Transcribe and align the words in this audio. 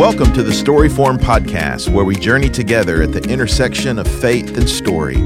Welcome 0.00 0.32
to 0.32 0.42
the 0.42 0.50
Storyform 0.50 1.18
Podcast, 1.18 1.90
where 1.90 2.06
we 2.06 2.16
journey 2.16 2.48
together 2.48 3.02
at 3.02 3.12
the 3.12 3.20
intersection 3.30 3.98
of 3.98 4.08
faith 4.08 4.56
and 4.56 4.66
story. 4.66 5.16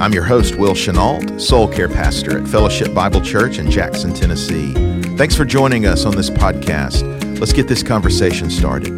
I'm 0.00 0.14
your 0.14 0.22
host, 0.22 0.54
Will 0.56 0.74
Chenault, 0.74 1.36
soul 1.36 1.68
care 1.68 1.86
pastor 1.86 2.38
at 2.38 2.48
Fellowship 2.48 2.94
Bible 2.94 3.20
Church 3.20 3.58
in 3.58 3.70
Jackson, 3.70 4.14
Tennessee. 4.14 4.72
Thanks 5.18 5.36
for 5.36 5.44
joining 5.44 5.84
us 5.84 6.06
on 6.06 6.16
this 6.16 6.30
podcast. 6.30 7.02
Let's 7.38 7.52
get 7.52 7.68
this 7.68 7.82
conversation 7.82 8.48
started. 8.48 8.88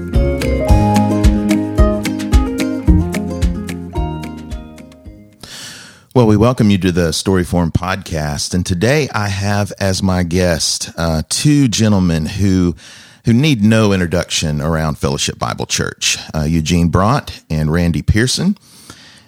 Well, 6.15 6.29
we 6.29 6.37
welcome 6.37 6.71
you 6.71 6.79
to 6.79 6.93
the 6.93 7.11
Storyform 7.11 7.73
podcast. 7.73 8.55
And 8.55 8.65
today 8.65 9.09
I 9.13 9.27
have 9.27 9.73
as 9.81 10.01
my 10.01 10.23
guest 10.23 10.91
uh, 10.97 11.25
two 11.29 11.67
gentlemen 11.67 12.25
who 12.27 12.77
who 13.29 13.35
need 13.35 13.63
no 13.63 13.93
introduction 13.93 14.59
around 14.59 14.97
Fellowship 14.97 15.39
Bible 15.39 15.67
Church 15.67 16.17
uh, 16.35 16.45
Eugene 16.45 16.91
Bront 16.91 17.43
and 17.51 17.71
Randy 17.71 18.01
Pearson. 18.01 18.57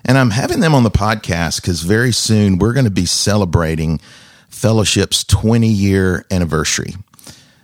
And 0.07 0.16
I'm 0.16 0.30
having 0.30 0.61
them 0.61 0.74
on 0.74 0.84
the 0.84 0.91
podcast 0.91 1.61
because 1.61 1.83
very 1.83 2.10
soon 2.10 2.57
we're 2.57 2.73
going 2.73 2.87
to 2.87 2.91
be 2.91 3.05
celebrating 3.05 4.01
Fellowship's 4.48 5.23
20 5.24 5.69
year 5.69 6.24
anniversary. 6.30 6.95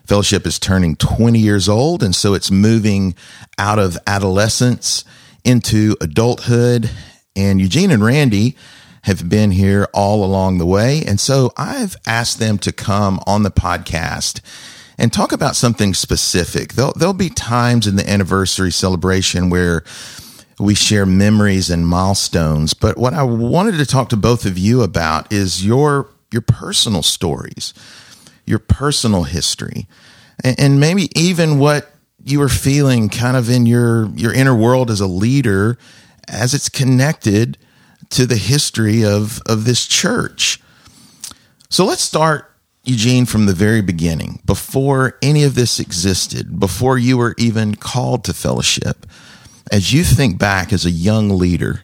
Fellowship 0.05 0.47
is 0.47 0.59
turning 0.59 0.95
20 0.97 1.39
years 1.39 1.71
old, 1.71 2.03
and 2.03 2.15
so 2.15 2.35
it's 2.35 2.51
moving 2.51 3.15
out 3.57 3.79
of 3.79 3.97
adolescence 4.07 5.07
into 5.43 5.97
adulthood. 6.03 6.91
And 7.35 7.63
Eugene 7.63 7.91
and 7.91 8.05
Randy 8.05 8.59
have 9.05 9.27
been 9.27 9.53
here 9.53 9.89
all 9.95 10.23
along 10.23 10.59
the 10.59 10.67
way. 10.67 11.03
And 11.03 11.19
so 11.19 11.51
I've 11.57 11.97
asked 12.07 12.39
them 12.39 12.59
to 12.59 12.73
come 12.73 13.21
on 13.27 13.43
the 13.43 13.51
podcast 13.51 14.43
and 14.99 15.13
talk 15.13 15.33
about 15.33 15.57
something 15.57 15.95
specific. 15.95 16.73
There'll, 16.73 16.93
there'll 16.95 17.15
be 17.15 17.29
times 17.29 17.87
in 17.87 17.97
the 17.97 18.09
anniversary 18.09 18.73
celebration 18.73 19.51
where 19.51 19.85
we 20.59 20.75
share 20.75 21.05
memories 21.05 21.71
and 21.71 21.87
milestones. 21.87 22.75
But 22.75 22.97
what 22.97 23.13
I 23.13 23.23
wanted 23.23 23.77
to 23.79 23.87
talk 23.87 24.09
to 24.11 24.17
both 24.17 24.47
of 24.47 24.57
you 24.57 24.83
about 24.83 25.33
is 25.33 25.65
your, 25.65 26.09
your 26.33 26.43
personal 26.43 27.03
stories, 27.03 27.75
your 28.47 28.59
personal 28.59 29.25
history, 29.25 29.87
and, 30.43 30.59
and 30.59 30.81
maybe 30.81 31.09
even 31.19 31.59
what 31.59 31.91
you 32.25 32.41
were 32.41 32.49
feeling 32.49 33.09
kind 33.09 33.37
of 33.37 33.51
in 33.51 33.67
your, 33.67 34.07
your 34.17 34.33
inner 34.33 34.55
world 34.55 34.91
as 34.91 35.01
a 35.01 35.07
leader 35.07 35.79
as 36.27 36.55
it's 36.55 36.69
connected 36.69 37.59
to 38.11 38.27
the 38.27 38.37
history 38.37 39.05
of, 39.05 39.41
of 39.47 39.65
this 39.65 39.87
church. 39.87 40.61
So 41.69 41.85
let's 41.85 42.03
start, 42.03 42.53
Eugene, 42.87 43.27
from 43.27 43.47
the 43.47 43.55
very 43.55 43.81
beginning, 43.81 44.41
before 44.45 45.19
any 45.21 45.43
of 45.43 45.55
this 45.55 45.81
existed, 45.81 46.61
before 46.61 46.99
you 46.99 47.19
were 47.19 47.35
even 47.37 47.75
called 47.75 48.25
to 48.25 48.33
fellowship. 48.33 49.07
As 49.73 49.93
you 49.93 50.05
think 50.05 50.39
back 50.39 50.73
as 50.73 50.87
a 50.87 50.91
young 50.91 51.29
leader, 51.29 51.83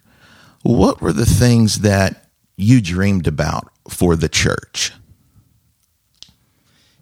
what 0.62 1.00
were 1.00 1.12
the 1.12 1.27
things 1.27 1.81
that 1.81 2.28
you 2.56 2.81
dreamed 2.81 3.27
about 3.27 3.69
for 3.89 4.14
the 4.14 4.28
church? 4.28 4.92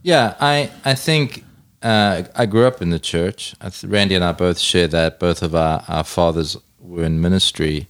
Yeah, 0.02 0.34
I 0.40 0.70
I 0.84 0.94
think 0.94 1.44
uh, 1.82 2.22
I 2.34 2.46
grew 2.46 2.66
up 2.66 2.80
in 2.80 2.90
the 2.90 2.98
church. 2.98 3.54
Randy 3.84 4.14
and 4.14 4.24
I 4.24 4.32
both 4.32 4.58
share 4.58 4.88
that. 4.88 5.18
Both 5.18 5.42
of 5.42 5.54
our, 5.54 5.84
our 5.88 6.04
fathers 6.04 6.56
were 6.78 7.04
in 7.04 7.20
ministry, 7.20 7.86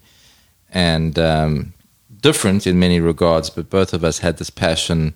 and 0.73 1.17
um, 1.19 1.73
different 2.21 2.67
in 2.67 2.79
many 2.79 3.01
regards, 3.01 3.51
but 3.51 3.71
both 3.71 3.93
of 3.93 4.05
us 4.05 4.19
had 4.19 4.39
this 4.39 4.51
passion 4.51 5.15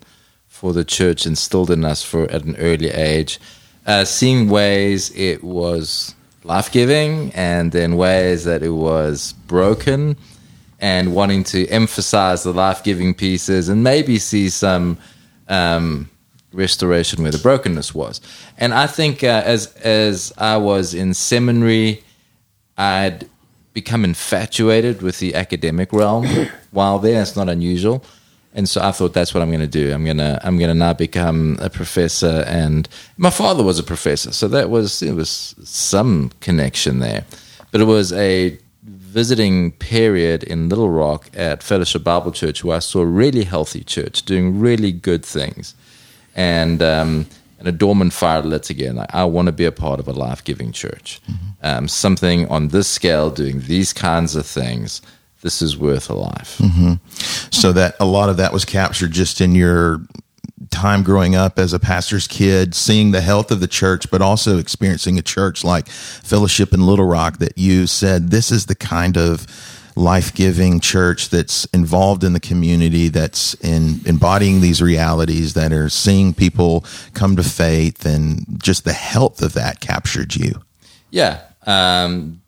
for 0.55 0.73
the 0.73 0.85
church 0.85 1.25
instilled 1.25 1.69
in 1.69 1.83
us 1.83 2.01
for 2.03 2.23
at 2.31 2.43
an 2.43 2.55
early 2.55 2.89
age, 2.89 3.39
uh, 3.85 4.05
seeing 4.05 4.49
ways 4.49 5.11
it 5.15 5.43
was 5.43 6.15
life 6.43 6.71
giving, 6.71 7.31
and 7.33 7.71
then 7.71 7.97
ways 7.97 8.45
that 8.45 8.63
it 8.63 8.75
was 8.89 9.33
broken, 9.47 10.15
and 10.79 11.13
wanting 11.13 11.43
to 11.43 11.67
emphasize 11.67 12.43
the 12.43 12.53
life 12.53 12.83
giving 12.83 13.13
pieces, 13.13 13.69
and 13.69 13.83
maybe 13.83 14.17
see 14.19 14.49
some. 14.49 14.97
Um, 15.47 16.09
restoration 16.51 17.21
where 17.21 17.33
the 17.33 17.37
brokenness 17.37 17.93
was 17.93 18.21
and 18.57 18.73
i 18.73 18.87
think 18.87 19.25
uh, 19.25 19.43
as 19.43 19.73
as 19.83 20.31
i 20.37 20.55
was 20.55 20.93
in 20.93 21.13
seminary 21.13 22.01
i'd 22.77 23.27
become 23.75 24.05
infatuated 24.05 25.01
with 25.01 25.19
the 25.19 25.35
academic 25.35 25.93
realm 25.93 26.25
while 26.71 26.97
there. 26.97 27.21
It's 27.21 27.35
not 27.35 27.49
unusual. 27.49 28.03
And 28.55 28.69
so 28.69 28.81
I 28.81 28.91
thought 28.91 29.13
that's 29.13 29.33
what 29.33 29.43
I'm 29.43 29.49
going 29.49 29.59
to 29.59 29.67
do. 29.67 29.93
I'm 29.93 30.05
going 30.05 30.17
to 30.17 30.39
I'm 30.41 30.57
going 30.57 30.69
to 30.69 30.73
now 30.73 30.93
become 30.93 31.57
a 31.59 31.69
professor. 31.69 32.45
And 32.47 32.87
my 33.17 33.29
father 33.29 33.63
was 33.63 33.77
a 33.77 33.83
professor, 33.83 34.31
so 34.31 34.47
that 34.47 34.69
was 34.69 35.03
it 35.03 35.13
was 35.13 35.53
some 35.63 36.31
connection 36.39 36.99
there. 36.99 37.25
But 37.71 37.81
it 37.81 37.85
was 37.85 38.13
a 38.13 38.57
visiting 38.83 39.73
period 39.73 40.43
in 40.43 40.69
Little 40.69 40.89
Rock 40.89 41.29
at 41.33 41.63
Fellowship 41.63 42.03
Bible 42.03 42.31
Church 42.31 42.63
where 42.63 42.77
I 42.77 42.79
saw 42.79 43.01
a 43.01 43.05
really 43.05 43.43
healthy 43.43 43.83
church 43.83 44.23
doing 44.23 44.59
really 44.59 44.93
good 44.93 45.25
things, 45.25 45.75
and 46.33 46.81
um, 46.81 47.27
and 47.59 47.67
a 47.67 47.73
dormant 47.73 48.13
fire 48.13 48.41
lit 48.41 48.69
again. 48.69 48.95
Like, 48.95 49.13
I 49.13 49.25
want 49.25 49.47
to 49.47 49.51
be 49.51 49.65
a 49.65 49.71
part 49.71 49.99
of 49.99 50.07
a 50.07 50.13
life 50.13 50.43
giving 50.45 50.71
church. 50.71 51.21
Mm-hmm. 51.29 51.45
Um, 51.61 51.87
something 51.89 52.47
on 52.47 52.69
this 52.69 52.87
scale, 52.87 53.29
doing 53.29 53.61
these 53.61 53.91
kinds 53.91 54.35
of 54.35 54.45
things. 54.45 55.01
This 55.45 55.61
is 55.61 55.77
worth 55.77 56.09
a 56.09 56.15
life. 56.15 56.57
Mm-hmm. 56.57 56.93
So 57.51 57.71
that 57.73 57.95
a 57.99 58.05
lot 58.05 58.29
of 58.29 58.37
that 58.37 58.51
was 58.51 58.65
captured 58.65 59.11
just 59.11 59.41
in 59.41 59.53
your 59.53 60.01
time 60.71 61.03
growing 61.03 61.35
up 61.35 61.59
as 61.59 61.71
a 61.71 61.77
pastor's 61.77 62.27
kid, 62.27 62.73
seeing 62.73 63.11
the 63.11 63.21
health 63.21 63.51
of 63.51 63.59
the 63.59 63.67
church, 63.67 64.09
but 64.09 64.23
also 64.23 64.57
experiencing 64.57 65.19
a 65.19 65.21
church 65.21 65.63
like 65.63 65.87
Fellowship 65.87 66.73
in 66.73 66.87
Little 66.87 67.05
Rock 67.05 67.37
that 67.37 67.59
you 67.59 67.85
said 67.85 68.31
this 68.31 68.49
is 68.51 68.65
the 68.65 68.73
kind 68.73 69.17
of 69.17 69.45
life 69.95 70.33
giving 70.33 70.79
church 70.79 71.29
that's 71.29 71.65
involved 71.65 72.23
in 72.23 72.33
the 72.33 72.39
community, 72.39 73.09
that's 73.09 73.53
in 73.55 74.01
embodying 74.07 74.61
these 74.61 74.81
realities, 74.81 75.53
that 75.53 75.71
are 75.71 75.89
seeing 75.89 76.33
people 76.33 76.83
come 77.13 77.35
to 77.35 77.43
faith, 77.43 78.03
and 78.03 78.47
just 78.57 78.83
the 78.83 78.93
health 78.93 79.43
of 79.43 79.53
that 79.53 79.79
captured 79.79 80.35
you. 80.35 80.59
Yeah. 81.11 81.41
Um, 81.67 82.41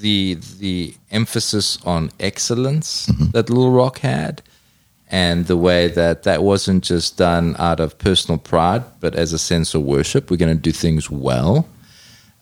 the 0.00 0.38
the 0.58 0.94
emphasis 1.10 1.78
on 1.84 2.10
excellence 2.20 3.06
mm-hmm. 3.06 3.30
that 3.30 3.48
Little 3.48 3.72
Rock 3.72 3.98
had, 4.00 4.42
and 5.08 5.46
the 5.46 5.56
way 5.56 5.88
that 5.88 6.24
that 6.24 6.42
wasn't 6.42 6.84
just 6.84 7.16
done 7.16 7.56
out 7.58 7.80
of 7.80 7.98
personal 7.98 8.38
pride, 8.38 8.84
but 9.00 9.14
as 9.14 9.32
a 9.32 9.38
sense 9.38 9.74
of 9.74 9.82
worship. 9.82 10.30
We're 10.30 10.36
going 10.36 10.56
to 10.56 10.60
do 10.60 10.72
things 10.72 11.10
well. 11.10 11.66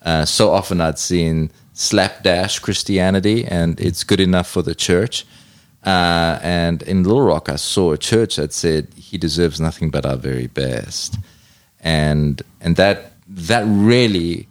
Uh, 0.03 0.25
so 0.25 0.51
often 0.51 0.81
I'd 0.81 0.99
seen 0.99 1.51
slapdash 1.73 2.59
Christianity, 2.59 3.45
and 3.45 3.79
it's 3.79 4.03
good 4.03 4.19
enough 4.19 4.47
for 4.47 4.61
the 4.61 4.75
church. 4.75 5.25
Uh, 5.85 6.39
and 6.41 6.81
in 6.83 7.03
Little 7.03 7.21
Rock, 7.21 7.47
I 7.49 7.57
saw 7.57 7.91
a 7.91 7.97
church 7.97 8.37
that 8.37 8.53
said 8.53 8.87
he 8.95 9.17
deserves 9.17 9.61
nothing 9.61 9.91
but 9.91 10.05
our 10.05 10.17
very 10.17 10.47
best, 10.47 11.17
and 11.79 12.41
and 12.59 12.75
that 12.75 13.13
that 13.27 13.63
really 13.67 14.47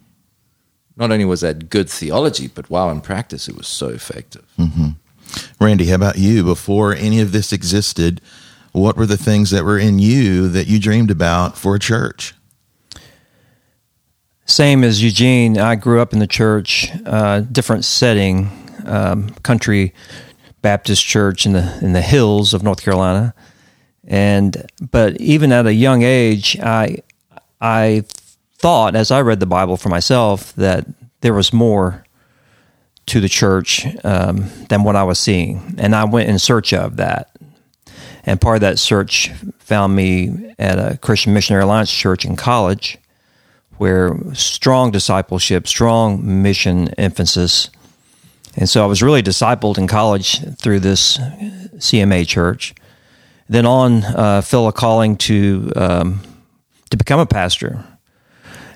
not 0.97 1.11
only 1.11 1.25
was 1.25 1.41
that 1.41 1.69
good 1.69 1.89
theology, 1.89 2.47
but 2.47 2.69
while 2.69 2.89
in 2.89 3.01
practice, 3.01 3.47
it 3.47 3.57
was 3.57 3.67
so 3.67 3.89
effective. 3.89 4.45
Mm-hmm. 4.57 4.89
Randy, 5.59 5.87
how 5.87 5.95
about 5.95 6.17
you? 6.17 6.43
Before 6.43 6.93
any 6.93 7.19
of 7.19 7.31
this 7.31 7.51
existed, 7.51 8.21
what 8.71 8.95
were 8.95 9.05
the 9.05 9.17
things 9.17 9.51
that 9.51 9.63
were 9.63 9.79
in 9.79 9.99
you 9.99 10.47
that 10.49 10.67
you 10.67 10.79
dreamed 10.79 11.11
about 11.11 11.57
for 11.57 11.75
a 11.75 11.79
church? 11.79 12.33
Same 14.45 14.83
as 14.83 15.01
Eugene, 15.01 15.57
I 15.57 15.75
grew 15.75 16.01
up 16.01 16.13
in 16.13 16.19
the 16.19 16.27
church, 16.27 16.91
uh, 17.05 17.39
different 17.39 17.83
setting, 17.83 18.51
um, 18.85 19.29
country 19.41 19.93
Baptist 20.61 21.03
church 21.03 21.45
in 21.45 21.53
the 21.53 21.77
in 21.81 21.93
the 21.93 22.01
hills 22.01 22.53
of 22.53 22.63
North 22.63 22.81
Carolina, 22.81 23.35
and 24.03 24.65
but 24.81 25.19
even 25.21 25.51
at 25.51 25.67
a 25.67 25.73
young 25.73 26.01
age, 26.01 26.57
I 26.59 27.03
I 27.61 28.03
thought 28.57 28.95
as 28.95 29.11
I 29.11 29.21
read 29.21 29.39
the 29.39 29.45
Bible 29.45 29.77
for 29.77 29.89
myself 29.89 30.53
that 30.53 30.85
there 31.21 31.33
was 31.33 31.53
more 31.53 32.05
to 33.07 33.19
the 33.19 33.29
church 33.29 33.85
um, 34.03 34.49
than 34.69 34.83
what 34.83 34.95
I 34.95 35.03
was 35.03 35.19
seeing, 35.19 35.75
and 35.77 35.95
I 35.95 36.05
went 36.05 36.29
in 36.29 36.39
search 36.39 36.73
of 36.73 36.97
that. 36.97 37.35
And 38.23 38.41
part 38.41 38.55
of 38.55 38.61
that 38.61 38.79
search 38.79 39.29
found 39.59 39.95
me 39.95 40.53
at 40.57 40.79
a 40.79 40.97
Christian 40.97 41.33
Missionary 41.33 41.63
Alliance 41.63 41.91
church 41.91 42.25
in 42.25 42.35
college 42.35 42.97
where 43.77 44.17
strong 44.33 44.91
discipleship, 44.91 45.67
strong 45.67 46.41
mission 46.41 46.87
emphasis. 46.95 47.69
And 48.55 48.69
so 48.69 48.83
I 48.83 48.87
was 48.87 49.03
really 49.03 49.21
discipled 49.21 49.77
in 49.77 49.87
college 49.87 50.39
through 50.57 50.79
this 50.79 51.17
CMA 51.17 52.27
church. 52.27 52.73
Then 53.47 53.65
on, 53.65 54.03
uh, 54.03 54.41
a 54.51 54.71
calling 54.71 55.17
to 55.17 55.71
um, 55.75 56.21
to 56.89 56.97
become 56.97 57.19
a 57.19 57.25
pastor. 57.25 57.85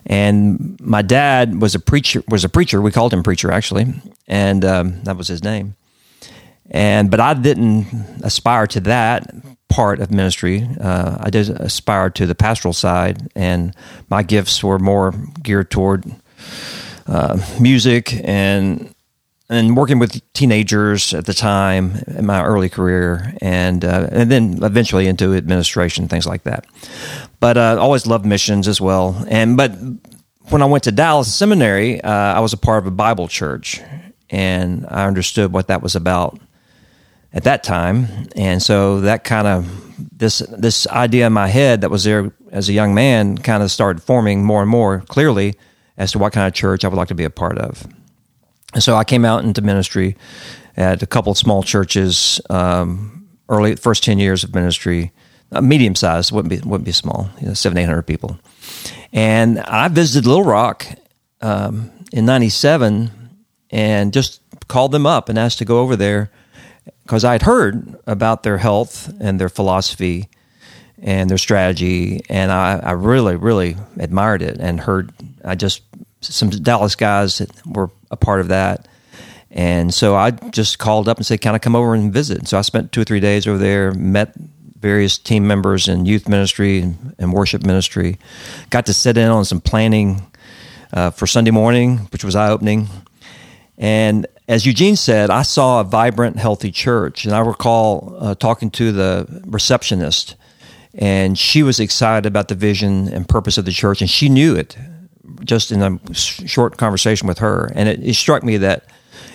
And 0.09 0.77
my 0.81 1.03
dad 1.03 1.61
was 1.61 1.75
a 1.75 1.79
preacher. 1.79 2.23
Was 2.27 2.43
a 2.43 2.49
preacher. 2.49 2.81
We 2.81 2.91
called 2.91 3.13
him 3.13 3.23
preacher 3.23 3.51
actually, 3.51 3.93
and 4.27 4.65
um, 4.65 5.03
that 5.03 5.15
was 5.15 5.27
his 5.27 5.43
name. 5.43 5.75
And 6.71 7.09
but 7.11 7.19
I 7.19 7.35
didn't 7.35 7.85
aspire 8.23 8.67
to 8.67 8.79
that 8.81 9.33
part 9.69 9.99
of 9.99 10.11
ministry. 10.11 10.67
Uh, 10.81 11.17
I 11.19 11.29
did 11.29 11.49
aspire 11.49 12.09
to 12.09 12.25
the 12.25 12.35
pastoral 12.35 12.73
side, 12.73 13.29
and 13.35 13.75
my 14.09 14.23
gifts 14.23 14.63
were 14.63 14.79
more 14.79 15.13
geared 15.43 15.69
toward 15.69 16.05
uh, 17.07 17.39
music 17.59 18.13
and 18.23 18.93
and 19.51 19.75
working 19.75 19.97
with 19.97 20.21
teenagers 20.33 21.13
at 21.13 21.25
the 21.25 21.33
time 21.33 22.03
in 22.07 22.25
my 22.25 22.43
early 22.43 22.69
career, 22.69 23.33
and 23.41 23.85
uh, 23.85 24.07
and 24.11 24.31
then 24.31 24.59
eventually 24.63 25.07
into 25.07 25.33
administration, 25.33 26.07
things 26.07 26.27
like 26.27 26.43
that. 26.43 26.65
But 27.39 27.57
uh, 27.57 27.77
always 27.79 28.05
loved 28.05 28.25
missions 28.25 28.67
as 28.67 28.81
well. 28.81 29.25
And 29.29 29.55
but 29.55 29.71
when 30.49 30.61
I 30.61 30.65
went 30.65 30.83
to 30.85 30.91
Dallas 30.91 31.33
Seminary, 31.33 32.01
uh, 32.01 32.11
I 32.11 32.39
was 32.39 32.53
a 32.53 32.57
part 32.57 32.83
of 32.83 32.87
a 32.87 32.91
Bible 32.91 33.27
church, 33.27 33.81
and 34.29 34.85
I 34.89 35.07
understood 35.07 35.53
what 35.53 35.67
that 35.67 35.81
was 35.81 35.95
about 35.95 36.39
at 37.31 37.43
that 37.43 37.63
time. 37.63 38.07
And 38.35 38.61
so 38.61 39.01
that 39.01 39.23
kind 39.23 39.47
of 39.47 39.67
this 40.17 40.39
this 40.57 40.87
idea 40.87 41.27
in 41.27 41.33
my 41.33 41.47
head 41.47 41.81
that 41.81 41.89
was 41.89 42.03
there 42.03 42.31
as 42.51 42.67
a 42.67 42.73
young 42.73 42.93
man 42.93 43.37
kind 43.37 43.63
of 43.63 43.71
started 43.71 44.03
forming 44.03 44.43
more 44.43 44.61
and 44.61 44.69
more 44.69 45.01
clearly 45.07 45.55
as 45.97 46.11
to 46.11 46.19
what 46.19 46.33
kind 46.33 46.47
of 46.47 46.53
church 46.53 46.83
I 46.83 46.87
would 46.87 46.97
like 46.97 47.09
to 47.09 47.15
be 47.15 47.25
a 47.25 47.29
part 47.29 47.57
of. 47.57 47.87
And 48.73 48.83
so 48.83 48.95
I 48.95 49.03
came 49.03 49.23
out 49.23 49.43
into 49.43 49.61
ministry 49.61 50.15
at 50.77 51.03
a 51.03 51.07
couple 51.07 51.31
of 51.31 51.37
small 51.37 51.63
churches, 51.63 52.41
um, 52.49 53.27
early 53.47 53.75
first 53.75 54.03
ten 54.03 54.19
years 54.19 54.43
of 54.43 54.53
ministry, 54.53 55.11
uh, 55.51 55.61
medium 55.61 55.95
sized, 55.95 56.31
wouldn't 56.31 56.49
be 56.49 56.67
wouldn't 56.67 56.85
be 56.85 56.91
small, 56.91 57.29
you 57.39 57.47
know, 57.47 57.53
seven 57.53 57.77
eight 57.77 57.85
hundred 57.85 58.03
people. 58.03 58.39
And 59.11 59.59
I 59.59 59.87
visited 59.87 60.27
Little 60.27 60.43
Rock 60.43 60.85
um, 61.41 61.91
in 62.11 62.25
'97 62.25 63.11
and 63.71 64.13
just 64.13 64.41
called 64.67 64.91
them 64.91 65.05
up 65.05 65.29
and 65.29 65.37
asked 65.37 65.59
to 65.59 65.65
go 65.65 65.79
over 65.79 65.95
there 65.95 66.31
because 67.03 67.23
I 67.23 67.33
had 67.33 67.43
heard 67.43 67.95
about 68.05 68.43
their 68.43 68.57
health 68.57 69.11
and 69.19 69.39
their 69.39 69.49
philosophy 69.49 70.29
and 71.01 71.29
their 71.29 71.37
strategy, 71.37 72.21
and 72.29 72.51
I, 72.51 72.79
I 72.79 72.91
really, 72.91 73.35
really 73.35 73.77
admired 73.97 74.41
it 74.41 74.57
and 74.59 74.79
heard. 74.79 75.13
I 75.43 75.55
just 75.55 75.81
some 76.21 76.49
Dallas 76.49 76.95
guys 76.95 77.37
that 77.37 77.65
were 77.65 77.89
a 78.11 78.17
part 78.17 78.41
of 78.41 78.49
that. 78.49 78.87
And 79.51 79.93
so 79.93 80.15
I 80.15 80.31
just 80.31 80.79
called 80.79 81.09
up 81.09 81.17
and 81.17 81.25
said, 81.25 81.41
Can 81.41 81.55
I 81.55 81.59
come 81.59 81.75
over 81.75 81.95
and 81.95 82.13
visit? 82.13 82.47
So 82.47 82.57
I 82.57 82.61
spent 82.61 82.91
two 82.91 83.01
or 83.01 83.03
three 83.03 83.19
days 83.19 83.47
over 83.47 83.57
there, 83.57 83.91
met 83.93 84.33
various 84.79 85.17
team 85.17 85.45
members 85.45 85.87
in 85.87 86.05
youth 86.05 86.27
ministry 86.27 86.79
and, 87.17 87.33
worship 87.33 87.65
ministry. 87.65 88.17
Got 88.69 88.85
to 88.85 88.93
sit 88.93 89.17
in 89.17 89.29
on 89.29 89.45
some 89.45 89.61
planning 89.61 90.21
uh, 90.93 91.11
for 91.11 91.27
Sunday 91.27 91.51
morning, 91.51 91.97
which 92.11 92.23
was 92.23 92.35
eye 92.35 92.49
opening. 92.49 92.87
And 93.77 94.25
as 94.47 94.65
Eugene 94.65 94.95
said, 94.95 95.29
I 95.29 95.43
saw 95.43 95.81
a 95.81 95.83
vibrant, 95.83 96.37
healthy 96.37 96.71
church. 96.71 97.25
And 97.25 97.33
I 97.33 97.39
recall 97.39 98.17
uh, 98.19 98.35
talking 98.35 98.71
to 98.71 98.91
the 98.91 99.43
receptionist, 99.45 100.35
and 100.95 101.37
she 101.37 101.63
was 101.63 101.79
excited 101.79 102.25
about 102.25 102.47
the 102.47 102.55
vision 102.55 103.07
and 103.09 103.27
purpose 103.27 103.57
of 103.57 103.65
the 103.65 103.71
church, 103.71 104.01
and 104.01 104.09
she 104.09 104.27
knew 104.27 104.55
it 104.55 104.77
just 105.43 105.71
in 105.71 105.81
a 105.81 106.13
short 106.13 106.77
conversation 106.77 107.27
with 107.27 107.37
her. 107.39 107.71
And 107.75 107.87
it, 107.87 108.03
it 108.03 108.15
struck 108.15 108.43
me 108.43 108.57
that 108.57 108.85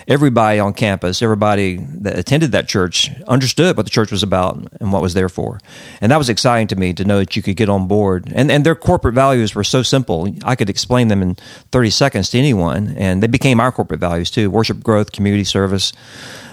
everybody 0.07 0.59
on 0.59 0.73
campus, 0.73 1.21
everybody 1.21 1.77
that 1.77 2.17
attended 2.17 2.51
that 2.51 2.67
church, 2.67 3.09
understood 3.27 3.75
what 3.75 3.85
the 3.85 3.89
church 3.89 4.11
was 4.11 4.23
about 4.23 4.67
and 4.79 4.91
what 4.91 5.01
was 5.01 5.13
there 5.13 5.29
for. 5.29 5.59
And 6.01 6.11
that 6.11 6.17
was 6.17 6.29
exciting 6.29 6.67
to 6.67 6.75
me 6.75 6.93
to 6.93 7.05
know 7.05 7.19
that 7.19 7.35
you 7.35 7.41
could 7.41 7.55
get 7.55 7.69
on 7.69 7.87
board. 7.87 8.31
And, 8.35 8.51
and 8.51 8.65
their 8.65 8.75
corporate 8.75 9.15
values 9.15 9.55
were 9.55 9.63
so 9.63 9.83
simple. 9.83 10.33
I 10.43 10.55
could 10.55 10.69
explain 10.69 11.07
them 11.07 11.21
in 11.21 11.35
30 11.71 11.89
seconds 11.89 12.29
to 12.31 12.37
anyone. 12.37 12.95
And 12.97 13.23
they 13.23 13.27
became 13.27 13.59
our 13.59 13.71
corporate 13.71 13.99
values 13.99 14.29
too 14.29 14.49
worship, 14.51 14.83
growth, 14.83 15.11
community 15.11 15.43
service, 15.43 15.93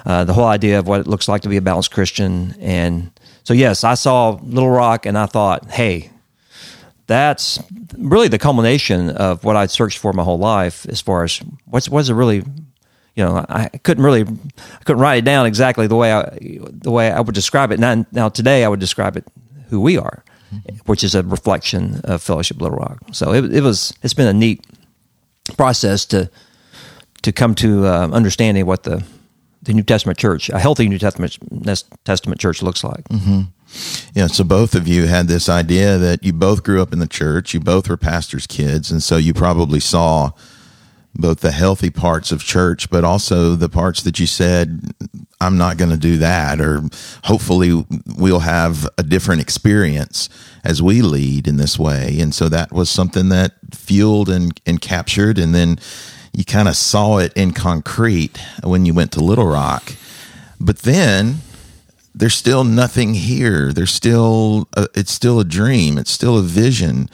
uh, 0.06 0.25
the 0.25 0.32
whole 0.32 0.46
idea 0.46 0.78
of 0.78 0.88
what 0.88 1.00
it 1.00 1.06
looks 1.06 1.28
like 1.28 1.43
to 1.43 1.49
be 1.49 1.56
a 1.56 1.62
balanced 1.62 1.93
Christian. 1.93 2.54
And 2.60 3.10
so, 3.44 3.54
yes, 3.54 3.84
I 3.84 3.94
saw 3.94 4.38
Little 4.43 4.70
Rock 4.70 5.04
and 5.06 5.19
I 5.19 5.26
thought, 5.26 5.70
hey, 5.70 6.10
that's 7.06 7.58
really 7.99 8.28
the 8.28 8.38
culmination 8.38 9.10
of 9.10 9.44
what 9.44 9.56
I'd 9.56 9.70
searched 9.70 9.99
for 9.99 10.12
my 10.12 10.22
whole 10.22 10.38
life 10.38 10.87
as 10.88 11.00
far 11.00 11.25
as 11.25 11.38
what's 11.66 11.88
what's 11.88 12.08
a 12.08 12.14
really 12.14 12.43
you 13.14 13.25
know, 13.25 13.44
I 13.49 13.69
couldn't 13.69 14.05
really, 14.05 14.23
I 14.23 14.85
couldn't 14.85 15.03
write 15.03 15.19
it 15.19 15.25
down 15.25 15.47
exactly 15.47 15.87
the 15.87 15.97
way 15.97 16.12
I, 16.12 16.38
the 16.70 16.91
way 16.91 17.11
I 17.11 17.20
would 17.20 17.35
describe 17.35 17.70
it. 17.70 17.79
Now, 17.79 18.06
now 18.12 18.29
today 18.29 18.64
I 18.64 18.69
would 18.69 18.81
describe 18.81 19.17
it 19.17 19.25
who 19.69 19.81
we 19.81 19.99
are, 19.99 20.25
mm-hmm. 20.53 20.76
which 20.87 21.05
is 21.05 21.14
a 21.14 21.23
reflection 21.23 22.00
of 22.05 22.23
Fellowship 22.23 22.61
Little 22.61 22.79
Rock. 22.79 22.99
So 23.12 23.35
it, 23.35 23.55
it 23.55 23.62
was, 23.62 23.93
it's 24.03 24.14
been 24.14 24.29
a 24.29 24.32
neat 24.32 24.64
process 25.56 26.06
to, 26.06 26.31
to 27.23 27.32
come 27.32 27.55
to 27.56 27.87
uh, 27.87 28.09
understanding 28.12 28.64
what 28.67 28.85
the, 28.85 29.05
the 29.62 29.75
New 29.75 29.82
Testament 29.82 30.19
church, 30.19 30.49
a 30.49 30.59
healthy 30.59 30.88
New 30.88 30.99
Testament 30.99 31.38
Testament 32.05 32.41
church 32.41 32.62
looks 32.62 32.82
like. 32.82 33.05
Mm-hmm. 33.05 33.43
Yeah, 34.12 34.26
so 34.26 34.44
both 34.44 34.75
of 34.75 34.88
you 34.88 35.06
had 35.06 35.29
this 35.29 35.49
idea 35.49 35.99
that 35.99 36.25
you 36.25 36.32
both 36.32 36.62
grew 36.62 36.82
up 36.82 36.93
in 36.93 36.99
the 36.99 37.06
church, 37.06 37.55
you 37.55 37.61
both 37.61 37.88
were 37.88 37.97
pastors' 37.97 38.47
kids, 38.47 38.91
and 38.91 39.03
so 39.03 39.17
you 39.17 39.32
probably 39.32 39.81
saw 39.81 40.32
both 41.14 41.41
the 41.41 41.53
healthy 41.53 41.91
parts 41.91 42.32
of 42.32 42.43
church, 42.43 42.88
but 42.88 43.05
also 43.05 43.55
the 43.55 43.69
parts 43.69 44.03
that 44.03 44.19
you 44.19 44.26
said, 44.26 44.94
I'm 45.41 45.59
not 45.59 45.76
going 45.76 45.91
to 45.91 45.97
do 45.97 46.17
that, 46.19 46.61
or 46.61 46.82
hopefully 47.25 47.85
we'll 48.17 48.41
have 48.41 48.88
a 48.97 49.03
different 49.03 49.41
experience 49.41 50.29
as 50.64 50.81
we 50.81 51.03
lead 51.03 51.47
in 51.47 51.56
this 51.56 51.79
way. 51.79 52.19
And 52.20 52.35
so 52.35 52.49
that 52.49 52.73
was 52.73 52.91
something 52.91 53.29
that 53.29 53.53
fueled 53.75 54.29
and, 54.29 54.59
and 54.64 54.81
captured. 54.81 55.38
And 55.38 55.55
then 55.55 55.79
you 56.32 56.44
kind 56.44 56.69
of 56.69 56.76
saw 56.76 57.19
it 57.19 57.32
in 57.35 57.53
concrete 57.53 58.38
when 58.62 58.87
you 58.87 58.94
went 58.94 59.12
to 59.12 59.20
Little 59.20 59.47
Rock. 59.47 59.93
But 60.59 60.79
then 60.79 61.37
there's 62.14 62.35
still 62.35 62.64
nothing 62.64 63.14
here. 63.14 63.73
There's 63.73 63.91
still, 63.91 64.69
a, 64.76 64.87
it's 64.94 65.12
still 65.12 65.41
a 65.41 65.44
dream. 65.44 65.99
It's 65.99 66.11
still 66.11 66.38
a 66.38 66.43
vision. 66.43 67.11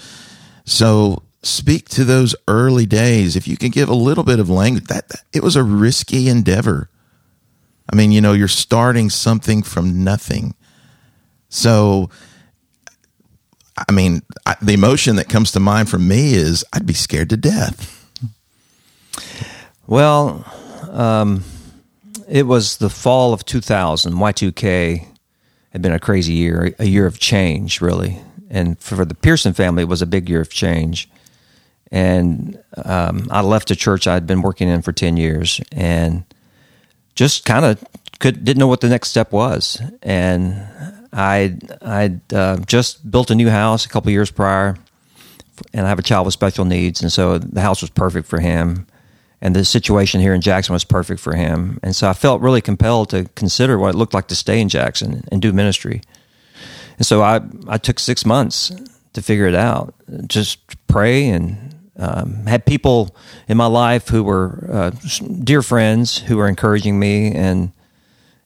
So 0.65 1.23
speak 1.43 1.89
to 1.91 2.05
those 2.05 2.35
early 2.47 2.87
days. 2.87 3.37
If 3.37 3.47
you 3.47 3.57
can 3.57 3.71
give 3.71 3.89
a 3.89 3.95
little 3.95 4.25
bit 4.25 4.41
of 4.41 4.51
language, 4.51 4.85
that, 4.85 5.09
that 5.09 5.23
it 5.33 5.43
was 5.43 5.57
a 5.57 5.63
risky 5.63 6.29
endeavor. 6.29 6.91
I 7.91 7.97
mean, 7.97 8.13
you 8.13 8.21
know, 8.21 8.33
you're 8.33 8.49
starting 8.49 9.09
something 9.11 9.63
from 9.63 10.05
nothing. 10.05 10.55
So, 11.49 12.11
I 13.89 13.93
mean, 13.93 14.23
I, 14.45 14.57
the 14.61 14.75
emotion 14.75 15.17
that 15.17 15.29
comes 15.29 15.53
to 15.53 15.61
mind 15.61 15.89
for 15.89 15.99
me 15.99 16.35
is 16.35 16.65
I'd 16.73 16.87
be 16.87 16.95
scared 16.95 17.31
to 17.31 17.37
death. 17.37 17.95
Well, 19.87 20.45
um, 20.91 21.45
it 22.29 22.47
was 22.47 22.77
the 22.77 22.91
fall 22.91 23.33
of 23.33 23.47
2000. 23.47 24.13
Y2K 24.13 25.07
had 25.71 25.81
been 25.81 25.93
a 25.93 26.01
crazy 26.01 26.35
year, 26.35 26.75
a 26.79 26.85
year 26.85 27.07
of 27.07 27.19
change, 27.19 27.81
really. 27.81 28.19
And 28.51 28.79
for 28.79 29.05
the 29.07 29.15
Pearson 29.15 29.55
family, 29.55 29.85
it 29.85 29.89
was 29.89 30.03
a 30.03 30.07
big 30.07 30.29
year 30.29 30.43
of 30.43 30.51
change 30.51 31.09
and 31.91 32.59
um, 32.85 33.29
I 33.31 33.41
left 33.41 33.71
a 33.71 33.77
church 33.77 34.07
I'd 34.07 34.27
been 34.27 34.43
working 34.43 34.69
in 34.69 34.83
for 34.83 34.93
ten 34.93 35.17
years, 35.17 35.61
and 35.73 36.25
just 37.15 37.45
kind 37.45 37.65
of 37.65 37.85
could 38.19 38.45
didn't 38.45 38.59
know 38.59 38.67
what 38.67 38.81
the 38.81 38.89
next 38.89 39.11
step 39.11 39.33
was. 39.33 39.81
And 40.03 40.55
I 41.13 41.57
I 41.83 42.21
uh, 42.35 42.59
just 42.59 43.11
built 43.11 43.31
a 43.31 43.35
new 43.35 43.49
house 43.49 43.87
a 43.87 43.89
couple 43.89 44.11
years 44.13 44.31
prior, 44.31 44.77
and 45.73 45.87
I 45.87 45.89
have 45.89 45.99
a 45.99 46.03
child 46.03 46.27
with 46.27 46.35
special 46.35 46.65
needs, 46.65 47.03
and 47.03 47.13
so 47.13 47.39
the 47.39 47.61
house 47.61 47.81
was 47.81 47.91
perfect 47.91 48.29
for 48.29 48.41
him, 48.41 48.87
and 49.41 49.57
the 49.57 49.65
situation 49.65 50.21
here 50.21 50.35
in 50.35 50.41
Jackson 50.41 50.75
was 50.75 50.85
perfect 50.85 51.21
for 51.21 51.35
him, 51.35 51.81
and 51.83 51.97
so 51.97 52.09
I 52.09 52.13
felt 52.13 52.43
really 52.43 52.61
compelled 52.61 53.11
to 53.11 53.25
consider 53.35 53.79
what 53.79 53.95
it 53.95 53.99
looked 53.99 54.15
like 54.15 54.29
to 54.29 54.37
stay 54.37 54.61
in 54.61 54.69
Jackson 54.69 55.25
and 55.33 55.41
do 55.41 55.53
ministry. 55.53 56.03
And 56.99 57.07
so 57.07 57.23
I 57.23 57.41
I 57.67 57.79
took 57.79 57.99
six 57.99 58.27
months 58.27 58.73
to 59.15 59.23
figure 59.23 59.47
it 59.47 59.55
out, 59.55 59.95
just 60.27 60.59
pray 60.87 61.29
and 61.29 61.68
um, 61.99 62.47
had 62.47 62.65
people 62.65 63.15
in 63.49 63.57
my 63.57 63.67
life 63.67 64.09
who 64.09 64.23
were 64.23 64.69
uh, 64.73 64.91
dear 65.43 65.63
friends 65.63 66.19
who 66.19 66.37
were 66.37 66.49
encouraging 66.49 66.99
me 66.99 67.33
and 67.33 67.73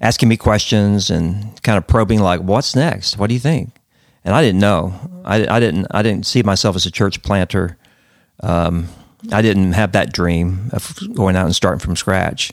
asking 0.00 0.28
me 0.28 0.36
questions 0.36 1.10
and 1.10 1.62
kind 1.62 1.78
of 1.78 1.86
probing 1.86 2.20
like 2.20 2.40
what's 2.40 2.74
next? 2.74 3.18
What 3.18 3.28
do 3.28 3.34
you 3.34 3.40
think? 3.40 3.70
And 4.24 4.34
i 4.34 4.42
didn't 4.42 4.60
know. 4.60 4.94
I, 5.24 5.46
I 5.56 5.60
didn't 5.60 5.86
i 5.90 6.02
didn't 6.02 6.26
see 6.26 6.42
myself 6.42 6.76
as 6.76 6.86
a 6.86 6.90
church 6.90 7.22
planter. 7.22 7.76
Um, 8.40 8.88
i 9.30 9.42
didn't 9.42 9.72
have 9.72 9.92
that 9.92 10.12
dream 10.12 10.70
of 10.72 10.98
going 11.14 11.36
out 11.36 11.46
and 11.46 11.54
starting 11.54 11.80
from 11.80 11.96
scratch. 11.96 12.52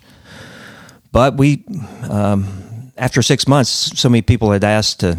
But 1.11 1.37
we 1.37 1.63
um, 2.03 2.91
after 2.97 3.21
six 3.21 3.47
months 3.47 3.69
so 3.69 4.09
many 4.09 4.21
people 4.21 4.51
had 4.51 4.63
asked 4.63 4.99
to 4.99 5.17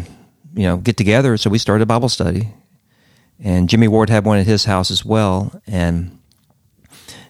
you 0.53 0.63
know 0.63 0.77
get 0.77 0.97
together 0.97 1.37
so 1.37 1.49
we 1.49 1.57
started 1.57 1.83
a 1.83 1.85
bible 1.85 2.09
study 2.09 2.49
and 3.43 3.69
Jimmy 3.69 3.87
Ward 3.87 4.09
had 4.09 4.25
one 4.25 4.37
at 4.37 4.45
his 4.45 4.65
house 4.65 4.91
as 4.91 5.03
well, 5.03 5.61
and 5.67 6.17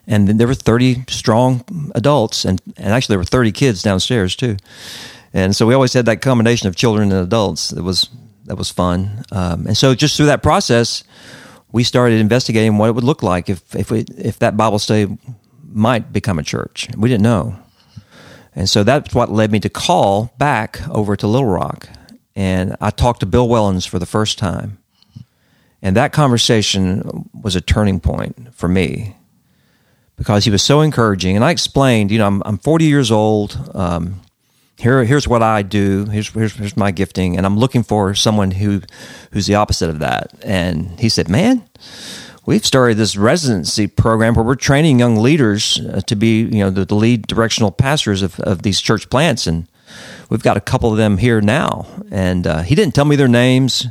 and 0.08 0.27
there 0.27 0.48
were 0.48 0.53
thirty 0.53 1.03
strong 1.08 1.91
adults, 1.96 2.46
and 2.46 2.62
and 2.77 2.94
actually 2.94 3.13
there 3.13 3.20
were 3.20 3.25
thirty 3.25 3.51
kids 3.51 3.82
downstairs 3.82 4.36
too, 4.36 4.58
and 5.34 5.56
so 5.56 5.65
we 5.65 5.74
always 5.74 5.94
had 5.94 6.06
that 6.06 6.22
combination 6.22 6.68
of 6.68 6.75
children 6.75 7.12
and 7.12 7.24
adults. 7.24 7.70
That 7.70 7.84
was 7.84 8.10
that 8.46 8.56
was 8.56 8.70
fun, 8.70 9.24
um, 9.32 9.68
and 9.68 9.77
so 9.77 9.96
just 9.96 10.18
through 10.18 10.25
that 10.25 10.44
process, 10.44 11.03
we 11.72 11.84
started 11.84 12.20
investigating 12.20 12.77
what 12.77 12.89
it 12.89 12.96
would 12.96 13.06
look 13.06 13.24
like 13.24 13.50
if 13.50 13.75
if 13.75 13.89
we 13.89 14.01
if 14.18 14.39
that 14.39 14.58
Bible 14.58 14.80
study 14.80 15.18
might 15.63 16.12
become 16.12 16.39
a 16.39 16.44
church. 16.44 16.89
We 16.98 17.08
didn't 17.08 17.24
know, 17.24 17.56
and 18.53 18.70
so 18.70 18.84
that's 18.84 19.15
what 19.15 19.32
led 19.32 19.51
me 19.51 19.62
to 19.62 19.70
call 19.70 20.34
back 20.38 20.82
over 20.89 21.15
to 21.15 21.27
Little 21.27 21.48
Rock, 21.48 21.88
and 22.36 22.75
I 22.82 22.89
talked 22.89 23.22
to 23.22 23.25
Bill 23.25 23.48
Wellons 23.48 23.88
for 23.88 23.98
the 23.98 24.06
first 24.06 24.38
time 24.38 24.80
and 25.81 25.95
that 25.95 26.13
conversation 26.13 27.29
was 27.33 27.55
a 27.55 27.61
turning 27.61 28.00
point 28.00 28.53
for 28.53 28.67
me 28.67 29.15
because 30.15 30.45
he 30.45 30.51
was 30.51 30.61
so 30.61 30.81
encouraging. 30.81 31.35
And 31.35 31.43
I 31.43 31.50
explained, 31.50 32.11
you 32.11 32.19
know, 32.19 32.27
I'm, 32.27 32.43
I'm 32.45 32.57
40 32.59 32.85
years 32.85 33.09
old. 33.09 33.57
Um, 33.73 34.21
here, 34.77 35.03
here's 35.03 35.27
what 35.27 35.41
I 35.41 35.63
do. 35.63 36.05
Here's, 36.05 36.29
here's, 36.29 36.53
here's 36.53 36.77
my 36.77 36.91
gifting, 36.91 37.38
and 37.38 37.45
I'm 37.45 37.57
looking 37.57 37.83
for 37.83 38.13
someone 38.13 38.51
who, 38.51 38.81
who's 39.31 39.47
the 39.47 39.55
opposite 39.55 39.89
of 39.89 40.00
that. 40.00 40.33
And 40.43 41.00
he 41.00 41.07
said, 41.07 41.29
"Man, 41.29 41.63
we've 42.45 42.65
started 42.65 42.97
this 42.97 43.15
residency 43.15 43.85
program 43.88 44.33
where 44.33 44.45
we're 44.45 44.55
training 44.55 44.97
young 44.97 45.17
leaders 45.17 45.79
uh, 45.79 46.01
to 46.01 46.15
be, 46.15 46.41
you 46.41 46.63
know, 46.63 46.71
the, 46.71 46.85
the 46.85 46.95
lead 46.95 47.27
directional 47.27 47.71
pastors 47.71 48.23
of, 48.23 48.39
of 48.39 48.63
these 48.63 48.81
church 48.81 49.09
plants, 49.09 49.45
and 49.45 49.67
we've 50.29 50.43
got 50.43 50.57
a 50.57 50.61
couple 50.61 50.91
of 50.91 50.97
them 50.97 51.17
here 51.17 51.41
now." 51.41 51.85
And 52.09 52.47
uh, 52.47 52.61
he 52.63 52.73
didn't 52.73 52.95
tell 52.95 53.05
me 53.05 53.15
their 53.15 53.27
names. 53.27 53.88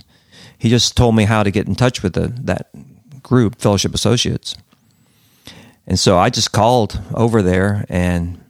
He 0.61 0.69
just 0.69 0.97
told 0.97 1.17
me 1.17 1.25
how 1.25 1.43
to 1.43 1.51
get 1.51 1.67
in 1.67 1.75
touch 1.75 2.03
with 2.03 2.13
the, 2.13 2.29
that 2.43 2.71
group, 3.23 3.61
Fellowship 3.61 3.95
Associates. 3.95 4.55
And 5.87 5.99
so 5.99 6.19
I 6.19 6.31
just 6.31 6.53
called 6.53 7.01
over 7.15 7.43
there 7.43 7.85
and 7.89 8.41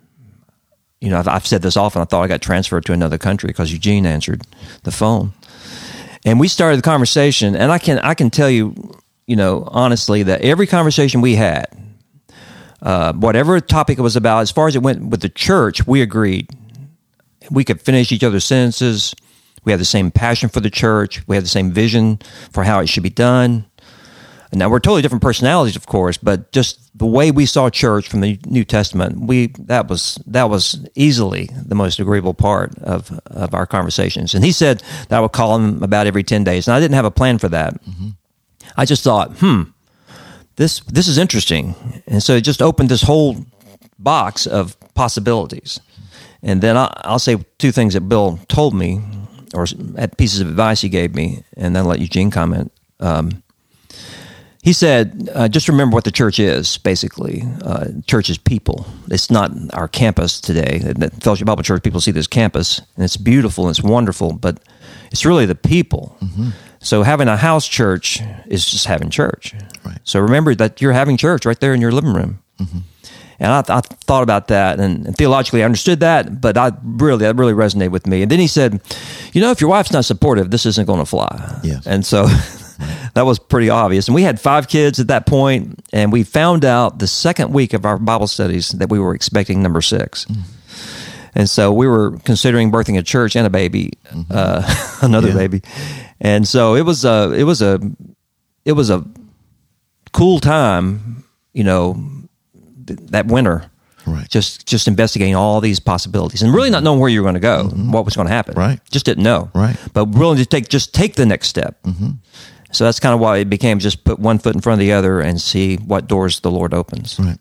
you 1.01 1.09
know, 1.09 1.19
I've, 1.19 1.29
I've, 1.29 1.47
said 1.47 1.63
this 1.63 1.77
often. 1.77 2.03
I 2.03 2.05
thought 2.05 2.23
I 2.23 2.29
got 2.29 2.43
transferred 2.43 2.85
to 2.87 2.93
another 2.93 3.17
country 3.17 3.49
because 3.49 3.73
Eugene 3.73 4.05
answered 4.05 4.43
the 4.83 4.91
phone, 4.91 5.33
and 6.25 6.39
we 6.39 6.47
started 6.47 6.77
the 6.77 6.83
conversation. 6.83 7.57
And 7.57 7.73
I 7.73 7.79
can 7.79 7.99
I 8.01 8.15
can 8.15 8.29
tell 8.29 8.51
you, 8.51 8.95
you 9.27 9.37
know, 9.37 9.67
honestly, 9.67 10.25
that 10.25 10.43
every 10.43 10.67
conversation 10.67 11.23
we 11.23 11.37
had, 11.37 11.67
uh, 12.83 13.15
whatever 13.15 13.59
topic 13.61 13.99
it 13.99 14.03
was 14.03 14.17
about, 14.17 14.41
as 14.41 14.51
far 14.51 14.69
as 14.69 14.77
it 14.77 14.83
went 14.83 15.07
with 15.07 15.23
the 15.23 15.31
church, 15.31 15.87
we 15.87 16.03
agreed. 16.03 16.51
We 17.51 17.65
could 17.65 17.81
finish 17.81 18.13
each 18.13 18.23
other's 18.23 18.45
sentences. 18.45 19.15
We 19.65 19.73
had 19.73 19.81
the 19.81 19.85
same 19.85 20.11
passion 20.11 20.49
for 20.49 20.61
the 20.61 20.71
church. 20.71 21.27
We 21.29 21.37
had 21.37 21.45
the 21.45 21.49
same 21.49 21.71
vision 21.71 22.19
for 22.53 22.65
how 22.65 22.81
it 22.81 22.89
should 22.89 23.03
be 23.03 23.11
done. 23.11 23.67
Now 24.53 24.69
we're 24.69 24.81
totally 24.81 25.03
different 25.03 25.23
personalities, 25.23 25.77
of 25.77 25.87
course, 25.87 26.17
but 26.17 26.51
just 26.51 26.91
the 26.99 27.07
way 27.07 27.31
we 27.31 27.47
saw 27.47 27.71
church 27.71 28.09
from 28.09 28.21
the 28.21 28.39
New 28.47 28.65
Testament, 28.65 29.21
we 29.21 29.49
that 29.61 29.87
was 29.89 30.19
that 30.27 30.51
was 30.51 30.85
easily 30.97 31.49
the 31.55 31.77
most 31.77 32.01
agreeable 32.01 32.35
part 32.35 32.77
of 32.81 33.17
of 33.27 33.55
our 33.55 33.65
conversations. 33.65 34.35
And 34.35 34.45
he 34.45 34.51
said 34.51 34.83
that 35.09 35.19
I 35.19 35.21
would 35.21 35.33
call 35.33 35.55
him 35.55 35.83
about 35.85 36.09
every 36.09 36.25
ten 36.25 36.43
days, 36.43 36.67
and 36.67 36.75
I 36.75 36.81
didn't 36.81 36.97
have 36.97 37.05
a 37.05 37.13
plan 37.13 37.39
for 37.39 37.49
that. 37.49 37.75
Mm-hmm. 37.85 38.09
I 38.77 38.85
just 38.87 39.05
thought, 39.05 39.39
hmm, 39.39 39.63
this 40.57 40.81
this 40.81 41.07
is 41.07 41.17
interesting, 41.17 41.77
and 42.09 42.21
so 42.21 42.35
it 42.35 42.41
just 42.41 42.61
opened 42.61 42.89
this 42.89 43.03
whole 43.03 43.37
box 44.01 44.49
of 44.49 44.77
possibilities. 44.95 45.81
And 46.43 46.61
then 46.61 46.77
I, 46.77 46.91
will 47.07 47.19
say 47.19 47.37
two 47.59 47.71
things 47.71 47.95
that 47.95 48.03
Bill 48.03 48.41
told 48.49 48.75
me, 48.75 49.01
or 49.55 49.67
at 49.97 50.17
pieces 50.17 50.41
of 50.41 50.49
advice 50.49 50.81
he 50.81 50.89
gave 50.89 51.15
me, 51.15 51.45
and 51.57 51.75
then 51.75 51.83
I'll 51.83 51.89
let 51.89 52.01
Eugene 52.01 52.31
comment. 52.31 52.73
Um, 52.99 53.43
he 54.63 54.75
said, 54.75 55.31
uh, 55.35 55.49
just 55.49 55.69
remember 55.69 55.95
what 55.95 56.05
the 56.05 56.11
church 56.11 56.39
is, 56.39 56.77
basically. 56.77 57.43
Uh, 57.65 57.87
church 58.07 58.29
is 58.29 58.37
people. 58.37 58.87
It's 59.11 59.31
not 59.31 59.51
our 59.73 59.89
campus 59.89 60.39
today. 60.39 60.79
The 60.79 61.11
Fellowship 61.21 61.47
Bible 61.47 61.63
Church, 61.63 61.83
people 61.83 62.01
see 62.01 62.11
this 62.11 62.27
campus, 62.27 62.79
and 62.95 63.05
it's 63.05 63.17
beautiful 63.17 63.67
and 63.67 63.71
it's 63.77 63.83
wonderful, 63.83 64.35
but 64.35 64.61
it's 65.11 65.25
really 65.25 65.47
the 65.47 65.55
people. 65.55 66.15
Mm-hmm. 66.21 66.51
So 66.81 67.03
having 67.03 67.29
a 67.29 67.39
house 67.39 67.67
church 67.67 68.21
is 68.47 68.67
just 68.67 68.87
having 68.87 69.09
church. 69.09 69.55
Right. 69.85 69.99
So 70.05 70.21
remember 70.21 70.55
that 70.55 70.81
you're 70.83 70.93
having 70.93 71.17
church 71.17 71.47
right 71.47 71.59
there 71.59 71.73
in 71.73 71.81
your 71.81 71.93
living 71.93 72.13
room. 72.13 72.43
Mm-hmm. 72.59 72.79
And 73.41 73.51
I, 73.51 73.79
I, 73.79 73.81
thought 73.81 74.23
about 74.23 74.49
that, 74.49 74.79
and, 74.79 75.07
and, 75.07 75.17
theologically 75.17 75.63
I 75.63 75.65
understood 75.65 76.01
that, 76.01 76.43
but 76.43 76.59
I 76.59 76.73
really 76.85 77.21
that 77.25 77.37
really 77.37 77.55
resonated 77.55 77.91
with 77.91 78.07
me. 78.07 78.21
And 78.23 78.31
then 78.31 78.39
he 78.39 78.47
said, 78.47 78.81
"You 79.33 79.41
know, 79.41 79.51
if 79.51 79.63
your 79.63 79.71
wife's 79.71 79.93
not 79.93 80.05
supportive, 80.05 80.51
this 80.51 80.67
isn't 80.67 80.87
going 80.87 80.99
to 80.99 81.07
fly." 81.07 81.61
Yes. 81.65 81.87
And 81.87 82.05
so 82.05 82.27
that 83.15 83.25
was 83.25 83.39
pretty 83.39 83.71
obvious. 83.71 84.09
And 84.09 84.15
we 84.15 84.23
had 84.23 84.39
five 84.39 84.69
kids 84.69 85.01
at 85.01 85.09
that 85.09 85.25
point, 85.25 85.83
and 85.91 86.13
we 86.13 86.23
found 86.23 86.67
out 86.67 86.99
the 86.99 87.07
second 87.07 87.55
week 87.55 87.73
of 87.73 87.87
our 87.87 87.99
Bible 87.99 88.27
studies 88.27 88.71
that 88.73 88.91
we 88.91 88.99
were 88.99 89.15
expecting 89.15 89.63
number 89.63 89.81
6 89.81 90.27
mm. 90.27 90.43
And 91.33 91.49
so 91.49 91.73
we 91.73 91.87
were 91.87 92.19
considering 92.25 92.73
birthing 92.73 92.99
a 92.99 93.03
church 93.03 93.37
and 93.37 93.47
a 93.47 93.51
baby, 93.51 93.93
mm-hmm. 94.07 94.31
uh, 94.31 94.63
another 95.07 95.29
yeah. 95.29 95.35
baby. 95.35 95.63
And 96.21 96.47
so 96.47 96.75
it 96.75 96.83
was 96.83 97.05
a 97.05 97.33
it 97.33 97.45
was 97.45 97.63
a 97.63 97.81
it 98.65 98.73
was 98.73 98.91
a 98.91 99.05
cool 100.13 100.41
time, 100.41 101.25
you 101.53 101.65
know, 101.65 102.20
that 103.11 103.27
winter. 103.27 103.71
Right. 104.07 104.29
Just 104.29 104.67
just 104.67 104.89
investigating 104.89 105.37
all 105.37 105.61
these 105.61 105.79
possibilities 105.79 106.43
and 106.43 106.55
really 106.55 106.71
not 106.71 106.83
knowing 106.83 107.01
where 107.01 107.11
you 107.11 107.21
were 107.21 107.25
going 107.25 107.35
to 107.35 107.41
go, 107.41 107.65
mm-hmm. 107.65 107.93
what 107.93 108.05
was 108.05 108.17
going 108.17 108.29
to 108.29 108.33
happen. 108.33 108.55
Right. 108.55 108.81
Just 108.91 109.05
didn't 109.05 109.23
know. 109.23 109.51
Right. 109.55 109.77
But 109.93 110.07
willing 110.07 110.39
to 110.39 110.47
take 110.47 110.69
just 110.69 110.95
take 110.95 111.15
the 111.17 111.27
next 111.27 111.49
step. 111.49 111.83
Mm-hmm. 111.83 112.13
So 112.73 112.85
that's 112.85 113.01
kind 113.01 113.15
of 113.15 113.21
why 113.21 113.39
it 113.39 113.51
became 113.51 113.79
just 113.79 114.05
put 114.05 114.19
one 114.19 114.39
foot 114.39 114.55
in 114.55 114.61
front 114.61 114.81
of 114.81 114.87
the 114.87 114.93
other 114.93 115.21
and 115.21 115.41
see 115.41 115.77
what 115.77 116.07
doors 116.07 116.41
the 116.41 116.51
Lord 116.51 116.73
opens. 116.73 117.19
Right. 117.19 117.39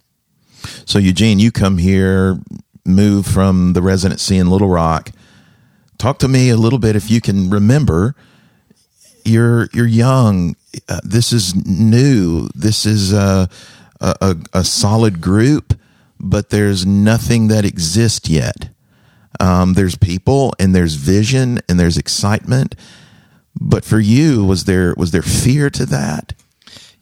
So 0.85 0.99
Eugene, 0.99 1.39
you 1.39 1.51
come 1.51 1.77
here, 1.77 2.39
move 2.85 3.25
from 3.25 3.73
the 3.73 3.81
residency 3.81 4.37
in 4.37 4.49
Little 4.49 4.69
Rock. 4.69 5.11
Talk 5.97 6.19
to 6.19 6.27
me 6.27 6.49
a 6.49 6.57
little 6.57 6.79
bit 6.79 6.95
if 6.95 7.09
you 7.11 7.21
can 7.21 7.49
remember. 7.49 8.15
You're 9.23 9.69
you're 9.73 9.85
young. 9.85 10.55
Uh, 10.87 10.99
this 11.03 11.31
is 11.31 11.55
new. 11.65 12.49
This 12.55 12.85
is 12.85 13.13
a, 13.99 14.15
a 14.21 14.59
a 14.59 14.63
solid 14.63 15.21
group, 15.21 15.77
but 16.19 16.49
there's 16.49 16.85
nothing 16.85 17.47
that 17.47 17.65
exists 17.65 18.29
yet. 18.29 18.69
Um, 19.39 19.73
there's 19.73 19.95
people 19.95 20.53
and 20.59 20.75
there's 20.75 20.95
vision 20.95 21.59
and 21.69 21.79
there's 21.79 21.97
excitement 21.97 22.75
but 23.59 23.83
for 23.83 23.99
you, 23.99 24.45
was 24.45 24.65
there 24.65 24.93
was 24.97 25.11
there 25.11 25.21
fear 25.21 25.69
to 25.71 25.85
that? 25.87 26.33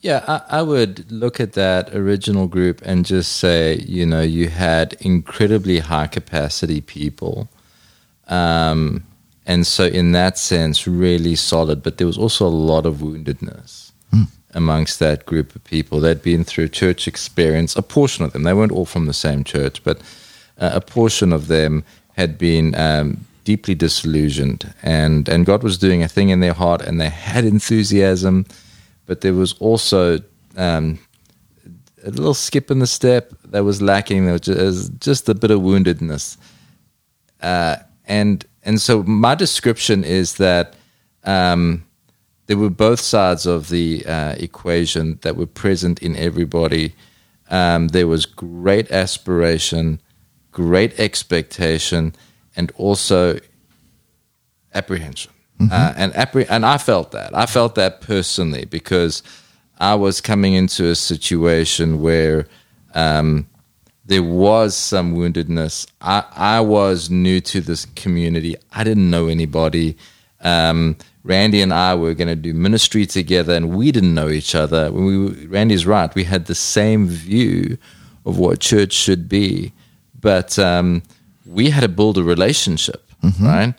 Yeah, 0.01 0.23
I, 0.27 0.59
I, 0.59 0.61
would 0.61 1.11
look 1.11 1.39
at 1.39 1.53
that 1.53 1.93
original 1.93 2.47
group 2.47 2.81
and 2.85 3.03
just 3.03 3.33
say, 3.33 3.77
you 3.77 4.05
know, 4.05 4.21
you 4.21 4.47
had 4.47 4.93
incredibly 4.99 5.79
high 5.79 6.05
capacity 6.05 6.81
people. 6.81 7.49
Um, 8.27 9.03
and 9.45 9.65
so, 9.65 9.85
in 9.85 10.11
that 10.11 10.37
sense, 10.37 10.87
really 10.87 11.35
solid. 11.35 11.81
But 11.81 11.97
there 11.97 12.07
was 12.07 12.17
also 12.17 12.45
a 12.45 12.49
lot 12.49 12.85
of 12.85 12.97
woundedness. 12.97 13.86
Amongst 14.57 14.97
that 14.99 15.25
group 15.25 15.55
of 15.55 15.63
people. 15.63 15.99
They'd 15.99 16.21
been 16.21 16.43
through 16.43 16.69
church 16.69 17.07
experience, 17.07 17.75
a 17.75 17.83
portion 17.83 18.25
of 18.25 18.33
them, 18.33 18.43
they 18.43 18.53
weren't 18.53 18.71
all 18.71 18.87
from 18.87 19.05
the 19.05 19.13
same 19.13 19.43
church, 19.43 19.83
but 19.83 20.01
uh, 20.57 20.71
a 20.73 20.81
portion 20.81 21.31
of 21.31 21.47
them 21.47 21.83
had 22.13 22.37
been 22.39 22.73
um, 22.75 23.25
deeply 23.43 23.75
disillusioned, 23.75 24.73
and 24.81 25.29
and 25.29 25.45
God 25.45 25.61
was 25.63 25.77
doing 25.77 26.03
a 26.03 26.07
thing 26.07 26.29
in 26.29 26.39
their 26.39 26.53
heart, 26.53 26.81
and 26.81 26.99
they 26.99 27.09
had 27.09 27.45
enthusiasm, 27.45 28.45
but 29.05 29.21
there 29.21 29.35
was 29.35 29.53
also 29.59 30.19
um, 30.57 30.97
a 32.03 32.09
little 32.09 32.33
skip 32.33 32.71
in 32.71 32.79
the 32.79 32.87
step 32.87 33.31
that 33.45 33.63
was 33.63 33.79
lacking. 33.79 34.25
There 34.25 34.33
was 34.33 34.41
just, 34.41 34.99
just 34.99 35.29
a 35.29 35.35
bit 35.35 35.51
of 35.51 35.59
woundedness, 35.61 36.37
uh, 37.41 37.75
and 38.05 38.43
and 38.63 38.81
so 38.81 39.03
my 39.03 39.35
description 39.35 40.03
is 40.03 40.37
that. 40.37 40.73
Um, 41.23 41.83
there 42.47 42.57
were 42.57 42.69
both 42.69 42.99
sides 42.99 43.45
of 43.45 43.69
the 43.69 44.05
uh, 44.05 44.35
equation 44.37 45.19
that 45.21 45.35
were 45.35 45.45
present 45.45 46.01
in 46.01 46.15
everybody. 46.15 46.95
Um, 47.49 47.89
there 47.89 48.07
was 48.07 48.25
great 48.25 48.91
aspiration, 48.91 50.01
great 50.51 50.99
expectation, 50.99 52.15
and 52.55 52.71
also 52.75 53.39
apprehension. 54.73 55.31
Mm-hmm. 55.59 55.71
Uh, 55.71 55.93
and 55.97 56.13
appre- 56.13 56.47
and 56.49 56.65
I 56.65 56.77
felt 56.77 57.11
that. 57.11 57.35
I 57.35 57.45
felt 57.45 57.75
that 57.75 58.01
personally 58.01 58.65
because 58.65 59.23
I 59.79 59.95
was 59.95 60.21
coming 60.21 60.53
into 60.53 60.85
a 60.87 60.95
situation 60.95 62.01
where 62.01 62.47
um, 62.93 63.47
there 64.05 64.23
was 64.23 64.75
some 64.75 65.15
woundedness. 65.15 65.87
I, 65.99 66.23
I 66.31 66.61
was 66.61 67.09
new 67.09 67.41
to 67.41 67.61
this 67.61 67.85
community. 67.95 68.55
I 68.71 68.83
didn't 68.83 69.09
know 69.09 69.27
anybody. 69.27 69.97
Um, 70.41 70.95
Randy 71.27 71.61
and 71.61 71.73
I 71.73 71.93
were 71.93 72.13
going 72.13 72.29
to 72.29 72.35
do 72.35 72.53
ministry 72.53 73.05
together, 73.05 73.53
and 73.53 73.75
we 73.75 73.91
didn't 73.91 74.13
know 74.13 74.29
each 74.29 74.55
other. 74.55 74.91
When 74.91 75.05
we, 75.05 75.45
Randy's 75.45 75.85
right. 75.85 76.13
We 76.15 76.23
had 76.23 76.45
the 76.45 76.55
same 76.55 77.07
view 77.07 77.77
of 78.25 78.39
what 78.39 78.59
church 78.59 78.93
should 78.93 79.27
be, 79.27 79.73
but 80.19 80.57
um, 80.57 81.03
we 81.45 81.69
had 81.69 81.81
to 81.81 81.89
build 81.89 82.17
a 82.17 82.23
relationship, 82.23 83.11
mm-hmm. 83.21 83.45
right? 83.45 83.73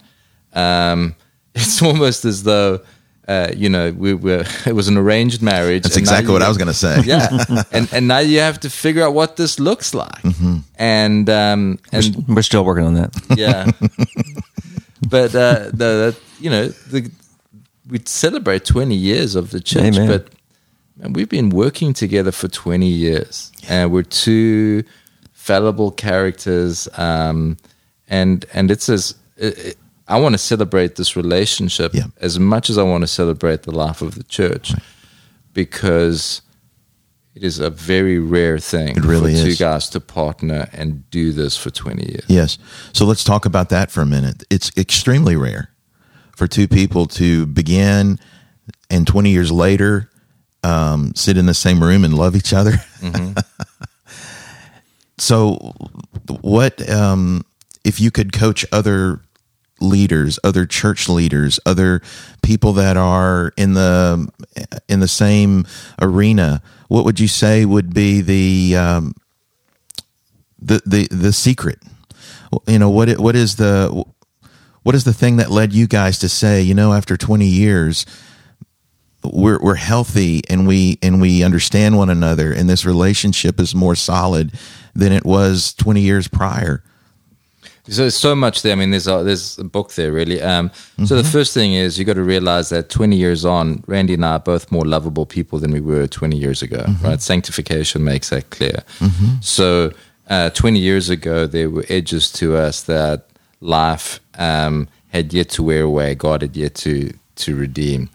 Um, 0.52 1.16
it's 1.54 1.80
almost 1.82 2.26
as 2.26 2.42
though 2.42 2.80
uh, 3.26 3.52
you 3.56 3.68
know 3.68 3.92
we 3.92 4.14
were 4.14 4.44
it 4.66 4.74
was 4.74 4.88
an 4.88 4.98
arranged 4.98 5.40
marriage. 5.42 5.84
That's 5.84 5.96
exactly 5.96 6.32
what 6.32 6.42
I 6.42 6.48
was 6.48 6.58
going 6.58 6.68
to 6.68 6.74
say. 6.74 7.00
Yeah, 7.04 7.64
and 7.72 7.88
and 7.92 8.08
now 8.08 8.18
you 8.18 8.40
have 8.40 8.60
to 8.60 8.70
figure 8.70 9.04
out 9.04 9.14
what 9.14 9.36
this 9.36 9.58
looks 9.58 9.94
like, 9.94 10.22
mm-hmm. 10.22 10.58
and 10.76 11.30
um, 11.30 11.78
and 11.92 12.14
we're, 12.28 12.34
we're, 12.36 12.42
still 12.42 12.64
working 12.64 12.84
on 12.84 12.94
that. 12.94 13.10
Yeah, 13.36 13.70
but 15.08 15.34
uh, 15.34 15.70
the, 15.72 15.88
the 16.02 16.16
you 16.40 16.50
know 16.50 16.68
the 16.68 17.10
we 17.88 18.00
celebrate 18.04 18.64
twenty 18.64 18.96
years 18.96 19.34
of 19.34 19.50
the 19.50 19.60
church, 19.60 19.96
Amen. 19.96 20.08
but 20.08 20.28
man, 20.96 21.12
we've 21.12 21.28
been 21.28 21.50
working 21.50 21.92
together 21.92 22.32
for 22.32 22.48
twenty 22.48 22.88
years, 22.88 23.52
and 23.68 23.90
we're 23.90 24.02
two 24.02 24.84
fallible 25.32 25.90
characters, 25.90 26.88
um, 26.98 27.56
and 28.08 28.44
and 28.52 28.70
it's 28.70 28.88
as 28.88 29.14
it, 29.36 29.76
I 30.08 30.18
want 30.18 30.34
to 30.34 30.38
celebrate 30.38 30.96
this 30.96 31.16
relationship 31.16 31.94
yeah. 31.94 32.06
as 32.20 32.38
much 32.38 32.70
as 32.70 32.78
I 32.78 32.82
want 32.82 33.02
to 33.02 33.08
celebrate 33.08 33.64
the 33.64 33.72
life 33.72 34.00
of 34.00 34.14
the 34.14 34.24
church, 34.24 34.72
right. 34.72 34.82
because 35.52 36.40
it 37.34 37.44
is 37.44 37.60
a 37.60 37.70
very 37.70 38.18
rare 38.18 38.58
thing 38.58 38.96
It 38.96 39.04
really 39.04 39.34
for 39.34 39.42
two 39.42 39.48
is. 39.48 39.58
guys 39.58 39.90
to 39.90 40.00
partner 40.00 40.68
and 40.72 41.08
do 41.10 41.32
this 41.32 41.56
for 41.56 41.70
20 41.70 42.04
years. 42.10 42.24
Yes. 42.26 42.58
So 42.92 43.04
let's 43.04 43.22
talk 43.22 43.44
about 43.44 43.68
that 43.68 43.90
for 43.90 44.00
a 44.00 44.06
minute. 44.06 44.42
It's 44.50 44.76
extremely 44.76 45.36
rare 45.36 45.70
for 46.38 46.46
two 46.46 46.68
people 46.68 47.06
to 47.06 47.46
begin 47.46 48.16
and 48.88 49.08
20 49.08 49.30
years 49.30 49.50
later 49.50 50.08
um, 50.62 51.12
sit 51.16 51.36
in 51.36 51.46
the 51.46 51.52
same 51.54 51.82
room 51.82 52.04
and 52.04 52.14
love 52.16 52.36
each 52.36 52.52
other. 52.52 52.74
so, 55.18 55.74
what 56.40 56.88
um, 56.88 57.44
if 57.84 58.00
you 58.00 58.10
could 58.10 58.32
coach 58.32 58.64
other 58.70 59.20
leaders, 59.80 60.38
other 60.44 60.64
church 60.66 61.08
leaders, 61.08 61.58
other 61.66 62.02
people 62.42 62.72
that 62.74 62.96
are 62.96 63.52
in 63.56 63.74
the 63.74 64.28
in 64.88 65.00
the 65.00 65.08
same 65.08 65.66
arena? 66.00 66.62
What 66.88 67.04
would 67.04 67.18
you 67.20 67.28
say 67.28 67.64
would 67.64 67.92
be 67.92 68.20
the 68.20 68.76
um, 68.76 69.14
the 70.60 70.80
the 70.86 71.08
the 71.10 71.32
secret? 71.32 71.80
You 72.66 72.78
know 72.78 72.90
what? 72.90 73.08
it- 73.08 73.18
What 73.20 73.36
is 73.36 73.56
the 73.56 74.04
what 74.88 74.94
is 74.94 75.04
the 75.04 75.12
thing 75.12 75.36
that 75.36 75.50
led 75.50 75.74
you 75.74 75.86
guys 75.86 76.18
to 76.18 76.30
say, 76.30 76.62
you 76.62 76.72
know, 76.72 76.94
after 76.94 77.14
twenty 77.14 77.44
years, 77.46 78.06
we're 79.22 79.58
we're 79.60 79.74
healthy 79.74 80.40
and 80.48 80.66
we 80.66 80.98
and 81.02 81.20
we 81.20 81.44
understand 81.44 81.98
one 81.98 82.08
another, 82.08 82.54
and 82.54 82.70
this 82.70 82.86
relationship 82.86 83.60
is 83.60 83.74
more 83.74 83.94
solid 83.94 84.50
than 84.94 85.12
it 85.12 85.26
was 85.26 85.74
twenty 85.74 86.00
years 86.00 86.26
prior. 86.26 86.82
So 87.86 88.00
there's 88.00 88.16
so 88.16 88.34
much 88.34 88.62
there. 88.62 88.72
I 88.72 88.76
mean, 88.76 88.90
there's 88.90 89.06
a, 89.06 89.22
there's 89.22 89.58
a 89.58 89.64
book 89.64 89.92
there, 89.92 90.10
really. 90.10 90.40
Um, 90.40 90.70
So 91.04 91.16
the 91.16 91.24
first 91.24 91.52
thing 91.52 91.74
is 91.74 91.98
you 91.98 92.06
got 92.06 92.14
to 92.16 92.22
realize 92.22 92.70
that 92.70 92.90
20 92.90 93.16
years 93.16 93.44
on, 93.46 93.82
Randy 93.86 94.12
and 94.14 94.24
I 94.26 94.32
are 94.32 94.38
both 94.40 94.70
more 94.70 94.84
lovable 94.84 95.24
people 95.24 95.58
than 95.58 95.70
we 95.70 95.80
were 95.80 96.06
20 96.06 96.36
years 96.36 96.60
ago. 96.62 96.84
Right? 97.02 97.20
Sanctification 97.20 98.04
makes 98.04 98.28
that 98.28 98.50
clear. 98.50 98.84
So 99.40 99.92
uh, 100.28 100.50
20 100.50 100.78
years 100.78 101.08
ago, 101.08 101.46
there 101.46 101.70
were 101.70 101.84
edges 101.88 102.30
to 102.32 102.56
us 102.56 102.82
that 102.82 103.26
life 103.60 104.20
um, 104.38 104.88
had 105.08 105.32
yet 105.32 105.50
to 105.50 105.62
wear 105.62 105.82
away. 105.82 106.14
God 106.14 106.42
had 106.42 106.56
yet 106.56 106.74
to 106.76 107.12
to 107.36 107.56
redeem. 107.56 108.10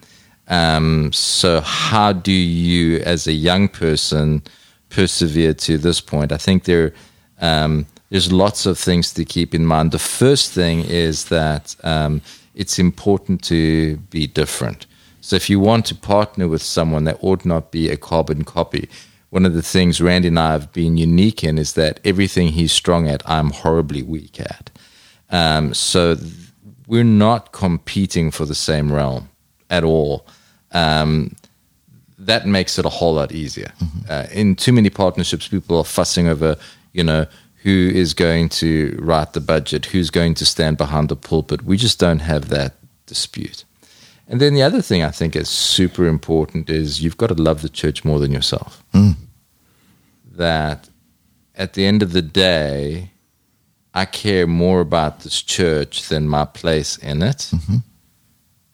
Um, 0.48 1.12
so 1.12 1.60
how 1.60 2.12
do 2.12 2.32
you, 2.32 2.98
as 2.98 3.26
a 3.26 3.32
young 3.32 3.68
person, 3.68 4.42
persevere 4.90 5.54
to 5.54 5.78
this 5.78 6.00
point? 6.00 6.32
I 6.32 6.36
think 6.36 6.64
there. 6.64 6.92
Um, 7.40 7.86
there's 8.10 8.30
lots 8.30 8.64
of 8.64 8.78
things 8.78 9.12
to 9.14 9.24
keep 9.24 9.56
in 9.56 9.66
mind. 9.66 9.90
The 9.90 9.98
first 9.98 10.52
thing 10.52 10.84
is 10.84 11.24
that 11.30 11.74
um, 11.82 12.22
it's 12.54 12.78
important 12.78 13.42
to 13.44 13.96
be 14.10 14.28
different. 14.28 14.86
So 15.20 15.34
if 15.34 15.50
you 15.50 15.58
want 15.58 15.86
to 15.86 15.94
partner 15.94 16.46
with 16.46 16.62
someone 16.62 17.04
that 17.04 17.18
ought 17.22 17.44
not 17.44 17.72
be 17.72 17.88
a 17.88 17.96
carbon 17.96 18.44
copy, 18.44 18.88
one 19.30 19.46
of 19.46 19.54
the 19.54 19.62
things 19.62 20.00
Randy 20.00 20.28
and 20.28 20.38
I 20.38 20.52
have 20.52 20.72
been 20.72 20.96
unique 20.96 21.42
in 21.42 21.58
is 21.58 21.72
that 21.72 21.98
everything 22.04 22.48
he's 22.52 22.70
strong 22.70 23.08
at, 23.08 23.28
I'm 23.28 23.50
horribly 23.50 24.02
weak 24.02 24.38
at. 24.38 24.70
Um, 25.30 25.74
so 25.74 26.14
th- 26.14 26.32
we're 26.86 27.04
not 27.04 27.52
competing 27.52 28.30
for 28.30 28.44
the 28.44 28.54
same 28.54 28.92
realm 28.92 29.30
at 29.70 29.84
all. 29.84 30.26
Um, 30.72 31.34
that 32.18 32.46
makes 32.46 32.78
it 32.78 32.84
a 32.84 32.90
whole 32.90 33.14
lot 33.14 33.32
easier. 33.32 33.72
Uh, 34.08 34.26
in 34.32 34.56
too 34.56 34.72
many 34.72 34.90
partnerships, 34.90 35.48
people 35.48 35.78
are 35.78 35.84
fussing 35.84 36.28
over, 36.28 36.56
you 36.92 37.02
know, 37.02 37.26
who 37.62 37.90
is 37.94 38.14
going 38.14 38.48
to 38.50 38.96
write 39.00 39.32
the 39.32 39.40
budget, 39.40 39.86
who's 39.86 40.10
going 40.10 40.34
to 40.34 40.44
stand 40.44 40.76
behind 40.76 41.08
the 41.08 41.16
pulpit. 41.16 41.62
We 41.64 41.76
just 41.76 41.98
don't 41.98 42.20
have 42.20 42.48
that 42.50 42.74
dispute. 43.06 43.64
And 44.28 44.40
then 44.40 44.54
the 44.54 44.62
other 44.62 44.82
thing 44.82 45.02
I 45.02 45.10
think 45.10 45.34
is 45.36 45.48
super 45.48 46.06
important 46.06 46.70
is 46.70 47.02
you've 47.02 47.16
got 47.16 47.28
to 47.28 47.34
love 47.34 47.62
the 47.62 47.68
church 47.68 48.04
more 48.04 48.18
than 48.18 48.32
yourself. 48.32 48.82
That 50.32 50.88
at 51.54 51.74
the 51.74 51.84
end 51.86 52.02
of 52.02 52.12
the 52.12 52.22
day, 52.22 53.10
I 53.94 54.04
care 54.06 54.46
more 54.46 54.80
about 54.80 55.20
this 55.20 55.40
church 55.42 56.08
than 56.08 56.28
my 56.28 56.44
place 56.44 56.96
in 56.98 57.22
it, 57.22 57.50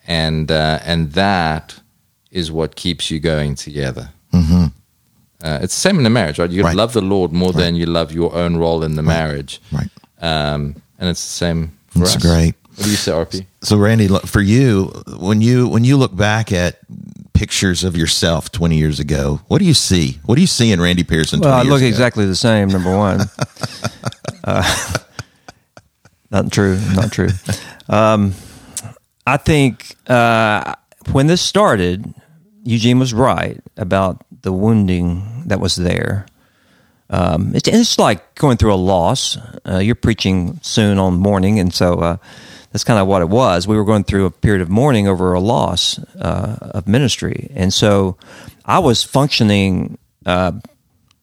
and 0.06 0.50
uh, 0.50 0.78
and 0.84 1.12
that 1.12 1.80
is 2.30 2.50
what 2.50 2.76
keeps 2.76 3.10
you 3.10 3.20
going 3.20 3.54
together. 3.54 4.10
Uh, 5.42 5.58
it's 5.62 5.74
the 5.74 5.80
same 5.80 5.98
in 5.98 6.04
a 6.04 6.10
marriage, 6.10 6.38
right? 6.38 6.50
You 6.50 6.62
Right. 6.62 6.76
love 6.76 6.92
the 6.92 7.00
Lord 7.00 7.32
more 7.32 7.52
than 7.52 7.74
you 7.74 7.86
love 7.86 8.12
your 8.12 8.34
own 8.34 8.56
role 8.58 8.82
in 8.84 8.94
the 8.96 9.02
marriage, 9.02 9.58
Right. 9.72 9.88
um, 10.20 10.74
and 10.98 11.08
it's 11.08 11.24
the 11.24 11.30
same 11.32 11.72
for 11.88 12.00
That's 12.00 12.16
us. 12.16 12.22
great. 12.22 12.54
What 12.76 12.84
do 12.84 12.90
you 12.90 12.96
say, 12.96 13.12
RP? 13.12 13.46
So, 13.62 13.76
Randy, 13.78 14.06
look, 14.08 14.26
for 14.26 14.42
you, 14.42 14.92
when 15.18 15.40
you 15.40 15.66
when 15.66 15.82
you 15.84 15.96
look 15.96 16.14
back 16.14 16.52
at 16.52 16.78
pictures 17.32 17.84
of 17.84 17.96
yourself 17.96 18.52
twenty 18.52 18.76
years 18.76 19.00
ago, 19.00 19.40
what 19.48 19.58
do 19.60 19.64
you 19.64 19.72
see? 19.74 20.18
What 20.26 20.34
do 20.34 20.40
you 20.42 20.46
see 20.46 20.72
in 20.72 20.80
Randy 20.80 21.04
Pearson? 21.04 21.40
20 21.40 21.50
Well, 21.50 21.58
I 21.58 21.62
years 21.62 21.70
look 21.72 21.80
ago? 21.80 21.88
exactly 21.88 22.26
the 22.26 22.36
same. 22.36 22.68
Number 22.68 22.94
one, 22.96 23.20
uh, 24.44 24.89
not 26.30 26.52
true. 26.52 26.78
Not 26.94 27.12
true. 27.12 27.28
Um, 27.88 28.34
I 29.26 29.36
think 29.36 29.96
uh, 30.06 30.76
when 31.10 31.26
this 31.26 31.42
started, 31.42 32.14
Eugene 32.62 33.00
was 33.00 33.12
right 33.12 33.60
about 33.76 34.24
the 34.42 34.52
wounding 34.52 35.42
that 35.46 35.58
was 35.58 35.74
there. 35.74 36.26
Um, 37.08 37.52
it's, 37.54 37.66
it's 37.66 37.98
like 37.98 38.36
going 38.36 38.58
through 38.58 38.74
a 38.74 38.76
loss. 38.76 39.36
Uh, 39.68 39.78
you're 39.78 39.96
preaching 39.96 40.60
soon 40.62 40.98
on 40.98 41.14
mourning, 41.14 41.58
and 41.58 41.74
so 41.74 41.94
uh, 41.94 42.16
that's 42.70 42.84
kind 42.84 43.00
of 43.00 43.08
what 43.08 43.22
it 43.22 43.28
was. 43.28 43.66
We 43.66 43.76
were 43.76 43.84
going 43.84 44.04
through 44.04 44.26
a 44.26 44.30
period 44.30 44.62
of 44.62 44.68
mourning 44.70 45.08
over 45.08 45.32
a 45.32 45.40
loss 45.40 45.98
uh, 46.16 46.56
of 46.60 46.86
ministry, 46.86 47.50
and 47.56 47.74
so 47.74 48.16
I 48.64 48.78
was 48.78 49.02
functioning 49.02 49.98
uh, 50.24 50.52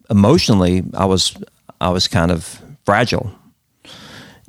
emotionally. 0.09 0.83
I 0.93 1.05
was 1.05 1.37
I 1.79 1.89
was 1.89 2.09
kind 2.09 2.31
of 2.31 2.61
fragile, 2.85 3.31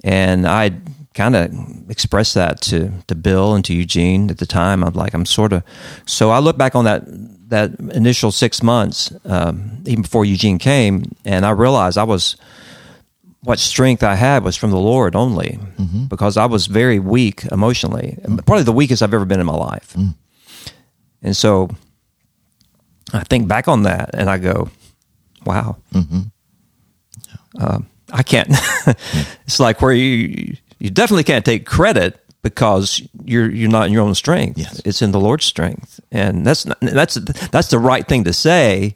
and 0.08 0.46
I 0.46 0.70
kind 1.14 1.36
of 1.36 1.90
expressed 1.90 2.34
that 2.34 2.60
to 2.62 2.90
to 3.08 3.14
Bill 3.14 3.54
and 3.54 3.64
to 3.66 3.74
Eugene 3.74 4.30
at 4.30 4.38
the 4.38 4.46
time. 4.46 4.82
I'm 4.82 4.94
like 4.94 5.14
I'm 5.14 5.26
sort 5.26 5.52
of 5.52 5.62
so 6.06 6.30
I 6.30 6.38
look 6.38 6.56
back 6.56 6.74
on 6.74 6.84
that 6.84 7.02
that 7.48 7.78
initial 7.94 8.30
six 8.30 8.62
months, 8.62 9.12
um, 9.24 9.82
even 9.86 10.02
before 10.02 10.24
Eugene 10.24 10.58
came, 10.58 11.02
and 11.24 11.44
I 11.46 11.50
realized 11.50 11.98
I 11.98 12.04
was 12.04 12.36
what 13.42 13.58
strength 13.58 14.02
I 14.02 14.14
had 14.16 14.44
was 14.44 14.56
from 14.56 14.70
the 14.70 14.78
Lord 14.78 15.14
only, 15.14 15.58
because 16.08 16.36
I 16.36 16.46
was 16.46 16.66
very 16.66 16.98
weak 16.98 17.44
emotionally, 17.52 18.18
probably 18.46 18.64
the 18.64 18.72
weakest 18.72 19.02
I've 19.02 19.14
ever 19.14 19.24
been 19.24 19.40
in 19.40 19.46
my 19.46 19.56
life. 19.56 19.94
And 21.22 21.36
so 21.36 21.68
I 23.12 23.24
think 23.24 23.46
back 23.48 23.68
on 23.68 23.82
that, 23.84 24.10
and 24.14 24.28
I 24.28 24.38
go, 24.38 24.68
"Wow, 25.46 25.76
um, 27.60 27.86
I 28.12 28.22
can't." 28.22 28.48
it's 29.46 29.60
like 29.60 29.80
where 29.82 29.92
you 29.92 30.56
you 30.78 30.90
definitely 30.90 31.24
can't 31.24 31.44
take 31.44 31.66
credit 31.66 32.20
because 32.42 33.02
you're 33.24 33.50
you're 33.50 33.70
not 33.70 33.86
in 33.86 33.92
your 33.92 34.02
own 34.02 34.14
strength. 34.14 34.58
Yes. 34.58 34.80
It's 34.84 35.02
in 35.02 35.12
the 35.12 35.20
Lord's 35.20 35.44
strength, 35.44 36.00
and 36.10 36.46
that's 36.46 36.66
not, 36.66 36.78
that's 36.80 37.14
that's 37.50 37.68
the 37.68 37.78
right 37.78 38.06
thing 38.06 38.24
to 38.24 38.32
say. 38.32 38.94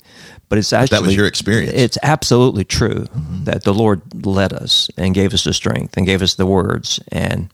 But 0.48 0.58
it's 0.58 0.72
actually 0.72 0.98
that 0.98 1.02
was 1.06 1.16
your 1.16 1.26
experience. 1.26 1.72
It's 1.74 1.98
absolutely 2.02 2.64
true 2.64 3.06
that 3.44 3.64
the 3.64 3.72
Lord 3.72 4.26
led 4.26 4.52
us 4.52 4.90
and 4.98 5.14
gave 5.14 5.32
us 5.32 5.44
the 5.44 5.54
strength 5.54 5.96
and 5.96 6.04
gave 6.04 6.20
us 6.20 6.34
the 6.34 6.44
words 6.44 7.00
and 7.10 7.50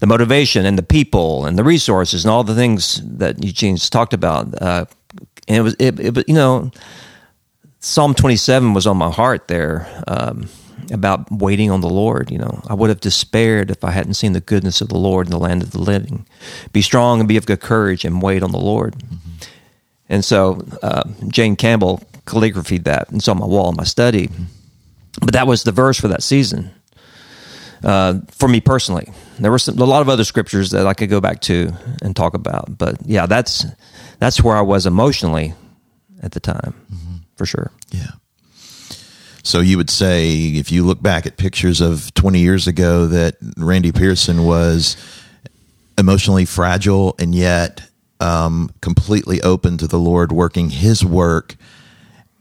the 0.00 0.06
motivation 0.06 0.66
and 0.66 0.76
the 0.76 0.82
people 0.82 1.46
and 1.46 1.56
the 1.56 1.62
resources 1.62 2.24
and 2.24 2.32
all 2.32 2.42
the 2.42 2.54
things 2.54 3.00
that 3.04 3.44
Eugene's 3.44 3.88
talked 3.88 4.12
about. 4.12 4.60
Uh, 4.60 4.86
and 5.46 5.56
it 5.58 5.62
was 5.62 5.76
it, 5.78 6.00
it 6.00 6.28
you 6.28 6.34
know 6.34 6.70
Psalm 7.78 8.14
twenty 8.14 8.36
seven 8.36 8.74
was 8.74 8.86
on 8.86 8.96
my 8.96 9.10
heart 9.10 9.46
there 9.48 9.86
um, 10.08 10.48
about 10.92 11.30
waiting 11.30 11.70
on 11.70 11.80
the 11.80 11.88
Lord. 11.88 12.30
You 12.30 12.38
know, 12.38 12.62
I 12.68 12.74
would 12.74 12.88
have 12.88 13.00
despaired 13.00 13.70
if 13.70 13.84
I 13.84 13.90
hadn't 13.90 14.14
seen 14.14 14.32
the 14.32 14.40
goodness 14.40 14.80
of 14.80 14.88
the 14.88 14.98
Lord 14.98 15.26
in 15.26 15.30
the 15.30 15.38
land 15.38 15.62
of 15.62 15.70
the 15.70 15.80
living. 15.80 16.26
Be 16.72 16.82
strong 16.82 17.20
and 17.20 17.28
be 17.28 17.36
of 17.36 17.46
good 17.46 17.60
courage 17.60 18.04
and 18.04 18.22
wait 18.22 18.42
on 18.42 18.52
the 18.52 18.58
Lord. 18.58 18.96
And 20.08 20.24
so 20.24 20.66
uh, 20.82 21.04
Jane 21.28 21.56
Campbell 21.56 22.02
calligraphied 22.26 22.84
that. 22.84 23.08
And 23.08 23.18
it's 23.18 23.28
on 23.28 23.38
my 23.38 23.46
wall 23.46 23.70
in 23.70 23.76
my 23.76 23.84
study. 23.84 24.28
But 25.20 25.32
that 25.32 25.46
was 25.46 25.62
the 25.62 25.72
verse 25.72 26.00
for 26.00 26.08
that 26.08 26.22
season 26.22 26.70
uh, 27.84 28.20
for 28.30 28.48
me 28.48 28.60
personally. 28.60 29.08
There 29.38 29.50
were 29.50 29.58
some, 29.58 29.78
a 29.78 29.84
lot 29.84 30.02
of 30.02 30.08
other 30.08 30.24
scriptures 30.24 30.70
that 30.70 30.86
I 30.86 30.94
could 30.94 31.10
go 31.10 31.20
back 31.20 31.40
to 31.42 31.72
and 32.02 32.14
talk 32.14 32.34
about. 32.34 32.76
But 32.76 32.96
yeah, 33.04 33.26
that's 33.26 33.66
that's 34.18 34.42
where 34.42 34.56
I 34.56 34.60
was 34.60 34.86
emotionally 34.86 35.54
at 36.22 36.32
the 36.32 36.40
time, 36.40 36.74
for 37.36 37.46
sure. 37.46 37.70
Yeah. 37.90 38.10
So 39.42 39.60
you 39.60 39.76
would 39.76 39.90
say, 39.90 40.30
if 40.32 40.70
you 40.70 40.84
look 40.84 41.02
back 41.02 41.26
at 41.26 41.36
pictures 41.36 41.80
of 41.80 42.12
20 42.14 42.40
years 42.40 42.66
ago, 42.66 43.06
that 43.06 43.36
Randy 43.56 43.92
Pearson 43.92 44.44
was 44.44 44.96
emotionally 45.98 46.44
fragile 46.44 47.14
and 47.18 47.34
yet 47.34 47.82
um, 48.20 48.70
completely 48.80 49.40
open 49.42 49.78
to 49.78 49.86
the 49.86 49.98
Lord 49.98 50.32
working 50.32 50.70
His 50.70 51.04
work, 51.04 51.56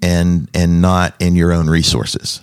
and 0.02 0.50
and 0.54 0.82
not 0.82 1.16
in 1.20 1.36
your 1.36 1.52
own 1.52 1.70
resources. 1.70 2.42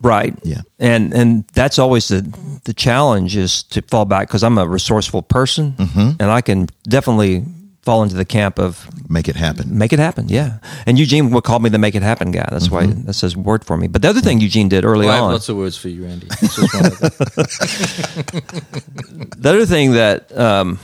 Right. 0.00 0.34
Yeah. 0.42 0.60
And 0.78 1.14
and 1.14 1.46
that's 1.54 1.78
always 1.78 2.08
the 2.08 2.20
the 2.64 2.74
challenge 2.74 3.36
is 3.36 3.62
to 3.64 3.82
fall 3.82 4.04
back 4.04 4.28
because 4.28 4.42
I'm 4.42 4.58
a 4.58 4.66
resourceful 4.68 5.22
person 5.22 5.74
and 6.20 6.30
I 6.30 6.40
can 6.42 6.68
definitely 6.84 7.44
fall 7.84 8.02
into 8.02 8.14
the 8.16 8.24
camp 8.24 8.58
of 8.58 8.88
Make 9.10 9.28
it 9.28 9.36
happen. 9.36 9.76
make 9.76 9.92
it 9.92 9.98
happen. 9.98 10.28
Yeah, 10.28 10.58
and 10.86 10.98
Eugene 10.98 11.30
would 11.30 11.44
call 11.44 11.58
me 11.58 11.68
the 11.68 11.78
make 11.78 11.94
it 11.94 12.02
happen 12.02 12.30
guy. 12.30 12.48
That's 12.50 12.70
why 12.70 12.86
that's 12.86 13.20
his 13.20 13.36
word 13.36 13.64
for 13.64 13.76
me. 13.76 13.88
But 13.88 14.02
the 14.02 14.08
other 14.08 14.20
thing 14.20 14.40
Eugene 14.40 14.68
did 14.68 14.84
early 14.84 15.06
Well, 15.06 15.12
I 15.12 15.16
have 15.16 15.24
on, 15.24 15.32
lots 15.32 15.48
of 15.48 15.56
words 15.56 15.76
for 15.76 15.88
you, 15.88 16.04
Randy. 16.04 16.26
It's 16.40 16.56
just 16.56 16.74
one 16.74 16.86
of 16.86 16.98
them. 16.98 17.10
the 19.38 19.50
other 19.50 19.66
thing 19.66 19.92
that, 19.92 20.36
um, 20.36 20.78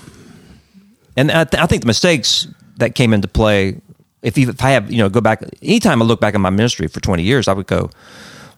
and 1.16 1.30
I, 1.30 1.44
th- 1.44 1.62
I 1.62 1.66
think 1.66 1.82
the 1.82 1.86
mistakes 1.86 2.46
that 2.76 2.94
came 2.94 3.12
into 3.12 3.28
play, 3.28 3.80
if, 4.22 4.36
you, 4.38 4.48
if 4.50 4.62
I 4.62 4.70
have, 4.70 4.90
you 4.90 4.98
know, 4.98 5.08
go 5.08 5.20
back, 5.20 5.42
anytime 5.62 6.02
I 6.02 6.04
look 6.04 6.20
back 6.20 6.34
at 6.34 6.40
my 6.40 6.50
ministry 6.50 6.88
for 6.88 7.00
20 7.00 7.22
years, 7.22 7.48
I 7.48 7.52
would 7.52 7.66
go, 7.66 7.90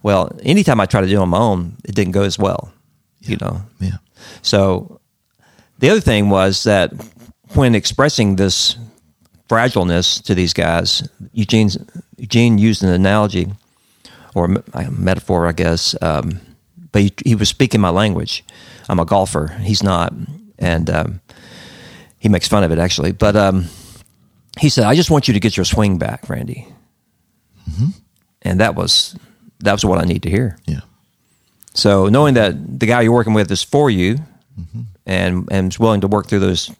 well, 0.02 0.36
anytime 0.42 0.80
I 0.80 0.86
try 0.86 1.00
to 1.00 1.06
do 1.06 1.14
it 1.14 1.22
on 1.22 1.28
my 1.28 1.38
own, 1.38 1.76
it 1.84 1.94
didn't 1.94 2.12
go 2.12 2.22
as 2.22 2.38
well, 2.38 2.72
you 3.20 3.36
know? 3.36 3.62
Yeah. 3.80 3.98
So 4.42 5.00
the 5.78 5.90
other 5.90 6.00
thing 6.00 6.30
was 6.30 6.64
that 6.64 6.92
when 7.54 7.74
expressing 7.74 8.36
this 8.36 8.76
fragileness 9.48 10.22
to 10.24 10.34
these 10.34 10.52
guys, 10.52 11.08
Eugene's, 11.32 11.78
Eugene 12.16 12.58
used 12.58 12.82
an 12.82 12.90
analogy 12.90 13.48
or 14.34 14.56
a 14.72 14.90
metaphor, 14.90 15.46
I 15.46 15.52
guess. 15.52 15.94
Um, 16.00 16.40
but 16.92 17.02
he, 17.02 17.12
he 17.24 17.34
was 17.34 17.48
speaking 17.48 17.80
my 17.80 17.90
language. 17.90 18.44
I'm 18.88 18.98
a 18.98 19.04
golfer. 19.04 19.48
He's 19.60 19.82
not, 19.82 20.12
and 20.58 20.90
um, 20.90 21.20
he 22.18 22.28
makes 22.28 22.48
fun 22.48 22.64
of 22.64 22.70
it 22.70 22.78
actually. 22.78 23.12
But 23.12 23.36
um, 23.36 23.66
he 24.60 24.68
said, 24.68 24.84
"I 24.84 24.94
just 24.94 25.10
want 25.10 25.28
you 25.28 25.34
to 25.34 25.40
get 25.40 25.56
your 25.56 25.64
swing 25.64 25.98
back, 25.98 26.28
Randy." 26.28 26.66
And 28.42 28.60
that 28.60 28.74
was 28.74 29.16
that 29.60 29.72
was 29.72 29.84
what 29.84 29.98
I 29.98 30.04
need 30.04 30.22
to 30.24 30.30
hear. 30.30 30.58
Yeah. 30.66 30.80
So 31.74 32.08
knowing 32.08 32.34
that 32.34 32.80
the 32.80 32.86
guy 32.86 33.00
you're 33.00 33.12
working 33.12 33.34
with 33.34 33.50
is 33.50 33.62
for 33.62 33.88
you, 33.90 34.18
and 35.06 35.48
and 35.50 35.72
is 35.72 35.78
willing 35.78 36.02
to 36.02 36.08
work 36.08 36.26
through 36.26 36.40
those, 36.40 36.70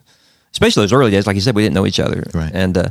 especially 0.53 0.83
those 0.83 0.93
early 0.93 1.11
days, 1.11 1.27
like 1.27 1.35
you 1.35 1.41
said, 1.41 1.55
we 1.55 1.61
didn't 1.63 1.75
know 1.75 1.85
each 1.85 1.99
other, 1.99 2.23
Right. 2.33 2.51
And 2.53 2.77
uh, 2.77 2.89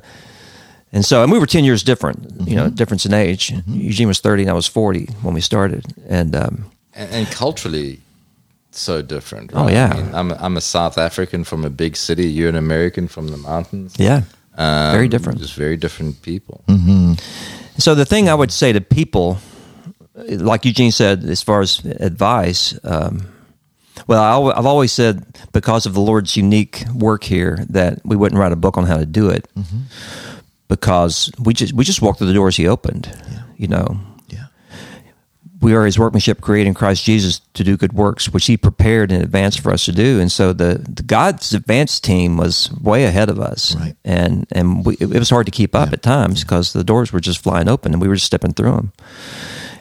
and 0.92 1.05
so 1.05 1.22
and 1.22 1.33
we 1.33 1.38
were 1.38 1.46
ten 1.46 1.64
years 1.64 1.83
different, 1.83 2.46
you 2.48 2.55
know, 2.57 2.68
difference 2.68 3.07
in 3.07 3.14
age. 3.14 3.53
Eugene 3.66 4.09
was 4.09 4.20
thirty, 4.20 4.42
and 4.42 4.51
I 4.51 4.55
was 4.55 4.66
forty 4.66 5.07
when 5.22 5.35
we 5.35 5.40
started, 5.40 5.85
and 6.09 6.37
um, 6.37 6.64
and, 6.94 7.11
and 7.11 7.27
culturally 7.29 8.01
so 8.75 9.03
different. 9.03 9.51
Oh, 9.55 9.68
yeah. 9.68 9.92
I 9.92 9.96
mean, 10.03 10.14
I'm 10.14 10.31
a, 10.31 10.35
I'm 10.40 10.57
a 10.57 10.61
South 10.61 10.98
African 10.98 11.44
from 11.44 11.64
a 11.64 11.70
big 11.70 11.96
city. 11.96 12.27
You're 12.29 12.48
an 12.48 12.57
American 12.57 13.07
from 13.09 13.29
the 13.29 13.37
mountains. 13.37 13.94
yeah, 13.98 14.22
Um, 14.57 14.92
Very 14.92 15.09
different. 15.09 15.40
Just 15.40 15.55
very 15.55 15.77
different 15.77 16.22
people. 16.22 16.64
So 17.79 17.94
the 17.94 18.05
thing 18.07 18.29
I 18.29 18.35
would 18.35 18.51
say 18.53 18.72
to 18.72 18.81
people, 18.81 19.38
like 20.14 20.64
Eugene 20.64 20.90
said, 20.92 21.25
as 21.25 21.42
far 21.42 21.61
as 21.61 21.85
advice, 21.85 22.79
um, 22.85 23.27
well, 24.07 24.51
I've 24.53 24.67
always 24.67 24.93
said 24.93 25.25
because 25.53 25.87
of 25.87 25.95
the 25.95 26.01
Lord's 26.01 26.37
unique 26.37 26.85
work 26.95 27.25
here 27.25 27.65
that 27.71 28.01
we 28.05 28.17
wouldn't 28.17 28.38
write 28.41 28.53
a 28.53 28.57
book 28.57 28.77
on 28.77 28.85
how 28.87 28.97
to 28.97 29.07
do 29.07 29.29
it 29.31 29.47
mm-hmm. 29.57 29.79
because 30.69 31.31
we 31.38 31.55
just 31.55 31.73
we 31.73 31.85
just 31.85 32.03
walked 32.03 32.19
through 32.19 32.29
the 32.29 32.35
doors 32.35 32.57
He 32.57 32.67
opened. 32.67 33.11
You 33.57 33.69
know, 33.69 34.01
Yeah. 34.29 34.47
we 35.61 35.75
are 35.75 35.85
His 35.85 35.99
workmanship, 35.99 36.41
created 36.41 36.69
in 36.69 36.75
Christ 36.75 37.05
Jesus 37.05 37.41
to 37.55 37.62
do 37.62 37.77
good 37.77 37.93
works, 37.93 38.29
which 38.33 38.47
He 38.47 38.57
prepared 38.57 39.12
in 39.12 39.23
advance 39.23 39.57
for 39.57 39.71
us 39.73 39.85
to 39.85 39.93
do. 39.93 40.19
And 40.21 40.33
so 40.33 40.53
the, 40.53 40.79
the 40.88 41.03
God's 41.05 41.53
advance 41.55 42.01
team 42.01 42.37
was 42.37 42.73
way 42.81 43.05
ahead 43.05 43.29
of 43.31 43.38
us, 43.38 43.77
Right. 43.77 43.95
and 44.05 44.47
and 44.51 44.85
we, 44.85 44.97
it 44.99 45.09
was 45.19 45.31
hard 45.31 45.47
to 45.47 45.53
keep 45.53 45.75
up 45.75 45.93
at 45.93 46.03
times 46.03 46.43
because 46.43 46.73
the 46.73 46.83
doors 46.85 47.12
were 47.12 47.21
just 47.21 47.43
flying 47.43 47.69
open, 47.69 47.93
and 47.93 48.03
we 48.03 48.09
were 48.09 48.17
just 48.17 48.27
stepping 48.27 48.53
through 48.53 48.73
them. 48.73 48.93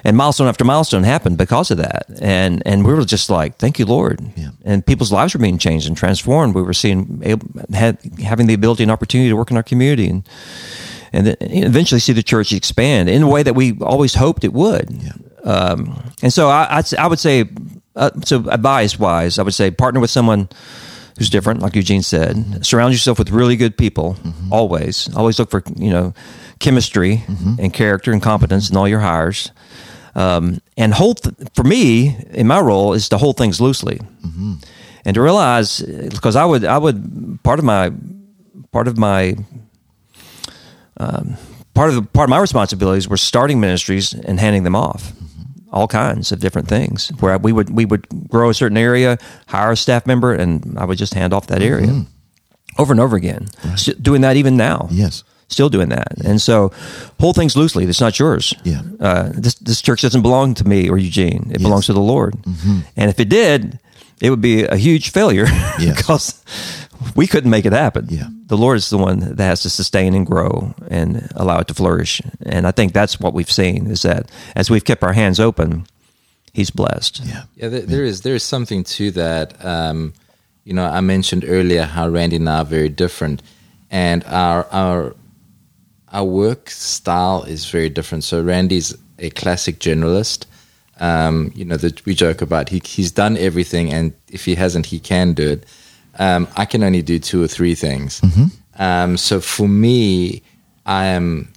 And 0.03 0.17
milestone 0.17 0.47
after 0.47 0.63
milestone 0.63 1.03
happened 1.03 1.37
because 1.37 1.69
of 1.71 1.77
that, 1.77 2.05
and 2.21 2.63
and 2.65 2.85
we 2.85 2.93
were 2.93 3.05
just 3.05 3.29
like, 3.29 3.57
"Thank 3.57 3.77
you, 3.79 3.85
Lord!" 3.85 4.19
Yeah. 4.35 4.49
And 4.65 4.83
people's 4.85 5.11
lives 5.11 5.33
were 5.33 5.39
being 5.39 5.57
changed 5.59 5.87
and 5.87 5.95
transformed. 5.95 6.55
We 6.55 6.63
were 6.63 6.73
seeing 6.73 7.21
able, 7.23 7.47
had, 7.73 7.99
having 8.23 8.47
the 8.47 8.53
ability 8.55 8.81
and 8.83 8.91
opportunity 8.91 9.29
to 9.29 9.35
work 9.35 9.51
in 9.51 9.57
our 9.57 9.63
community, 9.63 10.07
and 10.09 10.23
and 11.13 11.27
then 11.27 11.35
eventually 11.41 11.99
see 11.99 12.13
the 12.13 12.23
church 12.23 12.51
expand 12.51 13.09
in 13.09 13.21
a 13.21 13.27
way 13.29 13.43
that 13.43 13.53
we 13.53 13.77
always 13.81 14.15
hoped 14.15 14.43
it 14.43 14.53
would. 14.53 14.89
Um, 15.43 16.01
and 16.23 16.31
so 16.33 16.49
I, 16.49 16.77
I'd, 16.77 16.87
say- 16.87 16.97
I 16.97 17.07
would 17.07 17.19
say, 17.19 17.45
uh, 17.95 18.11
so 18.23 18.47
advice 18.49 18.97
wise, 18.97 19.37
I 19.39 19.43
would 19.43 19.53
say 19.53 19.71
partner 19.71 19.99
with 19.99 20.09
someone 20.11 20.47
who's 21.17 21.29
different, 21.29 21.59
like 21.61 21.75
Eugene 21.75 22.01
said. 22.03 22.65
Surround 22.65 22.93
yourself 22.93 23.19
with 23.19 23.29
really 23.29 23.55
good 23.55 23.77
people. 23.77 24.15
Always, 24.51 25.13
always 25.15 25.37
look 25.37 25.51
for 25.51 25.61
you 25.75 25.89
know 25.91 26.13
chemistry 26.59 27.23
and 27.59 27.71
character 27.73 28.11
and 28.13 28.21
competence 28.21 28.69
in 28.71 28.77
all 28.77 28.87
your 28.87 28.99
hires. 29.01 29.51
Um, 30.15 30.59
and 30.77 30.93
hold 30.93 31.23
th- 31.23 31.35
for 31.53 31.63
me 31.63 32.17
in 32.31 32.45
my 32.47 32.59
role 32.59 32.93
is 32.93 33.07
to 33.09 33.17
hold 33.17 33.37
things 33.37 33.61
loosely. 33.61 33.99
And 35.05 35.15
to 35.15 35.21
realize 35.21 35.79
because 35.81 36.35
I 36.35 36.45
would 36.45 36.63
I 36.65 36.77
would 36.77 37.39
part 37.43 37.59
of 37.59 37.65
my 37.65 37.91
part 38.71 38.87
of 38.87 38.97
my 38.97 39.35
um, 40.97 41.37
part 41.73 41.89
of 41.89 41.95
the, 41.95 42.01
part 42.03 42.25
of 42.25 42.29
my 42.29 42.39
responsibilities 42.39 43.07
were 43.07 43.17
starting 43.17 43.59
ministries 43.59 44.13
and 44.13 44.39
handing 44.39 44.63
them 44.63 44.75
off. 44.75 45.13
All 45.71 45.87
kinds 45.87 46.31
of 46.33 46.39
different 46.41 46.67
things 46.67 47.11
where 47.21 47.37
we 47.37 47.53
would 47.53 47.69
we 47.69 47.85
would 47.85 48.05
grow 48.29 48.49
a 48.49 48.53
certain 48.53 48.77
area 48.77 49.17
hire 49.47 49.71
a 49.71 49.77
staff 49.77 50.05
member 50.05 50.33
and 50.33 50.77
I 50.77 50.83
would 50.83 50.97
just 50.97 51.13
hand 51.13 51.33
off 51.33 51.47
that 51.47 51.61
area 51.61 52.05
over 52.77 52.91
and 52.91 52.99
over 52.99 53.15
again. 53.15 53.47
S- 53.63 53.85
doing 54.01 54.21
that 54.21 54.35
even 54.35 54.57
now. 54.57 54.89
Yes. 54.91 55.23
Still 55.51 55.69
doing 55.69 55.89
that 55.89 56.07
and 56.25 56.41
so 56.41 56.71
hold 57.19 57.35
things 57.35 57.55
loosely 57.55 57.83
it's 57.85 58.01
not 58.01 58.17
yours 58.17 58.53
Yeah. 58.63 58.81
uh, 58.99 59.29
this 59.43 59.55
this 59.55 59.81
church 59.81 60.01
doesn't 60.01 60.21
belong 60.23 60.53
to 60.55 60.63
me 60.67 60.89
or 60.89 60.97
Eugene 60.97 61.51
it 61.53 61.61
belongs 61.61 61.85
to 61.87 61.93
the 61.93 61.99
Lord 62.13 62.33
and 62.95 63.09
if 63.09 63.19
it 63.19 63.29
did 63.29 63.79
it 64.21 64.29
would 64.29 64.41
be 64.41 64.63
a 64.63 64.75
huge 64.77 65.11
failure 65.11 65.45
Yes. 65.79 65.97
because 65.97 66.43
we 67.15 67.25
couldn't 67.27 67.49
make 67.51 67.65
it 67.65 67.73
happen 67.73 68.05
Yeah. 68.09 68.27
the 68.47 68.57
Lord 68.57 68.77
is 68.77 68.89
the 68.89 68.97
one 68.97 69.19
that 69.35 69.39
has 69.43 69.61
to 69.61 69.69
sustain 69.69 70.13
and 70.15 70.25
grow 70.25 70.73
and 70.89 71.27
allow 71.35 71.59
it 71.59 71.67
to 71.67 71.73
flourish. 71.73 72.21
And 72.45 72.67
I 72.67 72.71
think 72.71 72.93
that's 72.93 73.19
what 73.19 73.33
we've 73.33 73.51
seen 73.51 73.87
is 73.91 74.01
that 74.01 74.29
as 74.55 74.69
we've 74.69 74.83
kept 74.85 75.03
our 75.03 75.13
hands 75.13 75.39
open, 75.39 75.85
He's 76.53 76.69
blessed. 76.71 77.21
Yeah. 77.25 77.43
Yeah, 77.55 77.69
there, 77.69 77.85
there 77.87 78.03
is 78.05 78.21
there 78.21 78.35
is 78.35 78.43
something 78.43 78.83
to 78.97 79.11
that. 79.11 79.53
Um, 79.65 80.13
you 80.65 80.73
know, 80.73 80.85
I 80.97 80.99
mentioned 81.01 81.43
earlier 81.47 81.83
how 81.85 82.09
Randy 82.09 82.35
and 82.35 82.49
I 82.49 82.59
are 82.59 82.65
very 82.69 82.89
different, 82.89 83.41
and 83.89 84.23
our 84.25 84.67
our 84.71 85.15
our 86.11 86.23
work 86.23 86.69
style 86.69 87.43
is 87.43 87.65
very 87.69 87.89
different. 87.89 88.23
So 88.23 88.41
Randy's 88.41 88.95
a 89.19 89.29
classic 89.31 89.79
generalist. 89.79 90.45
Um, 90.99 91.51
you 91.55 91.65
know, 91.65 91.77
that 91.77 92.05
we 92.05 92.13
joke 92.13 92.43
about. 92.43 92.69
He 92.69 92.79
he's 92.85 93.11
done 93.11 93.35
everything, 93.37 93.91
and 93.91 94.13
if 94.29 94.45
he 94.45 94.53
hasn't, 94.53 94.85
he 94.85 94.99
can 94.99 95.33
do 95.33 95.49
it. 95.49 95.65
Um, 96.19 96.47
I 96.55 96.65
can 96.65 96.83
only 96.83 97.01
do 97.01 97.17
two 97.17 97.41
or 97.41 97.47
three 97.47 97.73
things. 97.73 98.21
Um, 98.77 99.17
so 99.17 99.39
for 99.41 99.67
me, 99.67 100.43
I 100.85 101.05
am 101.05 101.51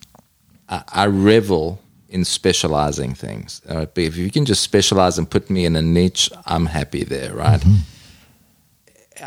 I, 0.71 0.83
I 0.89 1.07
revel 1.07 1.79
in 2.09 2.25
specializing 2.25 3.15
things. 3.15 3.61
Right? 3.69 3.93
But 3.93 4.05
if 4.05 4.17
you 4.17 4.31
can 4.31 4.47
just 4.47 4.63
specialize 4.63 5.19
and 5.19 5.29
put 5.29 5.51
me 5.51 5.67
in 5.67 5.77
a 5.77 5.83
niche, 5.83 6.31
I'm 6.47 6.67
happy 6.67 7.05
there, 7.05 7.35
right? 7.35 7.63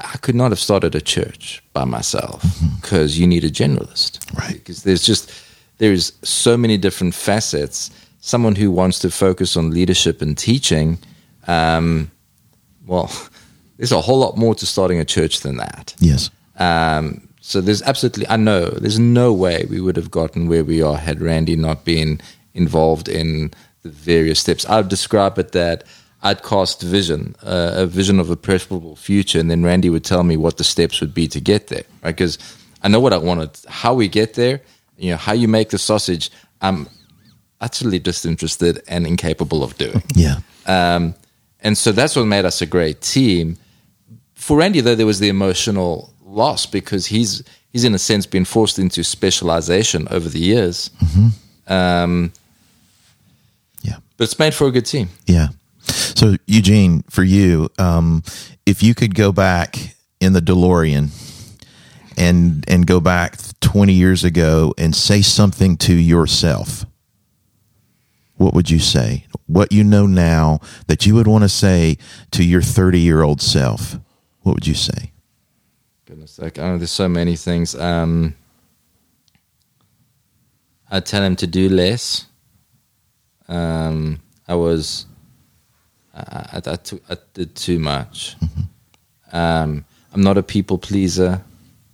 I 0.04 0.18
could 0.18 0.36
not 0.36 0.52
have 0.52 0.60
started 0.60 0.96
a 0.96 1.02
church 1.02 1.64
by 1.74 1.86
myself 1.86 2.44
because 2.82 3.18
you 3.18 3.28
need 3.28 3.44
a 3.44 3.50
generalist, 3.50 4.20
Right. 4.38 4.54
Because 4.54 4.84
there's 4.84 5.04
just 5.04 5.32
there's 5.78 6.12
so 6.24 6.58
many 6.58 6.78
different 6.78 7.14
facets. 7.14 7.92
Someone 8.20 8.56
who 8.56 8.72
wants 8.72 9.00
to 9.00 9.10
focus 9.12 9.56
on 9.56 9.72
leadership 9.72 10.22
and 10.22 10.38
teaching, 10.38 10.98
um, 11.48 12.12
well, 12.86 13.12
there's 13.78 13.92
a 13.92 14.02
whole 14.02 14.20
lot 14.20 14.38
more 14.38 14.56
to 14.56 14.66
starting 14.66 15.00
a 15.00 15.06
church 15.06 15.42
than 15.42 15.58
that. 15.58 15.96
Yes. 16.00 16.30
Um, 16.58 17.28
so 17.42 17.62
there's 17.62 17.82
absolutely, 17.84 18.28
I 18.28 18.36
know, 18.36 18.66
there's 18.70 19.00
no 19.00 19.32
way 19.32 19.66
we 19.70 19.80
would 19.80 19.96
have 19.96 20.12
gotten 20.12 20.48
where 20.50 20.64
we 20.66 20.82
are 20.82 20.98
had 20.98 21.22
Randy 21.22 21.56
not 21.56 21.86
been 21.86 22.20
involved 22.54 23.08
in 23.08 23.52
the 23.84 23.90
various 23.90 24.40
steps. 24.40 24.68
I'd 24.68 24.90
describe 24.90 25.38
it 25.38 25.54
that 25.54 25.84
I'd 26.24 26.42
cast 26.44 26.82
vision, 26.82 27.36
uh, 27.44 27.74
a 27.76 27.86
vision 27.86 28.20
of 28.20 28.30
a 28.30 28.36
preferable 28.36 28.96
future, 28.96 29.40
and 29.40 29.50
then 29.52 29.64
Randy 29.64 29.90
would 29.90 30.04
tell 30.04 30.24
me 30.24 30.36
what 30.38 30.58
the 30.58 30.64
steps 30.64 31.00
would 31.02 31.14
be 31.14 31.28
to 31.28 31.40
get 31.40 31.68
there, 31.68 31.84
right? 32.04 32.16
Because 32.16 32.38
I 32.82 32.88
know 32.88 33.00
what 33.00 33.14
I 33.14 33.18
wanted. 33.18 33.52
How 33.68 33.94
we 33.94 34.08
get 34.08 34.34
there, 34.34 34.62
you 34.98 35.12
know, 35.12 35.18
how 35.18 35.34
you 35.34 35.48
make 35.48 35.70
the 35.70 35.78
sausage, 35.78 36.32
I'm 36.62 36.88
utterly 37.62 38.00
disinterested 38.00 38.82
and 38.88 39.06
incapable 39.06 39.64
of 39.64 39.78
doing. 39.78 40.02
Yeah. 40.16 40.38
Um, 40.66 41.14
and 41.62 41.78
so 41.78 41.92
that's 41.92 42.16
what 42.16 42.26
made 42.26 42.46
us 42.46 42.62
a 42.62 42.66
great 42.66 43.02
team. 43.02 43.58
For 44.36 44.58
Randy, 44.58 44.82
though, 44.82 44.96
there 44.96 45.06
was 45.06 45.20
the 45.20 45.30
emotional 45.30 46.14
loss 46.26 46.66
because 46.66 47.06
he's 47.08 47.44
he's 47.72 47.84
in 47.84 47.94
a 47.94 48.00
sense 48.00 48.26
been 48.26 48.46
forced 48.46 48.80
into 48.80 49.04
specialization 49.04 50.08
over 50.10 50.30
the 50.30 50.40
years. 50.40 50.90
Um, 51.68 52.32
Yeah. 53.82 53.98
but 54.18 54.24
it's 54.26 54.40
made 54.40 54.54
for 54.54 54.68
a 54.68 54.72
good 54.72 54.86
team. 54.86 55.10
Yeah. 55.26 55.50
So 56.18 56.36
Eugene, 56.48 57.04
for 57.12 57.24
you, 57.24 57.70
um, 57.78 58.24
if 58.66 58.82
you 58.82 58.96
could 58.96 59.14
go 59.14 59.32
back 59.32 59.78
in 60.20 60.34
the 60.34 60.40
DeLorean 60.40 61.12
and 62.18 62.66
and 62.68 62.88
go 62.88 63.00
back 63.00 63.38
20 63.62 63.94
years 63.94 64.24
ago 64.24 64.74
and 64.80 64.96
say 64.96 65.22
something 65.22 65.78
to 65.78 65.94
yourself, 65.94 66.88
what 68.38 68.56
would 68.56 68.72
you 68.72 68.80
say? 68.80 69.28
What 69.46 69.72
you 69.72 69.84
know 69.84 70.08
now 70.08 70.60
that 70.88 71.06
you 71.06 71.14
would 71.14 71.28
want 71.28 71.44
to 71.44 71.50
say 71.50 72.00
to 72.32 72.44
your 72.44 72.64
30 72.64 73.00
year 73.00 73.22
old 73.22 73.40
self, 73.40 74.00
what 74.42 74.56
would 74.56 74.66
you 74.66 74.74
say? 74.74 75.12
goodness, 76.08 76.40
like 76.40 76.58
oh, 76.58 76.80
there's 76.80 76.90
so 76.90 77.08
many 77.08 77.36
things. 77.36 77.76
Um, 77.76 78.34
I 80.90 81.00
tell 81.00 81.22
him 81.22 81.36
to 81.36 81.46
do 81.46 81.70
less. 81.70 82.26
Um, 83.48 84.22
I 84.48 84.56
was, 84.56 85.06
I, 86.18 86.50
I, 86.54 86.58
I, 86.74 86.76
took, 86.78 87.02
I 87.10 87.18
did 87.34 87.56
too 87.56 87.80
much. 87.80 88.36
Um, 89.32 89.86
I'm 90.14 90.22
not 90.24 90.38
a 90.38 90.44
people 90.44 90.78
pleaser. 90.78 91.42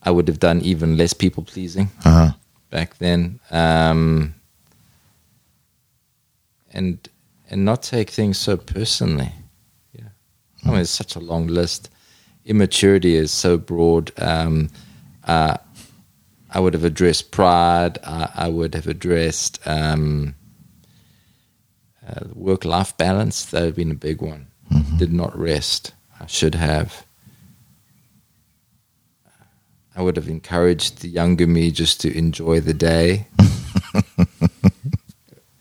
I 0.04 0.12
would 0.12 0.28
have 0.28 0.40
done 0.40 0.62
even 0.62 0.98
less 0.98 1.14
people 1.14 1.44
pleasing 1.44 1.90
Uh-huh. 2.06 2.32
back 2.70 2.98
then. 3.00 3.40
Um, 3.52 4.36
and 6.72 6.98
and 7.50 7.66
not 7.66 7.84
take 7.84 8.10
things 8.10 8.38
so 8.38 8.58
personally. 8.58 9.32
Yeah, 9.94 10.08
I 10.66 10.70
mean, 10.72 10.80
it's 10.80 10.90
such 10.90 11.16
a 11.16 11.20
long 11.20 11.48
list. 11.48 11.90
Immaturity 12.46 13.16
is 13.16 13.32
so 13.32 13.58
broad. 13.58 14.12
Um, 14.18 14.70
uh, 15.26 15.58
I 16.50 16.60
would 16.60 16.74
have 16.74 16.84
addressed 16.84 17.32
pride. 17.32 18.00
I, 18.04 18.30
I 18.36 18.48
would 18.48 18.74
have 18.76 18.88
addressed 18.88 19.60
um, 19.68 20.36
uh, 22.08 22.26
work-life 22.34 22.96
balance. 22.98 23.46
That 23.46 23.62
would 23.62 23.68
have 23.68 23.76
been 23.76 23.92
a 23.92 23.96
big 23.96 24.22
one. 24.22 24.48
Did 24.98 25.14
not 25.14 25.38
rest. 25.38 25.94
I 26.20 26.26
should 26.28 26.56
have. 26.56 27.06
I 29.96 30.02
would 30.02 30.16
have 30.16 30.28
encouraged 30.28 31.02
the 31.02 31.08
younger 31.08 31.46
me 31.46 31.70
just 31.72 32.02
to 32.02 32.18
enjoy 32.18 32.60
the 32.60 32.74
day. 32.74 33.28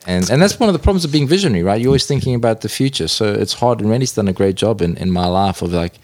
and 0.07 0.31
and 0.31 0.41
that's 0.41 0.59
one 0.59 0.69
of 0.69 0.73
the 0.73 0.79
problems 0.79 1.05
of 1.05 1.13
being 1.13 1.29
visionary, 1.29 1.63
right? 1.63 1.81
You're 1.81 1.91
always 1.91 2.07
thinking 2.07 2.35
about 2.35 2.63
the 2.63 2.69
future. 2.69 3.09
So 3.09 3.33
it's 3.33 3.53
hard. 3.53 3.81
And 3.81 3.91
Randy's 3.91 4.15
done 4.15 4.29
a 4.29 4.33
great 4.33 4.57
job 4.57 4.81
in, 4.81 4.97
in 4.97 5.11
my 5.11 5.27
life 5.27 5.61
of 5.61 5.73
like, 5.73 5.99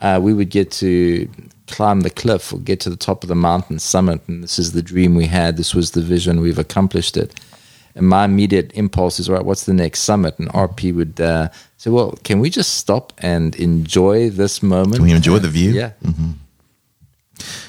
uh, 0.00 0.20
we 0.22 0.32
would 0.32 0.50
get 0.50 0.70
to 0.72 1.28
climb 1.66 2.02
the 2.02 2.10
cliff 2.10 2.52
or 2.52 2.58
get 2.60 2.78
to 2.80 2.90
the 2.90 2.96
top 2.96 3.24
of 3.24 3.28
the 3.28 3.34
mountain 3.34 3.80
summit. 3.80 4.20
And 4.28 4.44
this 4.44 4.58
is 4.58 4.72
the 4.72 4.82
dream 4.82 5.16
we 5.16 5.26
had. 5.26 5.56
This 5.56 5.74
was 5.74 5.92
the 5.92 6.00
vision. 6.02 6.40
We've 6.40 6.58
accomplished 6.58 7.16
it. 7.16 7.40
And 7.94 8.08
my 8.08 8.24
immediate 8.24 8.72
impulse 8.74 9.20
is, 9.20 9.30
right, 9.30 9.44
what's 9.44 9.66
the 9.66 9.74
next 9.74 10.00
summit? 10.00 10.38
And 10.38 10.48
RP 10.48 10.94
would 10.94 11.20
uh, 11.20 11.48
say, 11.76 11.90
well, 11.90 12.18
can 12.24 12.40
we 12.40 12.50
just 12.50 12.74
stop 12.74 13.12
and 13.18 13.54
enjoy 13.56 14.30
this 14.30 14.62
moment? 14.62 14.96
Can 14.96 15.04
we 15.04 15.12
enjoy 15.12 15.38
the 15.38 15.48
view? 15.48 15.70
Yeah. 15.70 15.92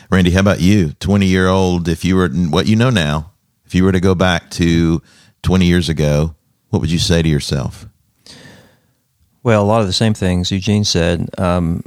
Randy, 0.09 0.31
how 0.31 0.39
about 0.39 0.61
you? 0.61 0.93
20 0.93 1.25
year 1.25 1.47
old, 1.47 1.88
if 1.88 2.03
you 2.05 2.15
were 2.15 2.29
what 2.29 2.67
you 2.67 2.75
know 2.75 2.89
now, 2.89 3.31
if 3.65 3.75
you 3.75 3.83
were 3.83 3.91
to 3.91 3.99
go 3.99 4.15
back 4.15 4.49
to 4.51 5.01
20 5.43 5.65
years 5.65 5.89
ago, 5.89 6.35
what 6.69 6.79
would 6.81 6.91
you 6.91 6.99
say 6.99 7.21
to 7.21 7.29
yourself? 7.29 7.88
Well, 9.43 9.61
a 9.61 9.65
lot 9.65 9.81
of 9.81 9.88
the 9.88 9.93
same 9.93 10.13
things 10.13 10.51
Eugene 10.51 10.83
said. 10.83 11.29
Um, 11.38 11.83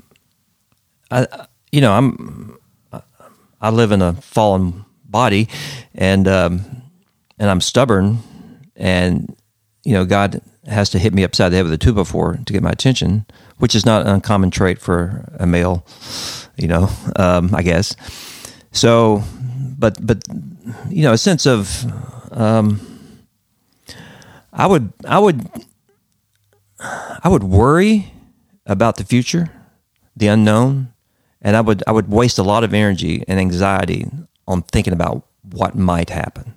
I, 1.11 1.27
you 1.73 1.81
know, 1.81 1.93
I'm, 1.93 2.57
I 3.61 3.71
live 3.71 3.91
in 3.91 4.01
a 4.03 4.15
fallen 4.15 4.85
body, 5.05 5.49
and 5.95 6.29
um, 6.29 6.83
and 7.39 7.51
I'm 7.51 7.61
stubborn, 7.61 8.19
and 8.77 9.35
you 9.85 9.95
know, 9.95 10.05
God 10.05 10.41
has 10.67 10.91
to 10.91 10.99
hit 10.99 11.15
me 11.15 11.25
upside 11.25 11.53
the 11.53 11.57
head 11.57 11.65
with 11.65 11.73
a 11.73 11.79
two 11.79 11.93
before 11.93 12.39
to 12.45 12.53
get 12.53 12.63
my 12.63 12.71
attention, 12.71 13.25
which 13.57 13.75
is 13.75 13.87
not 13.87 14.03
an 14.03 14.09
uncommon 14.09 14.51
trait 14.51 14.79
for 14.79 15.25
a 15.39 15.47
male, 15.47 15.87
you 16.57 16.69
know, 16.69 16.91
um, 17.17 17.55
I 17.55 17.63
guess. 17.63 17.97
So, 18.73 19.23
but 19.79 20.05
but 20.05 20.23
you 20.89 21.03
know, 21.03 21.13
a 21.13 21.19
sense 21.19 21.47
of, 21.47 21.85
um, 22.33 22.81
I 24.53 24.67
would 24.67 24.93
I 25.07 25.19
would 25.19 25.49
I 26.81 27.29
would 27.29 27.45
worry 27.45 28.13
about 28.67 28.97
the 28.97 29.05
future, 29.05 29.51
the 30.17 30.27
unknown, 30.29 30.93
and 31.41 31.57
I 31.57 31.61
would 31.61 31.83
I 31.87 31.93
would 31.93 32.11
waste 32.11 32.39
a 32.39 32.43
lot 32.43 32.65
of 32.65 32.75
energy 32.75 33.25
and 33.27 33.41
anxiety 33.41 34.07
on 34.47 34.63
thinking 34.63 34.93
about 34.93 35.27
what 35.43 35.75
might 35.75 36.11
happen. 36.11 36.55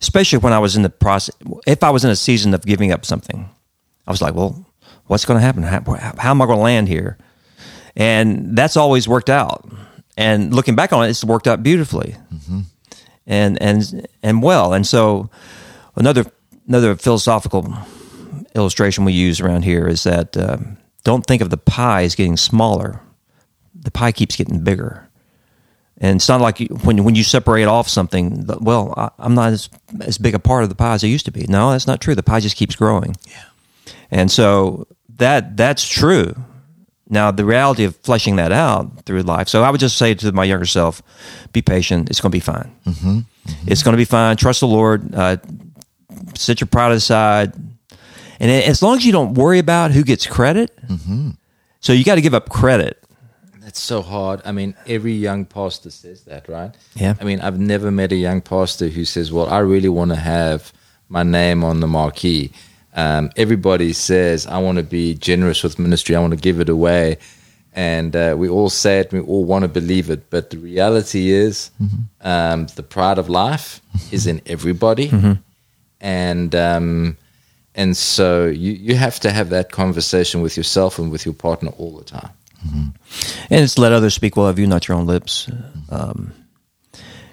Especially 0.00 0.38
when 0.38 0.52
I 0.52 0.58
was 0.58 0.76
in 0.76 0.82
the 0.82 0.90
process, 0.90 1.34
if 1.66 1.82
I 1.82 1.90
was 1.90 2.04
in 2.04 2.10
a 2.10 2.16
season 2.16 2.54
of 2.54 2.64
giving 2.64 2.92
up 2.92 3.04
something, 3.04 3.48
I 4.06 4.10
was 4.10 4.22
like, 4.22 4.34
"Well, 4.34 4.64
what's 5.06 5.24
going 5.24 5.38
to 5.38 5.44
happen? 5.44 5.62
How, 5.64 5.82
how 6.18 6.30
am 6.30 6.40
I 6.42 6.46
going 6.46 6.58
to 6.58 6.62
land 6.62 6.88
here?" 6.88 7.18
And 7.96 8.56
that's 8.56 8.76
always 8.76 9.08
worked 9.08 9.28
out. 9.30 9.68
And 10.16 10.54
looking 10.54 10.76
back 10.76 10.92
on 10.92 11.04
it, 11.04 11.10
it's 11.10 11.24
worked 11.24 11.46
out 11.48 11.62
beautifully, 11.62 12.16
and 13.26 13.60
and 13.60 14.06
and 14.22 14.42
well. 14.42 14.72
And 14.72 14.86
so, 14.86 15.30
another 15.96 16.24
another 16.68 16.94
philosophical 16.96 17.74
illustration 18.54 19.04
we 19.04 19.12
use 19.12 19.40
around 19.40 19.62
here 19.62 19.88
is 19.88 20.04
that 20.04 20.36
um, 20.36 20.76
don't 21.04 21.26
think 21.26 21.42
of 21.42 21.50
the 21.50 21.56
pie 21.56 22.02
as 22.02 22.14
getting 22.14 22.36
smaller. 22.36 23.00
The 23.74 23.90
pie 23.90 24.12
keeps 24.12 24.36
getting 24.36 24.62
bigger. 24.64 25.07
And 26.00 26.16
it's 26.16 26.28
not 26.28 26.40
like 26.40 26.60
you, 26.60 26.68
when 26.84 27.02
when 27.04 27.14
you 27.14 27.24
separate 27.24 27.64
off 27.64 27.88
something. 27.88 28.44
Well, 28.60 28.94
I, 28.96 29.10
I'm 29.18 29.34
not 29.34 29.52
as 29.52 29.68
as 30.00 30.16
big 30.18 30.34
a 30.34 30.38
part 30.38 30.62
of 30.62 30.68
the 30.68 30.74
pie 30.74 30.94
as 30.94 31.02
I 31.02 31.08
used 31.08 31.24
to 31.26 31.32
be. 31.32 31.44
No, 31.48 31.72
that's 31.72 31.86
not 31.86 32.00
true. 32.00 32.14
The 32.14 32.22
pie 32.22 32.40
just 32.40 32.56
keeps 32.56 32.76
growing. 32.76 33.16
Yeah. 33.26 33.44
And 34.10 34.30
so 34.30 34.86
that 35.16 35.56
that's 35.56 35.86
true. 35.86 36.34
Now 37.08 37.30
the 37.30 37.44
reality 37.44 37.84
of 37.84 37.96
fleshing 37.96 38.36
that 38.36 38.52
out 38.52 39.04
through 39.06 39.22
life. 39.22 39.48
So 39.48 39.62
I 39.62 39.70
would 39.70 39.80
just 39.80 39.98
say 39.98 40.14
to 40.14 40.30
my 40.32 40.44
younger 40.44 40.66
self, 40.66 41.02
be 41.52 41.62
patient. 41.62 42.10
It's 42.10 42.20
going 42.20 42.30
to 42.30 42.36
be 42.36 42.40
fine. 42.40 42.70
Mm-hmm. 42.86 43.18
It's 43.66 43.82
going 43.82 43.94
to 43.94 43.98
be 43.98 44.04
fine. 44.04 44.36
Trust 44.36 44.60
the 44.60 44.66
Lord. 44.68 45.14
Uh, 45.14 45.38
set 46.34 46.60
your 46.60 46.68
pride 46.68 46.92
aside. 46.92 47.54
And 48.40 48.50
as 48.50 48.82
long 48.82 48.98
as 48.98 49.06
you 49.06 49.10
don't 49.10 49.34
worry 49.34 49.58
about 49.58 49.90
who 49.90 50.04
gets 50.04 50.26
credit, 50.26 50.70
so 51.80 51.92
you 51.92 52.04
got 52.04 52.16
to 52.16 52.20
give 52.20 52.34
up 52.34 52.50
credit. 52.50 53.02
That's 53.68 53.80
so 53.80 54.00
hard. 54.00 54.40
I 54.46 54.52
mean, 54.52 54.74
every 54.86 55.12
young 55.12 55.44
pastor 55.44 55.90
says 55.90 56.22
that, 56.22 56.48
right? 56.48 56.74
Yeah. 56.94 57.16
I 57.20 57.24
mean, 57.24 57.38
I've 57.42 57.60
never 57.60 57.90
met 57.90 58.12
a 58.12 58.16
young 58.16 58.40
pastor 58.40 58.88
who 58.88 59.04
says, 59.04 59.30
"Well, 59.30 59.46
I 59.46 59.58
really 59.58 59.90
want 59.90 60.10
to 60.10 60.16
have 60.16 60.72
my 61.10 61.22
name 61.22 61.62
on 61.62 61.80
the 61.80 61.86
marquee." 61.86 62.50
Um, 62.94 63.30
everybody 63.36 63.92
says, 63.92 64.46
"I 64.46 64.56
want 64.56 64.78
to 64.78 64.84
be 64.84 65.12
generous 65.16 65.62
with 65.62 65.78
ministry. 65.78 66.16
I 66.16 66.20
want 66.20 66.32
to 66.32 66.40
give 66.40 66.60
it 66.60 66.70
away," 66.70 67.18
and 67.74 68.16
uh, 68.16 68.36
we 68.38 68.48
all 68.48 68.70
say 68.70 69.00
it. 69.00 69.12
We 69.12 69.20
all 69.20 69.44
want 69.44 69.64
to 69.64 69.68
believe 69.68 70.08
it, 70.08 70.30
but 70.30 70.48
the 70.48 70.56
reality 70.56 71.28
is, 71.28 71.70
um, 72.22 72.68
the 72.74 72.82
pride 72.82 73.18
of 73.18 73.28
life 73.28 73.82
is 74.10 74.26
in 74.26 74.40
everybody, 74.46 75.08
and 76.00 76.54
um, 76.54 77.18
and 77.74 77.94
so 77.98 78.46
you 78.46 78.72
you 78.72 78.96
have 78.96 79.20
to 79.20 79.30
have 79.30 79.50
that 79.50 79.72
conversation 79.72 80.40
with 80.40 80.56
yourself 80.56 80.98
and 80.98 81.12
with 81.12 81.26
your 81.26 81.34
partner 81.34 81.70
all 81.76 81.98
the 81.98 82.04
time. 82.04 82.30
And 82.64 82.92
it's 83.50 83.78
let 83.78 83.92
others 83.92 84.14
speak 84.14 84.36
well 84.36 84.48
of 84.48 84.58
you, 84.58 84.66
not 84.66 84.88
your 84.88 84.96
own 84.96 85.06
lips. 85.06 85.50
Um, 85.90 86.32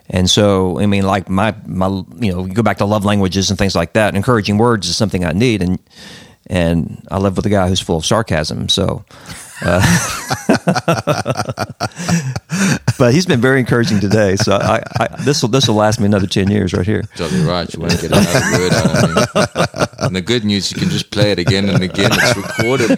and 0.09 0.29
so, 0.29 0.79
I 0.79 0.85
mean, 0.85 1.03
like 1.03 1.29
my 1.29 1.55
my, 1.65 1.88
you 2.19 2.31
know, 2.31 2.45
you 2.45 2.53
go 2.53 2.61
back 2.61 2.77
to 2.77 2.85
love 2.85 3.05
languages 3.05 3.49
and 3.49 3.57
things 3.57 3.75
like 3.75 3.93
that. 3.93 4.15
Encouraging 4.15 4.57
words 4.57 4.88
is 4.88 4.95
something 4.95 5.25
I 5.25 5.31
need, 5.31 5.61
and 5.63 5.79
and 6.47 7.05
I 7.09 7.17
live 7.17 7.38
with 7.38 7.45
a 7.45 7.49
guy 7.49 7.67
who's 7.67 7.81
full 7.81 7.97
of 7.97 8.05
sarcasm. 8.05 8.69
So, 8.69 9.03
uh, 9.63 9.81
but 12.97 13.13
he's 13.13 13.25
been 13.25 13.41
very 13.41 13.60
encouraging 13.60 13.99
today. 13.99 14.36
So 14.36 14.56
I, 14.56 14.82
I 14.99 15.08
this 15.21 15.41
will 15.41 15.49
this 15.49 15.67
will 15.67 15.75
last 15.75 15.99
me 15.99 16.06
another 16.06 16.28
ten 16.28 16.49
years 16.49 16.73
right 16.73 16.86
here. 16.86 17.04
Jolly 17.15 17.41
right, 17.41 17.71
you 17.73 17.80
want 17.80 17.93
to 17.93 18.01
get 18.01 18.12
another 18.12 18.58
word 18.58 18.73
out 18.73 19.04
of 19.04 19.15
me. 19.15 19.21
And 19.99 20.15
the 20.15 20.21
good 20.21 20.45
news, 20.45 20.71
you 20.71 20.78
can 20.78 20.89
just 20.89 21.12
play 21.12 21.32
it 21.32 21.39
again 21.39 21.67
and 21.69 21.84
again. 21.84 22.12
It's 22.13 22.38
recorded. 22.38 22.91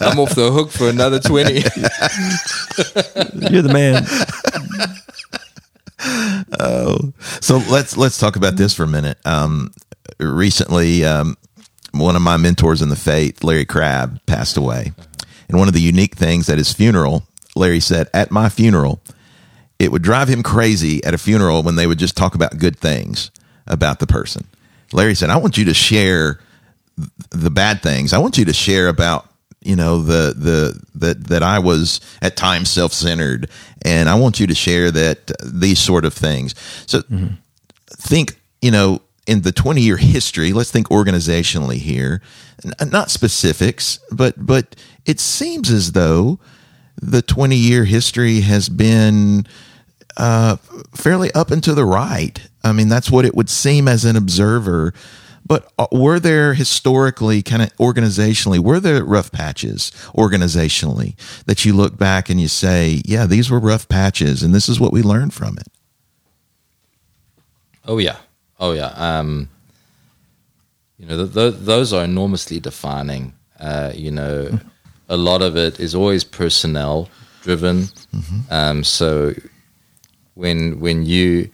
I'm 0.00 0.18
off 0.18 0.34
the 0.34 0.50
hook 0.50 0.70
for 0.70 0.88
another 0.88 1.20
20. 1.20 1.52
You're 3.52 3.62
the 3.62 3.72
man. 3.72 4.04
Oh, 6.60 7.12
so 7.40 7.58
let's 7.70 7.96
let's 7.96 8.18
talk 8.18 8.36
about 8.36 8.56
this 8.56 8.74
for 8.74 8.84
a 8.84 8.88
minute. 8.88 9.18
Um, 9.26 9.72
recently, 10.18 11.04
um, 11.04 11.36
one 11.92 12.16
of 12.16 12.22
my 12.22 12.36
mentors 12.36 12.82
in 12.82 12.88
the 12.88 12.96
faith, 12.96 13.44
Larry 13.44 13.64
Crabb, 13.64 14.20
passed 14.26 14.56
away, 14.56 14.92
and 15.48 15.58
one 15.58 15.68
of 15.68 15.74
the 15.74 15.80
unique 15.80 16.14
things 16.16 16.48
at 16.48 16.58
his 16.58 16.72
funeral, 16.72 17.24
Larry 17.54 17.80
said, 17.80 18.08
"At 18.14 18.30
my 18.30 18.48
funeral, 18.48 19.00
it 19.78 19.92
would 19.92 20.02
drive 20.02 20.28
him 20.28 20.42
crazy 20.42 21.02
at 21.04 21.14
a 21.14 21.18
funeral 21.18 21.62
when 21.62 21.76
they 21.76 21.86
would 21.86 21.98
just 21.98 22.16
talk 22.16 22.34
about 22.34 22.58
good 22.58 22.78
things 22.78 23.30
about 23.66 23.98
the 23.98 24.06
person." 24.06 24.44
Larry 24.92 25.14
said, 25.14 25.30
"I 25.30 25.36
want 25.36 25.56
you 25.56 25.64
to 25.66 25.74
share 25.74 26.40
the 27.30 27.50
bad 27.50 27.82
things. 27.82 28.12
I 28.12 28.18
want 28.18 28.38
you 28.38 28.44
to 28.46 28.52
share 28.54 28.88
about." 28.88 29.28
You 29.62 29.76
know 29.76 30.02
the 30.02 30.34
the 30.36 30.78
that 30.96 31.28
that 31.28 31.42
I 31.42 31.58
was 31.58 31.98
at 32.20 32.36
times 32.36 32.68
self 32.68 32.92
centered, 32.92 33.48
and 33.80 34.10
I 34.10 34.14
want 34.16 34.38
you 34.38 34.46
to 34.46 34.54
share 34.54 34.90
that 34.90 35.30
uh, 35.30 35.34
these 35.42 35.78
sort 35.78 36.04
of 36.04 36.12
things. 36.12 36.54
So 36.84 37.02
think, 37.96 38.38
you 38.60 38.70
know, 38.70 39.00
in 39.26 39.42
the 39.42 39.52
20 39.52 39.80
year 39.80 39.96
history, 39.96 40.52
let's 40.52 40.70
think 40.70 40.88
organizationally 40.88 41.76
here, 41.76 42.20
N- 42.64 42.90
not 42.90 43.10
specifics, 43.10 43.98
but, 44.10 44.34
but 44.36 44.76
it 45.06 45.20
seems 45.20 45.70
as 45.70 45.92
though 45.92 46.38
the 47.00 47.22
20 47.22 47.56
year 47.56 47.84
history 47.84 48.40
has 48.40 48.68
been, 48.68 49.46
uh, 50.16 50.56
fairly 50.94 51.32
up 51.32 51.50
and 51.50 51.62
to 51.64 51.74
the 51.74 51.84
right. 51.84 52.40
I 52.62 52.72
mean, 52.72 52.88
that's 52.88 53.10
what 53.10 53.24
it 53.24 53.34
would 53.34 53.50
seem 53.50 53.88
as 53.88 54.04
an 54.04 54.16
observer. 54.16 54.94
But 55.46 55.70
uh, 55.78 55.86
were 55.92 56.18
there 56.18 56.54
historically, 56.54 57.42
kind 57.42 57.62
of 57.62 57.74
organizationally, 57.76 58.58
were 58.58 58.80
there 58.80 59.04
rough 59.04 59.30
patches 59.30 59.92
organizationally 60.14 61.16
that 61.44 61.64
you 61.64 61.74
look 61.74 61.98
back 61.98 62.30
and 62.30 62.40
you 62.40 62.48
say, 62.48 63.02
yeah, 63.04 63.26
these 63.26 63.50
were 63.50 63.60
rough 63.60 63.88
patches 63.88 64.42
and 64.42 64.54
this 64.54 64.68
is 64.68 64.80
what 64.80 64.92
we 64.92 65.02
learned 65.02 65.34
from 65.34 65.58
it? 65.58 65.66
Oh, 67.84 67.98
yeah. 67.98 68.16
Oh, 68.58 68.72
yeah. 68.72 68.92
Um, 68.96 69.50
you 70.98 71.06
know, 71.06 71.26
th- 71.26 71.34
th- 71.34 71.64
those 71.64 71.92
are 71.92 72.04
enormously 72.04 72.58
defining. 72.60 73.34
Uh, 73.60 73.92
you 73.94 74.10
know, 74.10 74.58
a 75.08 75.16
lot 75.16 75.42
of 75.42 75.56
it 75.56 75.80
is 75.80 75.94
always 75.94 76.24
personnel 76.24 77.08
driven. 77.42 77.82
Mm-hmm. 78.14 78.40
Um, 78.50 78.84
so 78.84 79.34
when 80.34 80.80
when 80.80 81.04
you 81.04 81.50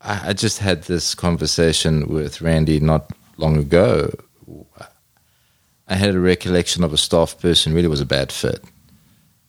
I, 0.00 0.30
I 0.30 0.32
just 0.32 0.58
had 0.58 0.84
this 0.84 1.14
conversation 1.14 2.08
with 2.08 2.40
Randy 2.40 2.80
not 2.80 3.10
long 3.36 3.56
ago. 3.56 4.10
I 5.88 5.94
had 5.96 6.14
a 6.14 6.20
recollection 6.20 6.84
of 6.84 6.92
a 6.92 6.96
staff 6.96 7.38
person 7.40 7.74
really 7.74 7.88
was 7.88 8.00
a 8.00 8.06
bad 8.06 8.30
fit, 8.30 8.62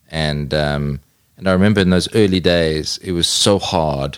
and 0.10 0.54
um, 0.54 1.00
and 1.38 1.48
I 1.48 1.52
remember 1.52 1.82
in 1.82 1.92
those 1.92 2.14
early 2.16 2.40
days 2.40 2.98
it 3.04 3.12
was 3.12 3.28
so 3.28 3.60
hard 3.60 4.18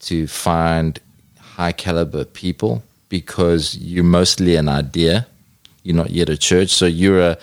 to 0.00 0.26
find 0.26 0.98
high 1.38 1.72
caliber 1.72 2.24
people 2.24 2.82
because 3.08 3.78
you're 3.78 4.02
mostly 4.02 4.56
an 4.56 4.68
idea, 4.68 5.28
you're 5.84 5.94
not 5.94 6.10
yet 6.10 6.28
a 6.28 6.36
church, 6.36 6.70
so 6.70 6.86
you're 6.86 7.20
a. 7.20 7.38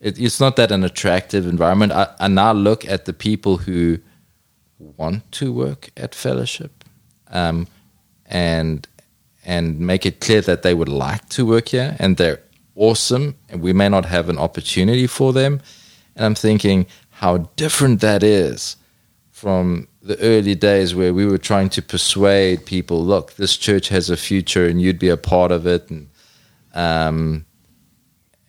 It, 0.00 0.18
it's 0.18 0.40
not 0.40 0.56
that 0.56 0.72
an 0.72 0.82
attractive 0.82 1.46
environment. 1.46 1.92
I, 1.92 2.08
I 2.18 2.28
now 2.28 2.52
look 2.52 2.86
at 2.86 3.04
the 3.04 3.12
people 3.12 3.58
who 3.58 3.98
want 4.78 5.30
to 5.32 5.52
work 5.52 5.90
at 5.96 6.14
fellowship 6.14 6.84
um, 7.30 7.66
and 8.26 8.86
and 9.44 9.78
make 9.78 10.04
it 10.04 10.20
clear 10.20 10.40
that 10.42 10.62
they 10.62 10.74
would 10.74 10.88
like 10.88 11.28
to 11.30 11.46
work 11.46 11.68
here 11.68 11.96
and 11.98 12.16
they're 12.16 12.40
awesome 12.76 13.36
and 13.48 13.60
we 13.60 13.72
may 13.72 13.88
not 13.88 14.04
have 14.04 14.28
an 14.28 14.38
opportunity 14.38 15.06
for 15.06 15.32
them 15.32 15.60
and 16.16 16.24
i'm 16.24 16.34
thinking 16.34 16.86
how 17.10 17.38
different 17.56 18.00
that 18.00 18.22
is 18.22 18.76
from 19.30 19.88
the 20.02 20.18
early 20.20 20.54
days 20.54 20.94
where 20.94 21.12
we 21.12 21.26
were 21.26 21.38
trying 21.38 21.68
to 21.68 21.82
persuade 21.82 22.64
people 22.64 23.04
look 23.04 23.34
this 23.34 23.56
church 23.56 23.88
has 23.88 24.08
a 24.08 24.16
future 24.16 24.66
and 24.66 24.80
you'd 24.80 24.98
be 24.98 25.08
a 25.08 25.16
part 25.16 25.50
of 25.50 25.66
it 25.66 25.90
and 25.90 26.08
um, 26.74 27.44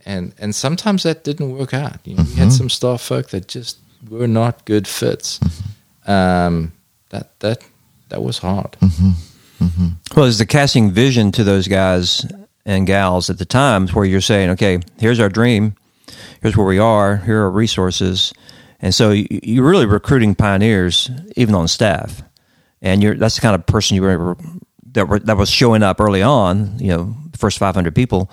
and 0.06 0.34
and 0.38 0.54
sometimes 0.56 1.04
that 1.04 1.24
didn't 1.24 1.58
work 1.58 1.74
out 1.74 2.00
you 2.06 2.16
know, 2.16 2.24
mm-hmm. 2.24 2.34
we 2.34 2.40
had 2.40 2.48
mm-hmm. 2.48 2.58
some 2.58 2.70
staff 2.70 3.02
folk 3.02 3.30
that 3.30 3.48
just 3.48 3.78
were 4.10 4.28
not 4.28 4.66
good 4.66 4.88
fits 4.88 5.40
mm-hmm. 5.40 6.12
um, 6.12 6.72
that 7.10 7.40
that 7.40 7.60
that 8.10 8.22
was 8.22 8.40
hard. 8.40 8.74
Mm-hmm. 8.82 9.66
Mm-hmm. 9.66 9.88
Well, 10.16 10.26
it's 10.26 10.38
the 10.38 10.46
casting 10.46 10.92
vision 10.92 11.32
to 11.34 11.44
those 11.44 11.68
guys 11.68 12.26
and 12.66 12.86
gals 12.86 13.30
at 13.30 13.38
the 13.38 13.46
times 13.46 13.94
where 13.94 14.06
you're 14.06 14.22
saying, 14.22 14.50
okay, 14.52 14.80
here's 15.00 15.20
our 15.20 15.30
dream, 15.30 15.76
here's 16.42 16.58
where 16.58 16.66
we 16.66 16.80
are, 16.80 17.18
here 17.18 17.42
are 17.42 17.52
resources, 17.52 18.34
and 18.80 18.94
so 18.94 19.12
you're 19.12 19.68
really 19.68 19.86
recruiting 19.86 20.36
pioneers 20.36 21.10
even 21.36 21.56
on 21.56 21.68
staff, 21.68 22.22
and 22.82 23.02
you're 23.02 23.16
that's 23.16 23.36
the 23.36 23.42
kind 23.42 23.56
of 23.56 23.66
person 23.66 23.96
you 23.96 24.02
were 24.02 24.38
that 24.94 25.08
were, 25.08 25.20
that 25.20 25.38
was 25.38 25.50
showing 25.50 25.84
up 25.84 26.02
early 26.02 26.22
on, 26.22 26.78
you 26.80 26.88
know, 26.88 27.16
the 27.32 27.38
first 27.38 27.60
500 27.60 27.96
people, 27.96 28.30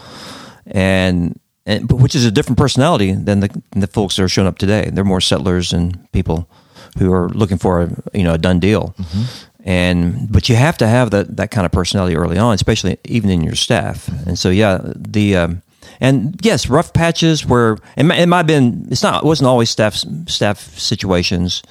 and 0.67 1.39
and 1.69 1.93
which 1.93 2.17
is 2.17 2.25
a 2.25 2.31
different 2.33 2.59
personality 2.59 3.13
than 3.13 3.41
the 3.41 3.49
than 3.71 3.81
the 3.81 3.87
folks 3.87 4.17
that 4.17 4.25
are 4.25 4.29
showing 4.29 4.49
up 4.49 4.59
today. 4.59 4.91
They're 4.93 5.05
more 5.05 5.21
settlers 5.21 5.73
and 5.73 6.11
people 6.13 6.51
who 6.99 7.13
are 7.13 7.29
looking 7.29 7.59
for 7.59 7.83
a 7.83 7.91
you 8.13 8.25
know 8.25 8.35
a 8.35 8.39
done 8.39 8.59
deal. 8.59 8.95
Mm-hmm 8.99 9.45
and 9.69 10.33
but 10.33 10.49
you 10.49 10.57
have 10.57 10.79
to 10.79 10.87
have 10.87 11.11
that 11.11 11.37
that 11.37 11.51
kind 11.51 11.67
of 11.67 11.73
personality 11.73 12.17
early 12.17 12.39
on, 12.39 12.55
especially 12.55 12.97
even 13.05 13.29
in 13.29 13.43
your 13.43 13.55
staff. 13.55 14.09
And 14.27 14.39
so, 14.39 14.49
yeah, 14.49 14.79
the 14.97 15.37
um, 15.37 15.63
and 16.01 16.41
yes, 16.43 16.69
rough 16.69 16.93
patches 16.93 17.45
where 17.45 17.77
it, 17.97 18.05
might, 18.05 18.19
it 18.21 18.27
might 18.27 18.39
have 18.39 18.47
been. 18.47 18.87
It's 18.91 19.03
not. 19.03 19.25
It 19.25 19.27
wasn't 19.27 19.49
always 19.49 19.69
staff 19.69 19.95
staff 20.27 20.79
situations, 20.79 21.63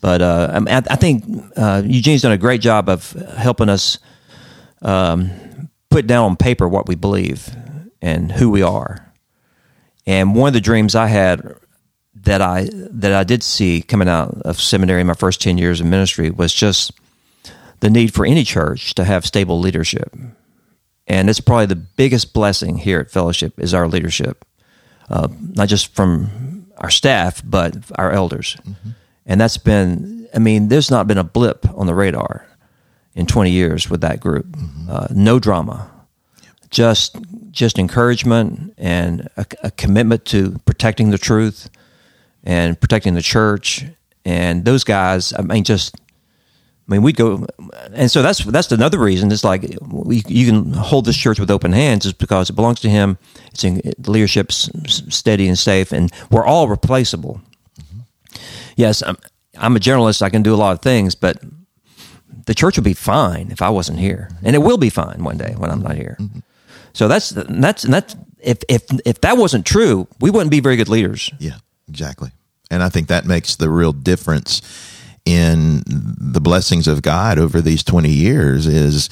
but 0.00 0.20
uh, 0.20 0.60
I, 0.68 0.82
I, 0.90 0.96
think 0.96 1.24
uh, 1.56 1.82
Eugene's 1.84 2.22
done 2.22 2.32
a 2.32 2.38
great 2.38 2.60
job 2.60 2.88
of 2.88 3.12
helping 3.12 3.68
us 3.68 3.98
um, 4.82 5.30
put 5.90 6.06
down 6.06 6.24
on 6.24 6.36
paper 6.36 6.66
what 6.66 6.88
we 6.88 6.96
believe 6.96 7.54
and 8.00 8.32
who 8.32 8.50
we 8.50 8.62
are. 8.62 9.07
And 10.08 10.34
one 10.34 10.48
of 10.48 10.54
the 10.54 10.60
dreams 10.62 10.94
I 10.94 11.06
had 11.06 11.54
that 12.22 12.40
I 12.40 12.70
that 12.72 13.12
I 13.12 13.24
did 13.24 13.42
see 13.42 13.82
coming 13.82 14.08
out 14.08 14.40
of 14.40 14.58
seminary 14.58 15.02
in 15.02 15.06
my 15.06 15.12
first 15.12 15.42
ten 15.42 15.58
years 15.58 15.80
of 15.82 15.86
ministry 15.86 16.30
was 16.30 16.54
just 16.54 16.92
the 17.80 17.90
need 17.90 18.14
for 18.14 18.24
any 18.24 18.42
church 18.42 18.94
to 18.94 19.04
have 19.04 19.26
stable 19.26 19.60
leadership. 19.60 20.16
And 21.06 21.28
it's 21.28 21.40
probably 21.40 21.66
the 21.66 21.76
biggest 21.76 22.32
blessing 22.32 22.78
here 22.78 23.00
at 23.00 23.10
Fellowship 23.10 23.60
is 23.60 23.74
our 23.74 23.86
leadership, 23.86 24.46
uh, 25.10 25.28
not 25.40 25.68
just 25.68 25.94
from 25.94 26.66
our 26.78 26.90
staff, 26.90 27.42
but 27.44 27.76
our 27.96 28.10
elders. 28.10 28.56
Mm-hmm. 28.66 28.90
And 29.26 29.38
that's 29.38 29.58
been, 29.58 30.26
I 30.34 30.38
mean, 30.38 30.68
there's 30.68 30.90
not 30.90 31.06
been 31.06 31.18
a 31.18 31.24
blip 31.24 31.68
on 31.74 31.86
the 31.86 31.94
radar 31.94 32.46
in 33.14 33.26
20 33.26 33.50
years 33.50 33.90
with 33.90 34.00
that 34.00 34.20
group. 34.20 34.46
Mm-hmm. 34.46 34.90
Uh, 34.90 35.06
no 35.10 35.38
drama, 35.38 35.90
just 36.70 37.16
just 37.50 37.78
encouragement 37.78 38.74
and 38.76 39.28
a, 39.36 39.46
a 39.64 39.70
commitment 39.70 40.24
to 40.26 40.58
protecting 40.66 41.10
the 41.10 41.18
truth 41.18 41.70
and 42.44 42.80
protecting 42.80 43.14
the 43.14 43.22
church. 43.22 43.84
And 44.24 44.64
those 44.64 44.84
guys, 44.84 45.32
I 45.32 45.42
mean, 45.42 45.64
just 45.64 45.96
I 46.88 46.92
mean, 46.92 47.02
we'd 47.02 47.16
go, 47.16 47.46
and 47.92 48.10
so 48.10 48.22
that's 48.22 48.42
that's 48.44 48.72
another 48.72 48.98
reason. 48.98 49.30
It's 49.30 49.44
like 49.44 49.76
we, 49.82 50.22
you 50.26 50.46
can 50.46 50.72
hold 50.72 51.04
this 51.04 51.18
church 51.18 51.38
with 51.38 51.50
open 51.50 51.72
hands, 51.72 52.06
is 52.06 52.14
because 52.14 52.48
it 52.48 52.54
belongs 52.54 52.80
to 52.80 52.88
Him. 52.88 53.18
It's 53.52 53.62
in, 53.62 53.82
the 53.98 54.10
leadership's 54.10 54.70
steady 55.14 55.48
and 55.48 55.58
safe, 55.58 55.92
and 55.92 56.10
we're 56.30 56.46
all 56.46 56.66
replaceable. 56.66 57.42
Mm-hmm. 57.78 58.38
Yes, 58.76 59.02
I'm, 59.02 59.18
I'm 59.58 59.76
a 59.76 59.80
journalist. 59.80 60.22
I 60.22 60.30
can 60.30 60.42
do 60.42 60.54
a 60.54 60.56
lot 60.56 60.72
of 60.72 60.80
things, 60.80 61.14
but 61.14 61.42
the 62.46 62.54
church 62.54 62.78
would 62.78 62.84
be 62.84 62.94
fine 62.94 63.50
if 63.50 63.60
I 63.60 63.68
wasn't 63.68 63.98
here, 63.98 64.30
and 64.42 64.56
it 64.56 64.60
will 64.60 64.78
be 64.78 64.88
fine 64.88 65.22
one 65.22 65.36
day 65.36 65.54
when 65.58 65.70
I'm 65.70 65.82
not 65.82 65.94
here. 65.94 66.16
Mm-hmm. 66.18 66.38
So 66.92 67.08
that's 67.08 67.30
that's 67.30 67.82
that's 67.82 68.16
if 68.40 68.58
if 68.68 68.84
if 69.04 69.20
that 69.22 69.36
wasn't 69.36 69.66
true, 69.66 70.08
we 70.20 70.30
wouldn't 70.30 70.50
be 70.50 70.60
very 70.60 70.76
good 70.76 70.88
leaders. 70.88 71.30
Yeah, 71.38 71.58
exactly. 71.88 72.30
And 72.70 72.82
I 72.82 72.88
think 72.88 73.08
that 73.08 73.24
makes 73.24 73.56
the 73.56 73.70
real 73.70 73.92
difference 73.92 74.62
in 75.24 75.82
the 75.86 76.40
blessings 76.40 76.88
of 76.88 77.02
God 77.02 77.38
over 77.38 77.60
these 77.60 77.82
20 77.82 78.10
years 78.10 78.66
is 78.66 79.08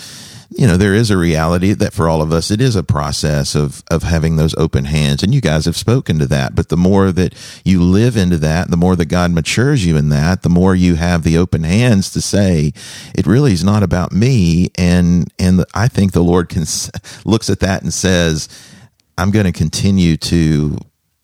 you 0.51 0.67
know 0.67 0.77
there 0.77 0.95
is 0.95 1.11
a 1.11 1.17
reality 1.17 1.73
that 1.73 1.93
for 1.93 2.09
all 2.09 2.23
of 2.23 2.33
us 2.33 2.51
it 2.51 2.61
is 2.61 2.77
a 2.77 2.83
process 2.83 3.55
of 3.55 3.83
of 3.91 4.03
having 4.03 4.37
those 4.37 4.55
open 4.57 4.85
hands. 4.85 5.23
And 5.23 5.35
you 5.35 5.41
guys 5.41 5.65
have 5.65 5.77
spoken 5.77 6.19
to 6.19 6.27
that. 6.27 6.55
But 6.55 6.69
the 6.69 6.77
more 6.77 7.13
that 7.13 7.35
you 7.65 7.83
live 7.83 8.17
into 8.17 8.39
that 8.39 8.71
the 8.71 8.77
more 8.77 8.97
that 8.97 9.07
God 9.07 9.33
matures 9.33 9.85
you 9.85 9.97
in 9.97 10.09
that 10.11 10.43
the 10.43 10.49
more 10.49 10.75
you 10.75 10.95
have 10.95 11.23
the 11.23 11.39
open 11.39 11.65
hands 11.65 12.11
to 12.13 12.21
say 12.21 12.73
it 13.15 13.27
really 13.27 13.53
is 13.53 13.65
not 13.65 13.83
about 13.83 14.13
me. 14.13 14.71
And 14.77 15.33
and 15.39 15.65
I 15.75 15.89
think 15.89 16.13
the 16.13 16.25
Lord 16.25 16.49
can 16.49 16.65
looks 17.25 17.51
at 17.51 17.61
that 17.61 17.83
and 17.83 17.93
says 17.93 18.49
I'm 19.19 19.31
going 19.31 19.47
to 19.47 19.53
continue 19.53 20.17
to 20.19 20.79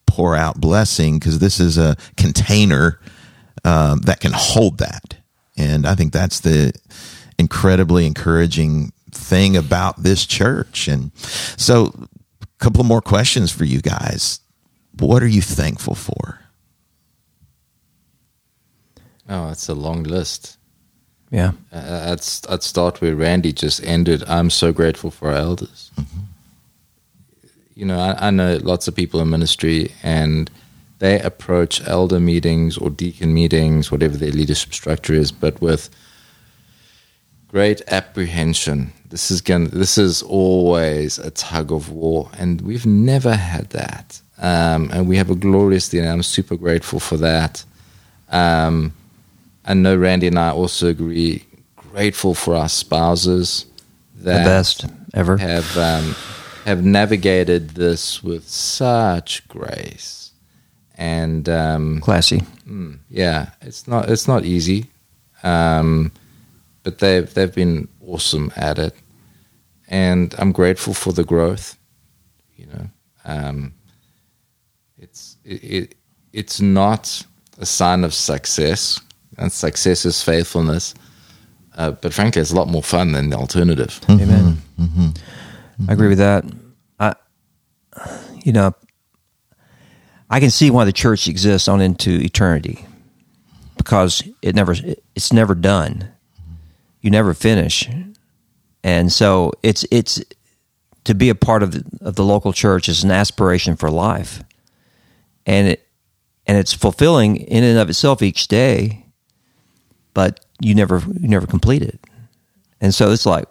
pour 0.06 0.36
out 0.36 0.60
blessing 0.60 1.18
because 1.18 1.38
this 1.38 1.60
is 1.60 1.78
a 1.78 1.96
container 2.16 3.00
um, 3.64 4.00
that 4.00 4.20
can 4.20 4.32
hold 4.34 4.78
that. 4.78 5.16
And 5.56 5.86
I 5.86 5.94
think 5.94 6.12
that's 6.12 6.40
the 6.40 6.72
incredibly 7.38 8.06
encouraging 8.06 8.92
thing 9.12 9.56
about 9.56 10.02
this 10.02 10.26
church. 10.26 10.88
And 10.88 11.12
so, 11.56 11.92
a 12.42 12.46
couple 12.58 12.84
more 12.84 13.00
questions 13.00 13.52
for 13.52 13.64
you 13.64 13.80
guys. 13.80 14.40
What 14.98 15.22
are 15.22 15.28
you 15.28 15.42
thankful 15.42 15.94
for? 15.94 16.40
Oh, 19.28 19.50
it's 19.50 19.68
a 19.68 19.74
long 19.74 20.02
list. 20.02 20.58
Yeah. 21.30 21.52
Uh, 21.72 22.10
I'd, 22.12 22.52
I'd 22.52 22.62
start 22.62 23.00
where 23.00 23.16
Randy 23.16 23.52
just 23.52 23.82
ended. 23.82 24.22
I'm 24.28 24.50
so 24.50 24.72
grateful 24.72 25.10
for 25.10 25.30
our 25.30 25.36
elders. 25.36 25.90
Mm-hmm. 25.98 26.18
You 27.74 27.86
know, 27.86 27.98
I, 27.98 28.28
I 28.28 28.30
know 28.30 28.58
lots 28.62 28.86
of 28.86 28.94
people 28.94 29.20
in 29.20 29.30
ministry, 29.30 29.92
and 30.02 30.50
they 30.98 31.18
approach 31.20 31.86
elder 31.88 32.20
meetings 32.20 32.76
or 32.76 32.90
deacon 32.90 33.32
meetings, 33.32 33.90
whatever 33.90 34.16
their 34.16 34.30
leadership 34.30 34.74
structure 34.74 35.14
is, 35.14 35.32
but 35.32 35.60
with 35.62 35.88
great 37.52 37.82
apprehension. 37.88 38.92
This 39.10 39.30
is 39.30 39.40
going 39.42 39.68
this 39.68 39.98
is 39.98 40.22
always 40.22 41.18
a 41.18 41.30
tug 41.30 41.70
of 41.70 41.90
war, 41.90 42.30
and 42.38 42.60
we've 42.62 42.86
never 42.86 43.34
had 43.34 43.70
that. 43.70 44.20
Um, 44.38 44.90
and 44.92 45.06
we 45.06 45.16
have 45.18 45.30
a 45.30 45.36
glorious 45.36 45.92
leader. 45.92 46.08
I'm 46.08 46.22
super 46.24 46.56
grateful 46.56 46.98
for 46.98 47.16
that. 47.18 47.64
Um, 48.30 48.94
I 49.64 49.74
know 49.74 49.96
Randy 49.96 50.26
and 50.26 50.38
I 50.38 50.50
also 50.50 50.88
agree. 50.88 51.44
Grateful 51.76 52.34
for 52.34 52.56
our 52.56 52.70
spouses 52.70 53.66
that 54.16 54.38
the 54.38 54.44
best 54.44 54.86
ever 55.12 55.36
have 55.36 55.76
um, 55.76 56.16
have 56.64 56.82
navigated 56.82 57.70
this 57.70 58.22
with 58.22 58.48
such 58.48 59.46
grace 59.48 60.32
and 60.96 61.48
um, 61.48 62.00
classy. 62.00 62.40
Mm, 62.66 62.98
yeah, 63.10 63.50
it's 63.60 63.86
not 63.86 64.08
it's 64.08 64.26
not 64.26 64.44
easy, 64.46 64.86
um, 65.42 66.12
but 66.82 66.98
they've 66.98 67.32
they've 67.34 67.54
been 67.54 67.88
awesome 68.00 68.52
at 68.56 68.78
it, 68.78 68.94
and 69.88 70.34
I'm 70.38 70.52
grateful 70.52 70.94
for 70.94 71.12
the 71.12 71.24
growth. 71.24 71.78
You 72.56 72.66
know, 72.66 72.90
um, 73.24 73.74
it's 74.98 75.36
it, 75.44 75.64
it 75.64 75.94
it's 76.32 76.60
not 76.60 77.24
a 77.58 77.66
sign 77.66 78.04
of 78.04 78.14
success, 78.14 79.00
and 79.38 79.52
success 79.52 80.04
is 80.04 80.22
faithfulness. 80.22 80.94
Uh, 81.76 81.92
but 81.92 82.12
frankly, 82.12 82.42
it's 82.42 82.52
a 82.52 82.56
lot 82.56 82.68
more 82.68 82.82
fun 82.82 83.12
than 83.12 83.30
the 83.30 83.36
alternative. 83.36 83.98
Amen. 84.08 84.58
I 85.88 85.92
agree 85.92 86.08
with 86.08 86.18
that. 86.18 86.44
I, 87.00 87.14
you 88.44 88.52
know, 88.52 88.74
I 90.28 90.40
can 90.40 90.50
see 90.50 90.70
why 90.70 90.84
the 90.84 90.92
church 90.92 91.28
exists 91.28 91.68
on 91.68 91.80
into 91.80 92.10
eternity 92.10 92.86
because 93.76 94.22
it 94.42 94.54
never 94.54 94.74
it's 95.14 95.32
never 95.32 95.54
done. 95.54 96.11
You 97.02 97.10
never 97.10 97.34
finish, 97.34 97.88
and 98.82 99.12
so 99.12 99.52
it's 99.62 99.84
it's 99.90 100.22
to 101.04 101.14
be 101.14 101.28
a 101.28 101.34
part 101.34 101.64
of 101.64 101.72
the, 101.72 101.84
of 102.00 102.14
the 102.14 102.22
local 102.24 102.52
church 102.52 102.88
is 102.88 103.02
an 103.02 103.10
aspiration 103.10 103.76
for 103.76 103.90
life, 103.90 104.42
and 105.44 105.68
it 105.68 105.88
and 106.46 106.56
it's 106.58 106.72
fulfilling 106.72 107.36
in 107.36 107.64
and 107.64 107.78
of 107.78 107.90
itself 107.90 108.22
each 108.22 108.46
day, 108.46 109.04
but 110.14 110.44
you 110.60 110.74
never 110.76 111.02
you 111.20 111.28
never 111.28 111.46
complete 111.46 111.82
it, 111.82 111.98
and 112.80 112.94
so 112.94 113.10
it's 113.10 113.26
like 113.26 113.48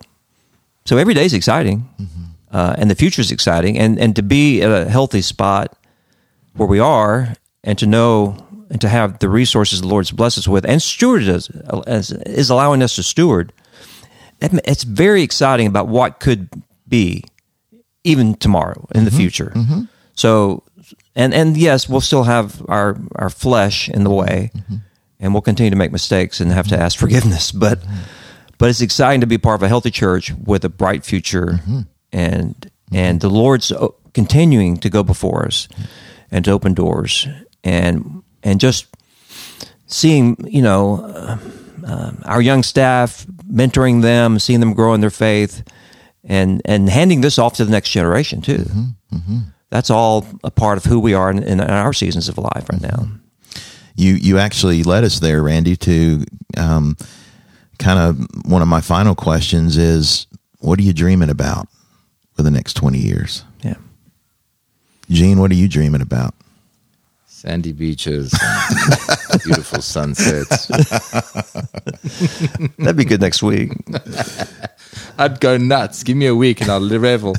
so 0.85 0.97
every 0.97 1.13
day 1.13 1.25
is 1.25 1.33
exciting, 1.33 1.89
uh, 2.51 2.75
and 2.77 2.89
the 2.89 2.95
future 2.95 3.21
is 3.21 3.31
exciting, 3.31 3.77
and 3.77 3.99
and 3.99 4.15
to 4.15 4.23
be 4.23 4.61
at 4.61 4.71
a 4.71 4.89
healthy 4.89 5.21
spot 5.21 5.77
where 6.55 6.67
we 6.69 6.79
are, 6.79 7.35
and 7.65 7.77
to 7.79 7.85
know 7.85 8.37
to 8.79 8.89
have 8.89 9.19
the 9.19 9.29
resources 9.29 9.81
the 9.81 9.87
Lord's 9.87 10.11
blessed 10.11 10.39
us 10.39 10.47
with, 10.47 10.65
and 10.65 10.81
steward 10.81 11.27
us 11.27 11.49
as 11.87 12.11
is 12.11 12.49
allowing 12.49 12.81
us 12.81 12.95
to 12.95 13.03
steward. 13.03 13.53
It's 14.41 14.83
very 14.83 15.21
exciting 15.21 15.67
about 15.67 15.87
what 15.87 16.19
could 16.19 16.49
be, 16.87 17.23
even 18.03 18.35
tomorrow 18.35 18.87
in 18.95 19.03
the 19.03 19.11
mm-hmm. 19.11 19.19
future. 19.19 19.51
Mm-hmm. 19.55 19.81
So, 20.15 20.63
and 21.15 21.33
and 21.33 21.57
yes, 21.57 21.87
we'll 21.89 22.01
still 22.01 22.23
have 22.23 22.63
our 22.67 22.97
our 23.15 23.29
flesh 23.29 23.89
in 23.89 24.03
the 24.03 24.09
way, 24.09 24.51
mm-hmm. 24.55 24.75
and 25.19 25.33
we'll 25.33 25.41
continue 25.41 25.69
to 25.69 25.75
make 25.75 25.91
mistakes 25.91 26.39
and 26.39 26.51
have 26.51 26.67
to 26.69 26.77
ask 26.77 26.97
forgiveness. 26.97 27.51
But 27.57 27.79
but 28.57 28.69
it's 28.69 28.81
exciting 28.81 29.21
to 29.21 29.27
be 29.27 29.39
part 29.39 29.55
of 29.55 29.63
a 29.63 29.67
healthy 29.67 29.89
church 29.91 30.31
with 30.33 30.63
a 30.63 30.69
bright 30.69 31.03
future, 31.03 31.59
and 32.11 32.71
and 32.91 33.19
the 33.19 33.29
Lord's 33.29 33.73
continuing 34.13 34.77
to 34.77 34.89
go 34.89 35.03
before 35.03 35.45
us 35.45 35.67
and 36.31 36.45
to 36.45 36.51
open 36.51 36.73
doors, 36.73 37.27
and 37.63 38.23
and 38.43 38.59
just 38.59 38.87
seeing 39.87 40.37
you 40.47 40.61
know 40.61 41.03
uh, 41.05 41.37
um, 41.85 42.21
our 42.25 42.41
young 42.41 42.63
staff, 42.63 43.25
mentoring 43.51 44.01
them, 44.01 44.39
seeing 44.39 44.59
them 44.59 44.73
grow 44.73 44.93
in 44.93 45.01
their 45.01 45.09
faith, 45.09 45.63
and 46.23 46.61
and 46.65 46.89
handing 46.89 47.21
this 47.21 47.37
off 47.39 47.55
to 47.55 47.65
the 47.65 47.71
next 47.71 47.89
generation 47.89 48.41
too. 48.41 48.65
That's 49.69 49.89
all 49.89 50.25
a 50.43 50.51
part 50.51 50.77
of 50.77 50.83
who 50.83 50.99
we 50.99 51.13
are 51.13 51.31
in, 51.31 51.41
in 51.43 51.61
our 51.61 51.93
seasons 51.93 52.27
of 52.27 52.37
life 52.37 52.67
right 52.71 52.81
now. 52.81 53.07
You 53.95 54.13
you 54.13 54.37
actually 54.37 54.83
led 54.83 55.03
us 55.03 55.19
there, 55.19 55.41
Randy, 55.41 55.75
to 55.77 56.25
um, 56.57 56.97
kind 57.79 57.99
of 57.99 58.45
one 58.45 58.61
of 58.61 58.67
my 58.67 58.81
final 58.81 59.15
questions 59.15 59.77
is 59.77 60.27
what 60.59 60.79
are 60.79 60.83
you 60.83 60.93
dreaming 60.93 61.29
about 61.29 61.67
for 62.33 62.43
the 62.43 62.51
next 62.51 62.73
20 62.75 62.97
years? 62.99 63.43
Yeah. 63.61 63.75
Gene, 65.09 65.39
what 65.39 65.51
are 65.51 65.55
you 65.55 65.67
dreaming 65.67 66.01
about? 66.01 66.33
Sandy 67.41 67.71
beaches, 67.71 68.31
beautiful 69.43 69.81
sunsets. 69.81 70.67
That'd 72.77 72.95
be 72.95 73.03
good 73.03 73.19
next 73.19 73.41
week. 73.41 73.71
I'd 75.17 75.39
go 75.39 75.57
nuts. 75.57 76.03
Give 76.03 76.15
me 76.15 76.27
a 76.27 76.35
week 76.35 76.61
and 76.61 76.69
I'll 76.69 76.87
revel. 76.87 77.33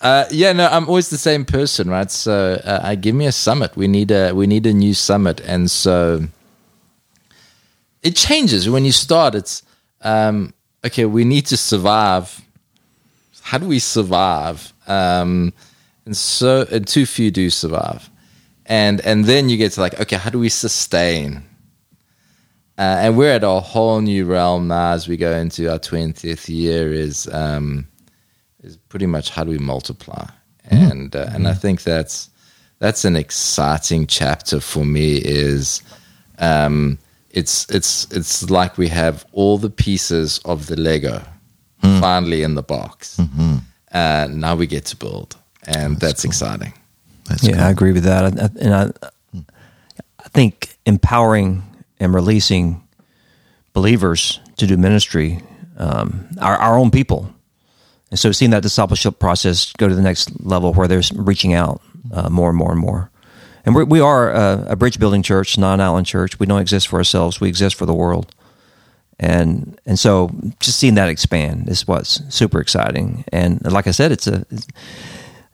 Uh, 0.00 0.24
yeah, 0.30 0.54
no, 0.54 0.68
I'm 0.68 0.88
always 0.88 1.10
the 1.10 1.18
same 1.18 1.44
person, 1.44 1.90
right? 1.90 2.10
So, 2.10 2.62
uh, 2.64 2.80
I 2.82 2.94
give 2.94 3.14
me 3.14 3.26
a 3.26 3.32
summit. 3.32 3.76
We 3.76 3.88
need 3.88 4.10
a 4.10 4.32
we 4.32 4.46
need 4.46 4.64
a 4.64 4.72
new 4.72 4.94
summit, 4.94 5.38
and 5.40 5.70
so 5.70 6.22
it 8.02 8.16
changes 8.16 8.70
when 8.70 8.86
you 8.86 8.92
start. 8.92 9.34
It's 9.34 9.62
um, 10.00 10.54
okay. 10.82 11.04
We 11.04 11.26
need 11.26 11.44
to 11.48 11.58
survive. 11.58 12.40
How 13.42 13.58
do 13.58 13.66
we 13.66 13.80
survive? 13.80 14.72
Um, 14.86 15.52
and 16.06 16.16
so, 16.16 16.66
and 16.72 16.88
too 16.88 17.04
few 17.04 17.30
do 17.30 17.50
survive, 17.50 18.08
and 18.66 19.00
and 19.00 19.24
then 19.24 19.48
you 19.48 19.56
get 19.56 19.72
to 19.72 19.80
like, 19.80 20.00
okay, 20.00 20.16
how 20.16 20.30
do 20.30 20.38
we 20.38 20.48
sustain? 20.48 21.44
Uh, 22.78 22.98
and 23.00 23.16
we're 23.18 23.32
at 23.32 23.44
a 23.44 23.60
whole 23.60 24.00
new 24.00 24.24
realm 24.24 24.68
now 24.68 24.92
as 24.92 25.06
we 25.06 25.16
go 25.16 25.32
into 25.32 25.70
our 25.70 25.78
20th 25.78 26.48
year 26.48 26.92
is 26.92 27.28
um, 27.32 27.86
is 28.62 28.76
pretty 28.76 29.06
much 29.06 29.30
how 29.30 29.44
do 29.44 29.50
we 29.50 29.58
multiply? 29.58 30.26
And 30.64 31.14
uh, 31.14 31.28
and 31.32 31.46
I 31.48 31.54
think 31.54 31.82
that's 31.82 32.30
that's 32.78 33.04
an 33.04 33.16
exciting 33.16 34.06
chapter 34.06 34.60
for 34.60 34.84
me 34.84 35.16
is 35.16 35.82
um, 36.38 36.98
it's 37.30 37.68
it's 37.70 38.10
it's 38.10 38.50
like 38.50 38.78
we 38.78 38.88
have 38.88 39.26
all 39.32 39.58
the 39.58 39.70
pieces 39.70 40.38
of 40.44 40.66
the 40.66 40.76
Lego 40.76 41.22
finally 42.00 42.42
in 42.42 42.54
the 42.54 42.62
box. 42.62 43.18
Uh, 43.92 44.28
now 44.30 44.54
we 44.54 44.66
get 44.66 44.84
to 44.86 44.96
build. 44.96 45.36
And 45.64 45.98
that's, 46.00 46.24
exciting 46.24 46.72
That's 47.28 47.46
yeah, 47.46 47.66
I 47.66 47.70
agree 47.70 47.92
with 47.92 48.04
that. 48.04 48.24
I- 48.24 48.44
I- 48.44 48.50
And 48.60 48.74
I, 48.74 49.08
I 50.24 50.28
think 50.28 50.76
empowering 50.86 51.62
and 52.00 52.14
releasing 52.14 52.82
believers 53.72 54.40
to 54.56 54.66
do 54.66 54.76
ministry, 54.76 55.40
um, 55.78 56.28
our, 56.40 56.56
our 56.56 56.78
own 56.78 56.90
people. 56.90 57.32
And 58.10 58.18
so 58.18 58.32
seeing 58.32 58.50
that 58.50 58.62
discipleship 58.62 59.18
process 59.18 59.72
go 59.72 59.88
to 59.88 59.94
the 59.94 60.02
next 60.02 60.30
level 60.44 60.72
where 60.74 60.86
they're 60.88 61.02
reaching 61.14 61.54
out 61.54 61.80
uh, 62.12 62.28
more 62.28 62.48
and 62.50 62.58
more 62.58 62.70
and 62.72 62.80
more. 62.80 63.10
And 63.64 63.74
we're, 63.74 63.84
we 63.84 64.00
are 64.00 64.30
a, 64.32 64.66
a 64.70 64.76
bridge 64.76 64.98
building 64.98 65.22
church, 65.22 65.56
not 65.56 65.74
an 65.74 65.80
island 65.80 66.06
church. 66.06 66.38
We 66.38 66.46
don't 66.46 66.60
exist 66.60 66.88
for 66.88 66.96
ourselves. 66.98 67.40
We 67.40 67.48
exist 67.48 67.76
for 67.76 67.86
the 67.86 67.94
world. 67.94 68.34
And 69.20 69.78
and 69.86 69.98
so 69.98 70.30
just 70.58 70.78
seeing 70.78 70.96
that 70.96 71.08
expand 71.08 71.68
is 71.68 71.86
what's 71.86 72.20
super 72.34 72.60
exciting. 72.60 73.24
And 73.32 73.60
like 73.70 73.86
I 73.86 73.92
said, 73.92 74.10
it's 74.10 74.26
a, 74.26 74.44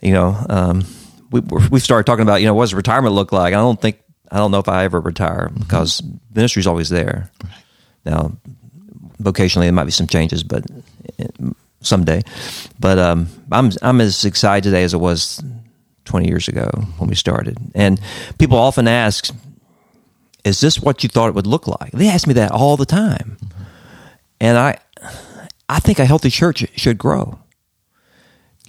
you 0.01 0.13
know, 0.13 0.37
um, 0.49 0.85
we 1.31 1.41
we 1.71 1.81
started 1.81 2.05
talking 2.05 2.23
about 2.23 2.41
you 2.41 2.47
know 2.47 2.55
what 2.55 2.65
does 2.65 2.75
retirement 2.75 3.15
look 3.15 3.33
like. 3.33 3.55
I 3.55 3.59
don't 3.59 3.81
think 3.81 4.01
I 4.31 4.39
don't 4.39 4.51
know 4.51 4.59
if 4.59 4.69
I 4.69 4.85
ever 4.85 5.01
retire 5.01 5.51
because 5.59 6.03
ministry's 6.35 6.67
always 6.67 6.89
there. 6.89 7.31
Now, 8.05 8.33
vocationally, 9.23 9.63
there 9.63 9.73
might 9.73 9.85
be 9.85 9.91
some 9.91 10.07
changes, 10.07 10.43
but 10.43 10.65
uh, 11.21 11.51
someday. 11.81 12.23
But 12.79 12.99
um, 12.99 13.29
I'm 13.51 13.71
I'm 13.83 14.01
as 14.01 14.25
excited 14.25 14.65
today 14.65 14.85
as 14.85 14.95
I 14.95 14.99
was 14.99 15.43
20 16.05 16.29
years 16.29 16.49
ago 16.49 16.71
when 16.99 17.09
we 17.09 17.15
started. 17.15 17.59
And 17.75 18.01
people 18.39 18.59
often 18.59 18.89
ask, 18.89 19.35
"Is 20.45 20.61
this 20.61 20.81
what 20.81 21.03
you 21.03 21.09
thought 21.09 21.29
it 21.29 21.35
would 21.35 21.47
look 21.47 21.67
like?" 21.67 21.93
They 21.93 22.09
ask 22.09 22.27
me 22.27 22.35
that 22.35 22.53
all 22.53 22.77
the 22.77 22.87
time, 22.87 23.39
and 24.41 24.57
I 24.57 24.79
I 25.69 25.81
think 25.81 25.99
a 25.99 26.07
healthy 26.07 26.31
church 26.31 26.67
should 26.77 26.99
grow. 26.99 27.39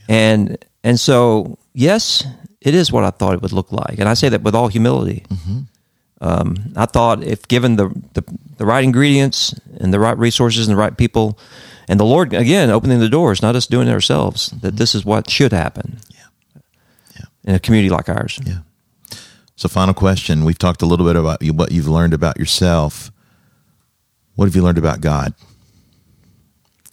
And 0.07 0.57
and 0.83 0.99
so 0.99 1.57
yes, 1.73 2.25
it 2.61 2.75
is 2.75 2.91
what 2.91 3.03
I 3.03 3.11
thought 3.11 3.33
it 3.33 3.41
would 3.41 3.53
look 3.53 3.71
like, 3.71 3.99
and 3.99 4.09
I 4.09 4.13
say 4.13 4.29
that 4.29 4.41
with 4.41 4.55
all 4.55 4.67
humility. 4.67 5.25
Um, 6.21 6.73
I 6.75 6.85
thought 6.85 7.23
if 7.23 7.47
given 7.47 7.77
the, 7.77 7.89
the 8.13 8.23
the 8.57 8.65
right 8.65 8.83
ingredients 8.83 9.55
and 9.79 9.93
the 9.93 9.99
right 9.99 10.17
resources 10.17 10.67
and 10.67 10.75
the 10.75 10.79
right 10.79 10.97
people, 10.97 11.39
and 11.87 11.99
the 11.99 12.05
Lord 12.05 12.33
again 12.33 12.69
opening 12.69 12.99
the 12.99 13.07
doors, 13.09 13.41
not 13.41 13.55
us 13.55 13.67
doing 13.67 13.87
it 13.87 13.91
ourselves, 13.91 14.49
that 14.61 14.75
this 14.75 14.93
is 14.93 15.05
what 15.05 15.29
should 15.29 15.53
happen. 15.53 15.99
Yeah. 16.09 16.61
Yeah. 17.15 17.25
In 17.45 17.55
a 17.55 17.59
community 17.59 17.89
like 17.89 18.09
ours. 18.09 18.37
Yeah. 18.45 18.59
So, 19.55 19.67
final 19.67 19.93
question. 19.93 20.45
We've 20.45 20.57
talked 20.57 20.81
a 20.81 20.85
little 20.85 21.05
bit 21.05 21.17
about 21.17 21.41
you, 21.41 21.51
what 21.51 21.71
you've 21.71 21.87
learned 21.87 22.13
about 22.13 22.37
yourself. 22.37 23.11
What 24.35 24.45
have 24.45 24.55
you 24.55 24.63
learned 24.63 24.77
about 24.77 25.01
God 25.01 25.33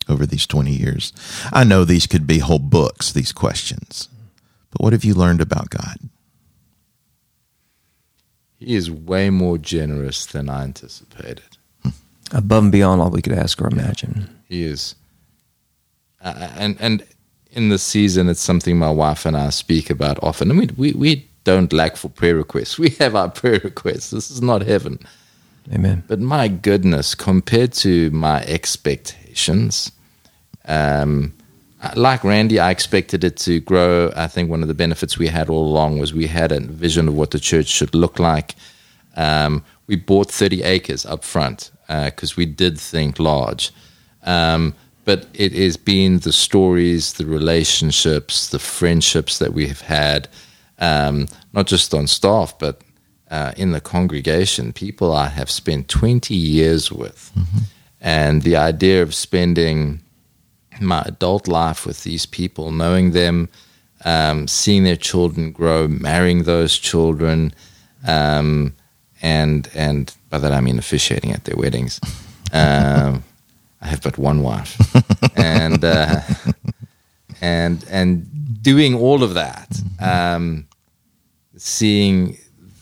over 0.08 0.26
these 0.26 0.48
20 0.48 0.72
years? 0.72 1.12
I 1.52 1.62
know 1.62 1.84
these 1.84 2.08
could 2.08 2.26
be 2.26 2.40
whole 2.40 2.58
books, 2.58 3.12
these 3.12 3.30
questions, 3.30 4.08
but 4.70 4.80
what 4.82 4.92
have 4.92 5.04
you 5.04 5.14
learned 5.14 5.40
about 5.40 5.70
God? 5.70 5.96
he 8.58 8.74
is 8.74 8.90
way 8.90 9.30
more 9.30 9.58
generous 9.58 10.26
than 10.26 10.48
I 10.48 10.64
anticipated 10.64 11.58
Above 12.32 12.64
and 12.64 12.72
beyond 12.72 13.00
all 13.00 13.10
we 13.10 13.22
could 13.22 13.34
ask 13.34 13.62
or 13.62 13.68
imagine. 13.68 14.28
He 14.48 14.64
is, 14.64 14.96
uh, 16.20 16.48
and 16.56 16.76
and 16.80 17.04
in 17.52 17.68
the 17.68 17.78
season, 17.78 18.28
it's 18.28 18.40
something 18.40 18.76
my 18.76 18.90
wife 18.90 19.26
and 19.26 19.36
I 19.36 19.50
speak 19.50 19.90
about 19.90 20.18
often. 20.24 20.50
And 20.50 20.58
we 20.58 20.66
we 20.76 20.92
we 20.98 21.28
don't 21.44 21.72
lack 21.72 21.94
for 21.96 22.08
prayer 22.08 22.34
requests. 22.34 22.78
We 22.84 22.90
have 22.98 23.14
our 23.14 23.30
prayer 23.30 23.60
requests. 23.62 24.10
This 24.10 24.28
is 24.32 24.42
not 24.42 24.62
heaven, 24.62 24.98
Amen. 25.72 26.02
but 26.08 26.18
my 26.18 26.48
goodness, 26.48 27.14
compared 27.14 27.72
to 27.74 28.10
my 28.10 28.42
expectations, 28.42 29.92
um, 30.64 31.32
like 31.94 32.24
Randy, 32.24 32.58
I 32.58 32.70
expected 32.70 33.24
it 33.24 33.36
to 33.38 33.60
grow. 33.60 34.12
I 34.16 34.26
think 34.26 34.50
one 34.50 34.62
of 34.62 34.68
the 34.68 34.74
benefits 34.74 35.18
we 35.18 35.28
had 35.28 35.48
all 35.48 35.66
along 35.66 35.98
was 35.98 36.12
we 36.12 36.26
had 36.26 36.52
a 36.52 36.60
vision 36.60 37.08
of 37.08 37.14
what 37.14 37.30
the 37.30 37.38
church 37.38 37.66
should 37.66 37.94
look 37.94 38.18
like. 38.18 38.54
Um, 39.16 39.64
we 39.86 39.96
bought 39.96 40.30
30 40.30 40.62
acres 40.62 41.06
up 41.06 41.24
front 41.24 41.70
because 41.88 42.36
we 42.36 42.46
did 42.46 42.78
think 42.78 43.18
large. 43.18 43.72
Um, 44.24 44.74
but 45.04 45.28
it 45.34 45.52
has 45.52 45.76
been 45.76 46.18
the 46.18 46.32
stories, 46.32 47.14
the 47.14 47.26
relationships, 47.26 48.48
the 48.48 48.58
friendships 48.58 49.38
that 49.38 49.52
we 49.52 49.68
have 49.68 49.82
had, 49.82 50.28
um, 50.80 51.28
not 51.52 51.66
just 51.66 51.94
on 51.94 52.08
staff, 52.08 52.58
but 52.58 52.82
uh, 53.30 53.52
in 53.56 53.70
the 53.70 53.80
congregation, 53.80 54.72
people 54.72 55.12
I 55.12 55.28
have 55.28 55.50
spent 55.50 55.88
20 55.88 56.34
years 56.34 56.90
with. 56.90 57.32
Mm-hmm. 57.36 57.58
And 58.00 58.42
the 58.42 58.56
idea 58.56 59.02
of 59.02 59.14
spending 59.14 60.00
my 60.80 61.02
adult 61.06 61.48
life 61.48 61.86
with 61.86 62.02
these 62.02 62.26
people, 62.26 62.70
knowing 62.70 63.12
them, 63.12 63.48
um, 64.04 64.46
seeing 64.48 64.84
their 64.84 64.96
children 64.96 65.52
grow, 65.52 65.88
marrying 65.88 66.44
those 66.44 66.78
children, 66.78 67.54
um, 68.06 68.74
and 69.22 69.68
and 69.74 70.14
by 70.30 70.38
that 70.38 70.52
I 70.52 70.60
mean 70.60 70.78
officiating 70.78 71.32
at 71.32 71.44
their 71.44 71.56
weddings. 71.56 72.00
Um, 72.52 73.24
I 73.80 73.88
have 73.88 74.02
but 74.02 74.18
one 74.18 74.42
wife, 74.42 74.76
and 75.36 75.84
uh, 75.84 76.20
and 77.40 77.84
and 77.90 78.62
doing 78.62 78.94
all 78.94 79.22
of 79.22 79.34
that, 79.34 79.80
um, 80.00 80.66
seeing 81.56 82.36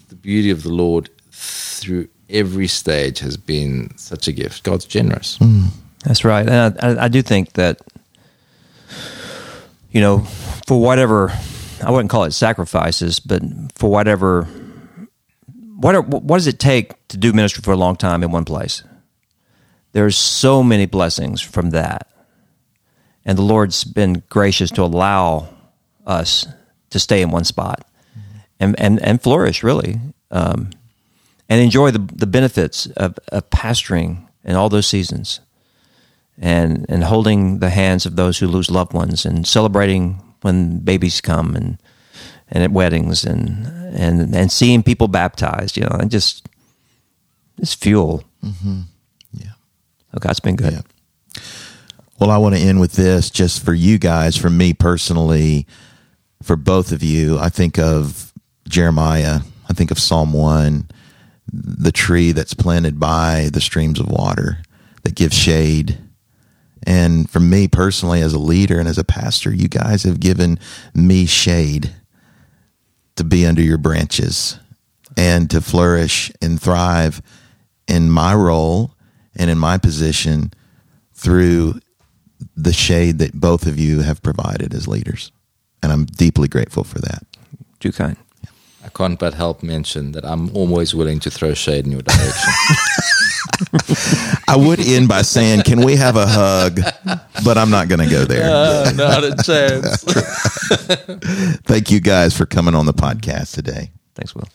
the 0.08 0.14
beauty 0.14 0.50
of 0.50 0.62
the 0.62 0.72
Lord 0.72 1.10
through 1.30 2.08
every 2.30 2.66
stage 2.66 3.18
has 3.18 3.36
been 3.36 3.96
such 3.96 4.28
a 4.28 4.32
gift. 4.32 4.62
God's 4.62 4.84
generous. 4.86 5.38
Mm, 5.38 5.68
that's 6.04 6.24
right, 6.24 6.48
and 6.48 6.78
I, 6.80 7.04
I 7.04 7.08
do 7.08 7.22
think 7.22 7.52
that 7.54 7.78
you 9.90 10.00
know, 10.00 10.18
for 10.66 10.80
whatever 10.80 11.32
I 11.82 11.90
wouldn't 11.90 12.10
call 12.10 12.24
it 12.24 12.32
sacrifices, 12.32 13.20
but 13.20 13.42
for 13.74 13.90
whatever 13.90 14.48
what 15.76 15.94
are, 15.94 16.02
what 16.02 16.38
does 16.38 16.46
it 16.46 16.58
take 16.58 17.06
to 17.08 17.16
do 17.16 17.32
ministry 17.32 17.62
for 17.62 17.72
a 17.72 17.76
long 17.76 17.96
time 17.96 18.22
in 18.22 18.30
one 18.30 18.44
place? 18.44 18.82
There's 19.92 20.16
so 20.16 20.62
many 20.62 20.86
blessings 20.86 21.40
from 21.40 21.70
that. 21.70 22.10
And 23.24 23.38
the 23.38 23.42
Lord's 23.42 23.84
been 23.84 24.22
gracious 24.28 24.70
to 24.72 24.82
allow 24.82 25.48
us 26.06 26.46
to 26.90 26.98
stay 26.98 27.22
in 27.22 27.30
one 27.30 27.44
spot 27.44 27.86
and, 28.58 28.78
and, 28.80 29.00
and 29.00 29.22
flourish, 29.22 29.62
really, 29.62 30.00
um, 30.30 30.70
and 31.48 31.60
enjoy 31.60 31.90
the, 31.90 31.98
the 31.98 32.26
benefits 32.26 32.86
of, 32.86 33.18
of 33.28 33.48
pastoring 33.50 34.26
in 34.42 34.56
all 34.56 34.68
those 34.68 34.86
seasons 34.86 35.40
and, 36.40 36.86
and 36.88 37.04
holding 37.04 37.58
the 37.58 37.70
hands 37.70 38.06
of 38.06 38.16
those 38.16 38.38
who 38.38 38.46
lose 38.46 38.70
loved 38.70 38.92
ones 38.92 39.24
and 39.24 39.46
celebrating 39.46 40.20
when 40.42 40.78
babies 40.78 41.20
come 41.20 41.54
and, 41.54 41.78
and 42.48 42.62
at 42.62 42.70
weddings 42.70 43.24
and, 43.24 43.66
and, 43.96 44.34
and 44.34 44.52
seeing 44.52 44.82
people 44.82 45.08
baptized, 45.08 45.76
you 45.76 45.84
know, 45.84 45.96
and 45.98 46.10
just, 46.10 46.48
it's 47.58 47.74
fuel. 47.74 48.24
Mm-hmm. 48.44 48.80
Yeah. 49.32 49.52
Oh, 50.12 50.18
God's 50.18 50.40
been 50.40 50.56
good. 50.56 50.72
Yeah. 50.72 51.42
Well, 52.18 52.30
I 52.30 52.38
want 52.38 52.54
to 52.54 52.60
end 52.60 52.80
with 52.80 52.92
this 52.92 53.30
just 53.30 53.64
for 53.64 53.74
you 53.74 53.98
guys, 53.98 54.36
for 54.36 54.50
me 54.50 54.72
personally, 54.72 55.66
for 56.42 56.56
both 56.56 56.92
of 56.92 57.02
you. 57.02 57.38
I 57.38 57.48
think 57.48 57.78
of 57.78 58.32
Jeremiah, 58.68 59.40
I 59.68 59.72
think 59.72 59.90
of 59.90 59.98
Psalm 59.98 60.32
1, 60.32 60.88
the 61.52 61.92
tree 61.92 62.32
that's 62.32 62.54
planted 62.54 63.00
by 63.00 63.50
the 63.52 63.60
streams 63.60 63.98
of 63.98 64.08
water 64.08 64.58
that 65.02 65.14
gives 65.14 65.36
shade. 65.36 65.98
And 66.86 67.28
for 67.30 67.40
me 67.40 67.66
personally, 67.68 68.20
as 68.20 68.34
a 68.34 68.38
leader 68.38 68.78
and 68.78 68.88
as 68.88 68.98
a 68.98 69.04
pastor, 69.04 69.52
you 69.52 69.68
guys 69.68 70.02
have 70.02 70.20
given 70.20 70.58
me 70.94 71.26
shade 71.26 71.94
to 73.16 73.24
be 73.24 73.46
under 73.46 73.62
your 73.62 73.78
branches 73.78 74.58
and 75.16 75.50
to 75.50 75.60
flourish 75.60 76.32
and 76.42 76.60
thrive 76.60 77.22
in 77.86 78.10
my 78.10 78.34
role 78.34 78.94
and 79.36 79.50
in 79.50 79.58
my 79.58 79.78
position 79.78 80.52
through 81.12 81.80
the 82.56 82.72
shade 82.72 83.18
that 83.18 83.32
both 83.32 83.66
of 83.66 83.78
you 83.78 84.00
have 84.00 84.22
provided 84.22 84.74
as 84.74 84.88
leaders. 84.88 85.32
And 85.82 85.92
I'm 85.92 86.04
deeply 86.04 86.48
grateful 86.48 86.84
for 86.84 86.98
that. 87.00 87.24
Too 87.80 87.92
kind. 87.92 88.16
I 88.84 88.88
can't 88.88 89.18
but 89.18 89.34
help 89.34 89.62
mention 89.62 90.12
that 90.12 90.24
I'm 90.24 90.54
always 90.54 90.94
willing 90.94 91.18
to 91.20 91.30
throw 91.30 91.54
shade 91.54 91.86
in 91.86 91.92
your 91.92 92.02
direction. 92.02 92.54
I 94.48 94.56
would 94.56 94.80
end 94.80 95.08
by 95.08 95.22
saying, 95.22 95.62
"Can 95.62 95.82
we 95.82 95.94
have 95.96 96.16
a 96.16 96.26
hug?" 96.26 96.80
But 97.44 97.58
I'm 97.58 97.70
not 97.70 97.88
going 97.88 98.00
to 98.00 98.08
go 98.10 98.24
there. 98.24 98.50
Uh, 98.50 98.90
not 98.94 99.22
a 99.24 99.36
chance. 99.42 100.02
Thank 101.64 101.90
you 101.90 102.00
guys 102.00 102.34
for 102.36 102.46
coming 102.46 102.74
on 102.74 102.86
the 102.86 102.94
podcast 102.94 103.54
today. 103.54 103.90
Thanks, 104.14 104.34
Will. 104.34 104.48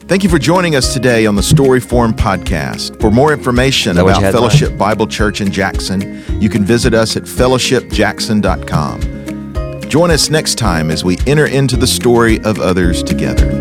Thank 0.00 0.22
you 0.22 0.28
for 0.30 0.38
joining 0.38 0.76
us 0.76 0.92
today 0.94 1.26
on 1.26 1.34
the 1.34 1.42
Storyform 1.42 2.12
podcast. 2.12 3.00
For 3.00 3.10
more 3.10 3.32
information 3.32 3.98
about 3.98 4.20
Fellowship 4.20 4.78
Bible 4.78 5.08
Church 5.08 5.40
in 5.40 5.50
Jackson, 5.50 6.22
you 6.40 6.48
can 6.48 6.64
visit 6.64 6.94
us 6.94 7.16
at 7.16 7.24
fellowshipjackson.com. 7.24 9.80
Join 9.88 10.10
us 10.12 10.30
next 10.30 10.58
time 10.58 10.90
as 10.92 11.04
we 11.04 11.16
enter 11.26 11.46
into 11.46 11.76
the 11.76 11.86
story 11.88 12.38
of 12.44 12.60
others 12.60 13.02
together. 13.02 13.60